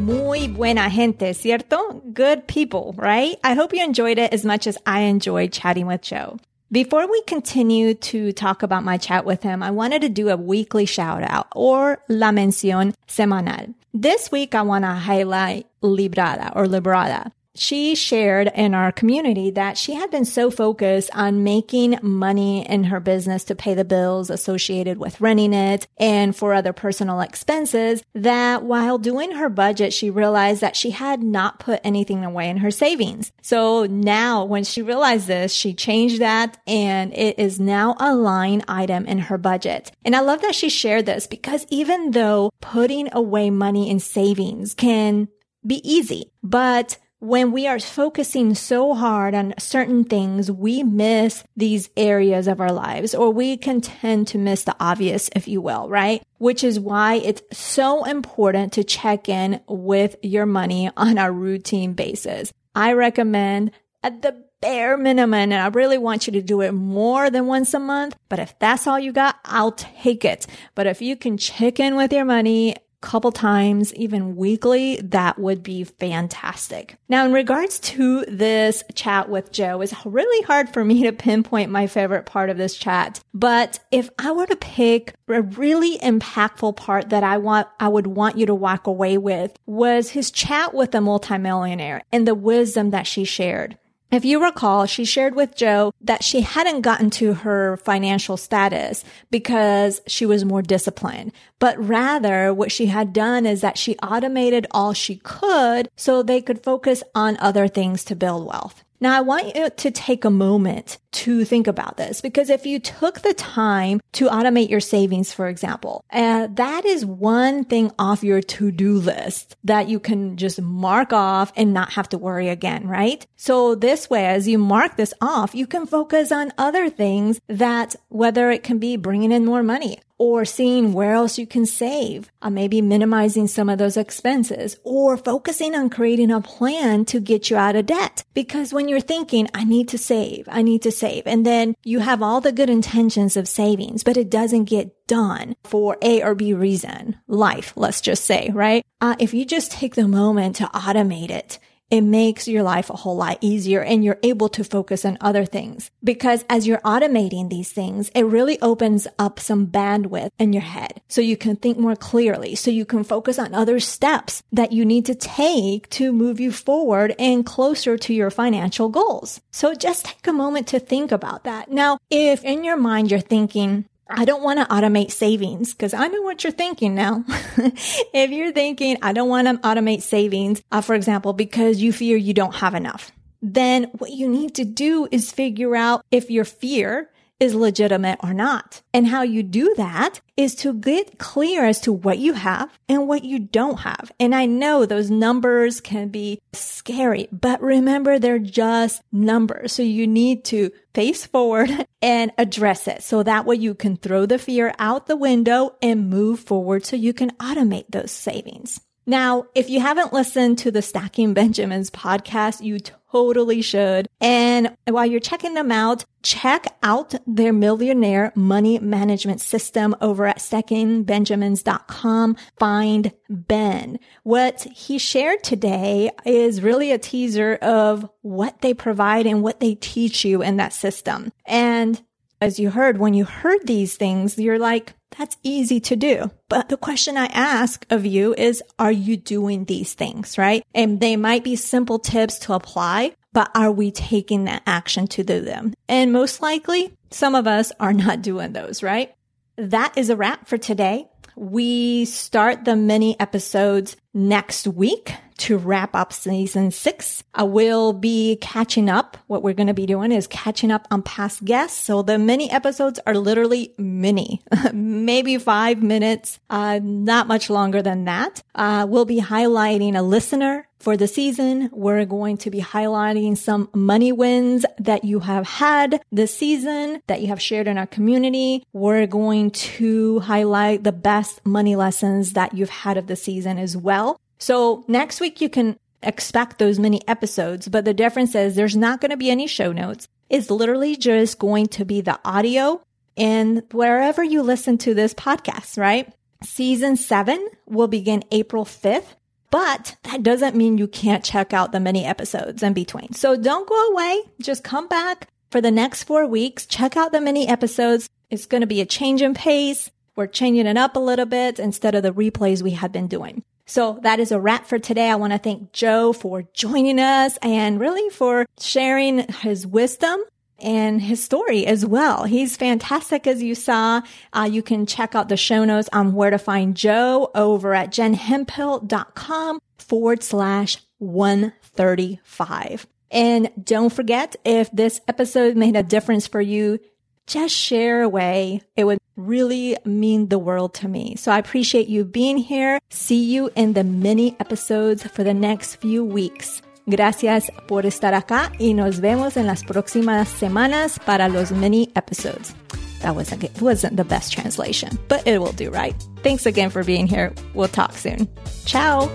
Muy 0.00 0.46
buena 0.46 0.88
gente, 0.88 1.32
¿cierto? 1.34 2.00
Good 2.14 2.46
people, 2.46 2.94
right? 2.96 3.36
I 3.42 3.54
hope 3.54 3.72
you 3.74 3.82
enjoyed 3.82 4.18
it 4.18 4.32
as 4.32 4.44
much 4.44 4.68
as 4.68 4.78
I 4.86 5.00
enjoyed 5.00 5.52
chatting 5.52 5.86
with 5.88 6.02
Joe. 6.02 6.38
Before 6.72 7.08
we 7.08 7.22
continue 7.22 7.94
to 7.94 8.32
talk 8.32 8.64
about 8.64 8.82
my 8.82 8.98
chat 8.98 9.24
with 9.24 9.44
him, 9.44 9.62
I 9.62 9.70
wanted 9.70 10.02
to 10.02 10.08
do 10.08 10.30
a 10.30 10.36
weekly 10.36 10.84
shout 10.84 11.22
out 11.22 11.46
or 11.54 12.02
la 12.08 12.32
mención 12.32 12.92
semanal. 13.06 13.72
This 13.94 14.32
week, 14.32 14.56
I 14.56 14.62
want 14.62 14.84
to 14.84 14.90
highlight 14.90 15.68
Librada 15.80 16.50
or 16.56 16.66
Librada 16.66 17.30
she 17.58 17.94
shared 17.94 18.50
in 18.54 18.74
our 18.74 18.92
community 18.92 19.50
that 19.50 19.78
she 19.78 19.94
had 19.94 20.10
been 20.10 20.24
so 20.24 20.50
focused 20.50 21.10
on 21.14 21.44
making 21.44 21.98
money 22.02 22.68
in 22.68 22.84
her 22.84 23.00
business 23.00 23.44
to 23.44 23.54
pay 23.54 23.74
the 23.74 23.84
bills 23.84 24.30
associated 24.30 24.98
with 24.98 25.20
running 25.20 25.52
it 25.52 25.86
and 25.96 26.34
for 26.34 26.52
other 26.52 26.72
personal 26.72 27.20
expenses 27.20 28.02
that 28.14 28.62
while 28.62 28.98
doing 28.98 29.32
her 29.32 29.48
budget, 29.48 29.92
she 29.92 30.10
realized 30.10 30.60
that 30.60 30.76
she 30.76 30.90
had 30.90 31.22
not 31.22 31.58
put 31.58 31.80
anything 31.84 32.24
away 32.24 32.48
in 32.48 32.58
her 32.58 32.70
savings. 32.70 33.32
So 33.42 33.86
now 33.86 34.44
when 34.44 34.64
she 34.64 34.82
realized 34.82 35.26
this, 35.26 35.52
she 35.52 35.74
changed 35.74 36.20
that 36.20 36.58
and 36.66 37.12
it 37.14 37.38
is 37.38 37.60
now 37.60 37.96
a 37.98 38.14
line 38.14 38.62
item 38.68 39.06
in 39.06 39.18
her 39.18 39.38
budget. 39.38 39.92
And 40.04 40.14
I 40.14 40.20
love 40.20 40.42
that 40.42 40.54
she 40.54 40.68
shared 40.68 41.06
this 41.06 41.26
because 41.26 41.66
even 41.70 42.10
though 42.12 42.50
putting 42.60 43.08
away 43.12 43.50
money 43.50 43.90
in 43.90 44.00
savings 44.00 44.74
can 44.74 45.28
be 45.66 45.80
easy, 45.88 46.30
but 46.42 46.98
when 47.18 47.50
we 47.50 47.66
are 47.66 47.78
focusing 47.78 48.54
so 48.54 48.94
hard 48.94 49.34
on 49.34 49.54
certain 49.58 50.04
things, 50.04 50.50
we 50.50 50.82
miss 50.82 51.44
these 51.56 51.88
areas 51.96 52.46
of 52.46 52.60
our 52.60 52.72
lives 52.72 53.14
or 53.14 53.30
we 53.30 53.56
can 53.56 53.80
tend 53.80 54.28
to 54.28 54.38
miss 54.38 54.64
the 54.64 54.76
obvious, 54.78 55.30
if 55.34 55.48
you 55.48 55.60
will, 55.60 55.88
right? 55.88 56.22
Which 56.38 56.62
is 56.62 56.78
why 56.78 57.14
it's 57.14 57.42
so 57.58 58.04
important 58.04 58.74
to 58.74 58.84
check 58.84 59.28
in 59.28 59.60
with 59.66 60.16
your 60.22 60.46
money 60.46 60.90
on 60.96 61.18
a 61.18 61.32
routine 61.32 61.94
basis. 61.94 62.52
I 62.74 62.92
recommend 62.92 63.70
at 64.02 64.20
the 64.22 64.44
bare 64.60 64.96
minimum, 64.96 65.34
and 65.34 65.54
I 65.54 65.68
really 65.68 65.98
want 65.98 66.26
you 66.26 66.32
to 66.34 66.42
do 66.42 66.60
it 66.60 66.72
more 66.72 67.30
than 67.30 67.46
once 67.46 67.74
a 67.74 67.78
month. 67.78 68.16
But 68.28 68.38
if 68.38 68.58
that's 68.58 68.86
all 68.86 68.98
you 68.98 69.12
got, 69.12 69.36
I'll 69.44 69.72
take 69.72 70.24
it. 70.24 70.46
But 70.74 70.86
if 70.86 71.02
you 71.02 71.16
can 71.16 71.36
check 71.38 71.78
in 71.80 71.96
with 71.96 72.12
your 72.12 72.24
money 72.24 72.76
couple 73.06 73.30
times, 73.30 73.94
even 73.94 74.34
weekly, 74.34 74.96
that 74.96 75.38
would 75.38 75.62
be 75.62 75.84
fantastic. 75.84 76.96
Now, 77.08 77.24
in 77.24 77.32
regards 77.32 77.78
to 77.80 78.24
this 78.24 78.82
chat 78.94 79.28
with 79.28 79.52
Joe, 79.52 79.80
it's 79.80 79.94
really 80.04 80.44
hard 80.44 80.68
for 80.70 80.84
me 80.84 81.04
to 81.04 81.12
pinpoint 81.12 81.70
my 81.70 81.86
favorite 81.86 82.26
part 82.26 82.50
of 82.50 82.58
this 82.58 82.76
chat. 82.76 83.20
But 83.32 83.78
if 83.92 84.10
I 84.18 84.32
were 84.32 84.46
to 84.46 84.56
pick 84.56 85.14
a 85.28 85.42
really 85.42 85.98
impactful 85.98 86.76
part 86.76 87.10
that 87.10 87.22
I 87.22 87.38
want, 87.38 87.68
I 87.78 87.86
would 87.86 88.08
want 88.08 88.38
you 88.38 88.46
to 88.46 88.54
walk 88.54 88.88
away 88.88 89.18
with 89.18 89.56
was 89.66 90.10
his 90.10 90.32
chat 90.32 90.74
with 90.74 90.90
the 90.90 91.00
multimillionaire 91.00 92.02
and 92.10 92.26
the 92.26 92.34
wisdom 92.34 92.90
that 92.90 93.06
she 93.06 93.24
shared. 93.24 93.78
If 94.10 94.24
you 94.24 94.42
recall, 94.42 94.86
she 94.86 95.04
shared 95.04 95.34
with 95.34 95.56
Joe 95.56 95.92
that 96.00 96.22
she 96.22 96.42
hadn't 96.42 96.82
gotten 96.82 97.10
to 97.10 97.34
her 97.34 97.76
financial 97.78 98.36
status 98.36 99.04
because 99.32 100.00
she 100.06 100.24
was 100.24 100.44
more 100.44 100.62
disciplined, 100.62 101.32
but 101.58 101.76
rather 101.78 102.54
what 102.54 102.70
she 102.70 102.86
had 102.86 103.12
done 103.12 103.46
is 103.46 103.62
that 103.62 103.76
she 103.76 103.96
automated 103.98 104.66
all 104.70 104.92
she 104.92 105.16
could 105.16 105.90
so 105.96 106.22
they 106.22 106.40
could 106.40 106.62
focus 106.62 107.02
on 107.14 107.36
other 107.38 107.66
things 107.66 108.04
to 108.04 108.14
build 108.14 108.46
wealth. 108.46 108.84
Now 109.00 109.16
I 109.16 109.20
want 109.20 109.54
you 109.54 109.70
to 109.70 109.90
take 109.90 110.24
a 110.24 110.30
moment 110.30 110.98
to 111.12 111.44
think 111.44 111.66
about 111.66 111.96
this 111.96 112.20
because 112.20 112.50
if 112.50 112.66
you 112.66 112.78
took 112.78 113.20
the 113.20 113.32
time 113.34 114.00
to 114.12 114.28
automate 114.28 114.68
your 114.68 114.80
savings, 114.80 115.32
for 115.32 115.48
example, 115.48 116.04
uh, 116.12 116.48
that 116.52 116.84
is 116.84 117.06
one 117.06 117.64
thing 117.64 117.90
off 117.98 118.22
your 118.22 118.42
to-do 118.42 118.94
list 118.94 119.56
that 119.64 119.88
you 119.88 119.98
can 119.98 120.36
just 120.36 120.60
mark 120.60 121.12
off 121.12 121.52
and 121.56 121.72
not 121.72 121.92
have 121.94 122.08
to 122.10 122.18
worry 122.18 122.48
again, 122.48 122.86
right? 122.86 123.26
So 123.36 123.74
this 123.74 124.10
way, 124.10 124.26
as 124.26 124.46
you 124.46 124.58
mark 124.58 124.96
this 124.96 125.14
off, 125.20 125.54
you 125.54 125.66
can 125.66 125.86
focus 125.86 126.30
on 126.30 126.52
other 126.58 126.90
things 126.90 127.40
that 127.48 127.96
whether 128.08 128.50
it 128.50 128.62
can 128.62 128.78
be 128.78 128.96
bringing 128.96 129.32
in 129.32 129.44
more 129.44 129.62
money, 129.62 129.98
or 130.18 130.44
seeing 130.44 130.92
where 130.92 131.12
else 131.12 131.38
you 131.38 131.46
can 131.46 131.66
save, 131.66 132.30
uh, 132.42 132.50
maybe 132.50 132.80
minimizing 132.80 133.46
some 133.46 133.68
of 133.68 133.78
those 133.78 133.96
expenses 133.96 134.76
or 134.84 135.16
focusing 135.16 135.74
on 135.74 135.90
creating 135.90 136.30
a 136.30 136.40
plan 136.40 137.04
to 137.04 137.20
get 137.20 137.50
you 137.50 137.56
out 137.56 137.76
of 137.76 137.86
debt. 137.86 138.24
Because 138.34 138.72
when 138.72 138.88
you're 138.88 139.00
thinking, 139.00 139.48
I 139.54 139.64
need 139.64 139.88
to 139.88 139.98
save, 139.98 140.48
I 140.50 140.62
need 140.62 140.82
to 140.82 140.92
save, 140.92 141.26
and 141.26 141.44
then 141.44 141.74
you 141.84 142.00
have 142.00 142.22
all 142.22 142.40
the 142.40 142.52
good 142.52 142.70
intentions 142.70 143.36
of 143.36 143.48
savings, 143.48 144.02
but 144.02 144.16
it 144.16 144.30
doesn't 144.30 144.64
get 144.64 145.06
done 145.06 145.54
for 145.64 145.96
A 146.02 146.22
or 146.22 146.34
B 146.34 146.52
reason, 146.52 147.16
life, 147.28 147.72
let's 147.76 148.00
just 148.00 148.24
say, 148.24 148.50
right? 148.52 148.84
Uh, 149.00 149.14
if 149.18 149.34
you 149.34 149.44
just 149.44 149.72
take 149.72 149.94
the 149.94 150.08
moment 150.08 150.56
to 150.56 150.64
automate 150.64 151.30
it, 151.30 151.58
it 151.90 152.00
makes 152.00 152.48
your 152.48 152.62
life 152.62 152.90
a 152.90 152.96
whole 152.96 153.16
lot 153.16 153.38
easier 153.40 153.82
and 153.82 154.04
you're 154.04 154.18
able 154.22 154.48
to 154.50 154.64
focus 154.64 155.04
on 155.04 155.18
other 155.20 155.44
things. 155.44 155.90
Because 156.02 156.44
as 156.48 156.66
you're 156.66 156.80
automating 156.80 157.48
these 157.48 157.72
things, 157.72 158.10
it 158.14 158.24
really 158.24 158.60
opens 158.60 159.06
up 159.18 159.38
some 159.38 159.66
bandwidth 159.66 160.30
in 160.38 160.52
your 160.52 160.62
head. 160.62 161.00
So 161.08 161.20
you 161.20 161.36
can 161.36 161.56
think 161.56 161.78
more 161.78 161.96
clearly. 161.96 162.54
So 162.54 162.70
you 162.70 162.84
can 162.84 163.04
focus 163.04 163.38
on 163.38 163.54
other 163.54 163.80
steps 163.80 164.42
that 164.52 164.72
you 164.72 164.84
need 164.84 165.06
to 165.06 165.14
take 165.14 165.88
to 165.90 166.12
move 166.12 166.40
you 166.40 166.52
forward 166.52 167.14
and 167.18 167.46
closer 167.46 167.96
to 167.96 168.14
your 168.14 168.30
financial 168.30 168.88
goals. 168.88 169.40
So 169.50 169.74
just 169.74 170.06
take 170.06 170.26
a 170.26 170.32
moment 170.32 170.66
to 170.68 170.80
think 170.80 171.12
about 171.12 171.44
that. 171.44 171.70
Now, 171.70 171.98
if 172.10 172.44
in 172.44 172.64
your 172.64 172.76
mind 172.76 173.10
you're 173.10 173.20
thinking, 173.20 173.86
I 174.08 174.24
don't 174.24 174.42
want 174.42 174.60
to 174.60 174.66
automate 174.66 175.10
savings 175.10 175.72
because 175.72 175.92
I 175.92 176.06
know 176.06 176.22
what 176.22 176.44
you're 176.44 176.52
thinking 176.52 176.94
now. 176.94 177.24
if 177.56 178.30
you're 178.30 178.52
thinking, 178.52 178.98
I 179.02 179.12
don't 179.12 179.28
want 179.28 179.48
to 179.48 179.54
automate 179.68 180.02
savings, 180.02 180.62
uh, 180.70 180.80
for 180.80 180.94
example, 180.94 181.32
because 181.32 181.80
you 181.80 181.92
fear 181.92 182.16
you 182.16 182.32
don't 182.32 182.54
have 182.56 182.74
enough, 182.74 183.10
then 183.42 183.84
what 183.98 184.12
you 184.12 184.28
need 184.28 184.54
to 184.56 184.64
do 184.64 185.08
is 185.10 185.32
figure 185.32 185.74
out 185.74 186.04
if 186.10 186.30
your 186.30 186.44
fear 186.44 187.10
is 187.40 187.54
legitimate 187.54 188.18
or 188.22 188.32
not. 188.32 188.82
And 188.94 189.06
how 189.06 189.22
you 189.22 189.42
do 189.42 189.74
that 189.76 190.20
is 190.36 190.54
to 190.56 190.74
get 190.74 191.18
clear 191.18 191.64
as 191.64 191.80
to 191.82 191.92
what 191.92 192.18
you 192.18 192.32
have 192.34 192.70
and 192.88 193.08
what 193.08 193.24
you 193.24 193.38
don't 193.38 193.80
have. 193.80 194.10
And 194.18 194.34
I 194.34 194.46
know 194.46 194.86
those 194.86 195.10
numbers 195.10 195.80
can 195.80 196.08
be 196.08 196.40
scary, 196.52 197.28
but 197.32 197.60
remember 197.60 198.18
they're 198.18 198.38
just 198.38 199.02
numbers. 199.12 199.72
So 199.72 199.82
you 199.82 200.06
need 200.06 200.44
to 200.46 200.70
face 200.94 201.26
forward 201.26 201.70
and 202.02 202.32
address 202.38 202.88
it. 202.88 203.02
So 203.02 203.22
that 203.22 203.44
way 203.44 203.56
you 203.56 203.74
can 203.74 203.96
throw 203.96 204.26
the 204.26 204.38
fear 204.38 204.74
out 204.78 205.06
the 205.06 205.16
window 205.16 205.76
and 205.82 206.10
move 206.10 206.40
forward 206.40 206.84
so 206.84 206.96
you 206.96 207.12
can 207.12 207.30
automate 207.32 207.86
those 207.90 208.12
savings. 208.12 208.80
Now, 209.08 209.44
if 209.54 209.70
you 209.70 209.78
haven't 209.78 210.12
listened 210.12 210.58
to 210.58 210.72
the 210.72 210.82
Stacking 210.82 211.32
Benjamins 211.32 211.90
podcast, 211.90 212.60
you 212.64 212.80
totally 213.16 213.62
should. 213.62 214.08
And 214.20 214.76
while 214.86 215.06
you're 215.06 215.20
checking 215.20 215.54
them 215.54 215.72
out, 215.72 216.04
check 216.22 216.66
out 216.82 217.14
their 217.26 217.52
millionaire 217.52 218.30
money 218.34 218.78
management 218.78 219.40
system 219.40 219.96
over 220.02 220.26
at 220.26 220.38
stackingbenjamins.com. 220.38 222.36
Find 222.58 223.12
Ben. 223.30 223.98
What 224.22 224.66
he 224.74 224.98
shared 224.98 225.42
today 225.42 226.10
is 226.26 226.60
really 226.60 226.92
a 226.92 226.98
teaser 226.98 227.54
of 227.62 228.06
what 228.20 228.60
they 228.60 228.74
provide 228.74 229.26
and 229.26 229.42
what 229.42 229.60
they 229.60 229.76
teach 229.76 230.24
you 230.24 230.42
in 230.42 230.58
that 230.58 230.74
system. 230.74 231.32
And 231.46 232.02
as 232.40 232.58
you 232.58 232.70
heard, 232.70 232.98
when 232.98 233.14
you 233.14 233.24
heard 233.24 233.66
these 233.66 233.96
things, 233.96 234.38
you're 234.38 234.58
like, 234.58 234.94
that's 235.16 235.36
easy 235.42 235.80
to 235.80 235.96
do. 235.96 236.30
But 236.48 236.68
the 236.68 236.76
question 236.76 237.16
I 237.16 237.26
ask 237.26 237.86
of 237.90 238.04
you 238.04 238.34
is, 238.34 238.62
are 238.78 238.92
you 238.92 239.16
doing 239.16 239.64
these 239.64 239.94
things, 239.94 240.36
right? 240.36 240.64
And 240.74 241.00
they 241.00 241.16
might 241.16 241.44
be 241.44 241.56
simple 241.56 241.98
tips 241.98 242.38
to 242.40 242.52
apply, 242.52 243.14
but 243.32 243.50
are 243.54 243.72
we 243.72 243.90
taking 243.90 244.44
that 244.44 244.62
action 244.66 245.06
to 245.08 245.24
do 245.24 245.40
them? 245.40 245.74
And 245.88 246.12
most 246.12 246.42
likely, 246.42 246.92
some 247.10 247.34
of 247.34 247.46
us 247.46 247.72
are 247.80 247.92
not 247.92 248.22
doing 248.22 248.52
those, 248.52 248.82
right? 248.82 249.14
That 249.56 249.96
is 249.96 250.10
a 250.10 250.16
wrap 250.16 250.48
for 250.48 250.58
today. 250.58 251.08
We 251.36 252.04
start 252.06 252.64
the 252.64 252.76
mini 252.76 253.18
episodes 253.20 253.96
next 254.12 254.66
week 254.66 255.14
to 255.38 255.58
wrap 255.58 255.94
up 255.94 256.12
season 256.12 256.70
six. 256.70 257.22
I 257.34 257.44
will 257.44 257.92
be 257.92 258.36
catching 258.40 258.88
up. 258.88 259.16
What 259.26 259.42
we're 259.42 259.54
going 259.54 259.66
to 259.66 259.74
be 259.74 259.86
doing 259.86 260.12
is 260.12 260.26
catching 260.26 260.70
up 260.70 260.86
on 260.90 261.02
past 261.02 261.44
guests. 261.44 261.78
So 261.78 262.02
the 262.02 262.18
mini 262.18 262.50
episodes 262.50 263.00
are 263.06 263.14
literally 263.14 263.74
mini, 263.78 264.42
maybe 264.72 265.38
five 265.38 265.82
minutes, 265.82 266.38
uh, 266.50 266.80
not 266.82 267.26
much 267.26 267.50
longer 267.50 267.82
than 267.82 268.04
that. 268.04 268.42
Uh, 268.54 268.86
we'll 268.88 269.04
be 269.04 269.20
highlighting 269.20 269.96
a 269.96 270.02
listener 270.02 270.66
for 270.78 270.96
the 270.96 271.08
season. 271.08 271.68
We're 271.72 272.04
going 272.04 272.36
to 272.38 272.50
be 272.50 272.60
highlighting 272.60 273.36
some 273.36 273.68
money 273.74 274.12
wins 274.12 274.64
that 274.78 275.04
you 275.04 275.20
have 275.20 275.46
had 275.46 276.00
this 276.12 276.36
season 276.36 277.00
that 277.06 277.20
you 277.20 277.28
have 277.28 277.40
shared 277.40 277.66
in 277.66 277.78
our 277.78 277.86
community. 277.86 278.64
We're 278.72 279.06
going 279.06 279.50
to 279.50 280.20
highlight 280.20 280.84
the 280.84 280.92
best 280.92 281.44
money 281.44 281.76
lessons 281.76 282.34
that 282.34 282.54
you've 282.54 282.70
had 282.70 282.96
of 282.96 283.06
the 283.06 283.16
season 283.16 283.58
as 283.58 283.76
well. 283.76 284.20
So 284.38 284.84
next 284.88 285.20
week 285.20 285.40
you 285.40 285.48
can 285.48 285.78
expect 286.02 286.58
those 286.58 286.78
mini 286.78 287.06
episodes, 287.08 287.68
but 287.68 287.84
the 287.84 287.94
difference 287.94 288.34
is 288.34 288.54
there's 288.54 288.76
not 288.76 289.00
going 289.00 289.10
to 289.10 289.16
be 289.16 289.30
any 289.30 289.46
show 289.46 289.72
notes. 289.72 290.08
It's 290.28 290.50
literally 290.50 290.96
just 290.96 291.38
going 291.38 291.66
to 291.68 291.84
be 291.84 292.00
the 292.00 292.18
audio 292.24 292.80
and 293.16 293.62
wherever 293.72 294.22
you 294.22 294.42
listen 294.42 294.78
to 294.78 294.94
this 294.94 295.14
podcast, 295.14 295.78
right? 295.78 296.12
Season 296.42 296.96
seven 296.96 297.48
will 297.66 297.88
begin 297.88 298.24
April 298.30 298.64
5th. 298.64 299.14
But 299.50 299.96
that 300.02 300.22
doesn't 300.22 300.56
mean 300.56 300.76
you 300.76 300.88
can't 300.88 301.24
check 301.24 301.52
out 301.52 301.72
the 301.72 301.80
mini 301.80 302.04
episodes 302.04 302.62
in 302.62 302.72
between. 302.72 303.12
So 303.12 303.36
don't 303.36 303.68
go 303.68 303.92
away. 303.92 304.22
Just 304.42 304.64
come 304.64 304.88
back 304.88 305.28
for 305.50 305.60
the 305.60 305.70
next 305.70 306.02
four 306.02 306.26
weeks. 306.26 306.66
Check 306.66 306.96
out 306.96 307.12
the 307.12 307.20
mini 307.20 307.48
episodes. 307.48 308.10
It's 308.28 308.46
going 308.46 308.62
to 308.62 308.66
be 308.66 308.80
a 308.80 308.86
change 308.86 309.22
in 309.22 309.34
pace. 309.34 309.90
We're 310.16 310.26
changing 310.26 310.66
it 310.66 310.76
up 310.76 310.96
a 310.96 311.00
little 311.00 311.26
bit 311.26 311.58
instead 311.58 311.94
of 311.94 312.02
the 312.02 312.12
replays 312.12 312.60
we 312.60 312.72
had 312.72 312.90
been 312.90 313.06
doing. 313.06 313.44
So 313.66 313.98
that 314.02 314.20
is 314.20 314.32
a 314.32 314.40
wrap 314.40 314.66
for 314.66 314.78
today. 314.78 315.10
I 315.10 315.16
want 315.16 315.32
to 315.32 315.38
thank 315.38 315.72
Joe 315.72 316.12
for 316.12 316.44
joining 316.54 317.00
us 317.00 317.36
and 317.42 317.80
really 317.80 318.08
for 318.10 318.46
sharing 318.58 319.26
his 319.28 319.66
wisdom 319.66 320.20
and 320.58 321.00
his 321.02 321.22
story 321.22 321.66
as 321.66 321.84
well. 321.84 322.24
He's 322.24 322.56
fantastic 322.56 323.26
as 323.26 323.42
you 323.42 323.54
saw. 323.54 324.02
Uh, 324.32 324.48
you 324.50 324.62
can 324.62 324.86
check 324.86 325.14
out 325.14 325.28
the 325.28 325.36
show 325.36 325.64
notes 325.64 325.88
on 325.92 326.14
where 326.14 326.30
to 326.30 326.38
find 326.38 326.76
Joe 326.76 327.30
over 327.34 327.74
at 327.74 327.90
jenhemphill.com 327.90 329.60
forward 329.78 330.22
slash 330.22 330.78
135. 330.98 332.86
And 333.10 333.50
don't 333.62 333.92
forget, 333.92 334.36
if 334.44 334.70
this 334.72 335.00
episode 335.06 335.56
made 335.56 335.76
a 335.76 335.82
difference 335.82 336.26
for 336.26 336.40
you, 336.40 336.78
just 337.26 337.54
share 337.54 338.02
away. 338.02 338.62
It 338.76 338.84
would 338.84 338.98
really 339.16 339.76
mean 339.84 340.28
the 340.28 340.38
world 340.38 340.74
to 340.74 340.88
me. 340.88 341.16
So 341.16 341.32
I 341.32 341.38
appreciate 341.38 341.88
you 341.88 342.04
being 342.04 342.38
here. 342.38 342.78
See 342.90 343.24
you 343.24 343.50
in 343.56 343.72
the 343.72 343.84
mini 343.84 344.36
episodes 344.40 345.04
for 345.04 345.24
the 345.24 345.34
next 345.34 345.76
few 345.76 346.04
weeks. 346.04 346.62
Gracias 346.88 347.50
por 347.66 347.82
estar 347.82 348.14
acá 348.14 348.52
y 348.60 348.72
nos 348.72 349.00
vemos 349.00 349.36
en 349.36 349.46
las 349.46 349.64
próximas 349.64 350.28
semanas 350.28 351.00
para 351.04 351.28
los 351.28 351.50
mini 351.50 351.90
episodes. 351.96 352.54
That 353.00 353.16
wasn't, 353.16 353.60
wasn't 353.60 353.96
the 353.96 354.04
best 354.04 354.32
translation, 354.32 354.96
but 355.08 355.26
it 355.26 355.38
will 355.38 355.52
do, 355.52 355.70
right? 355.70 355.94
Thanks 356.22 356.46
again 356.46 356.70
for 356.70 356.84
being 356.84 357.06
here. 357.06 357.34
We'll 357.54 357.68
talk 357.68 357.94
soon. 357.94 358.28
Ciao. 358.64 359.10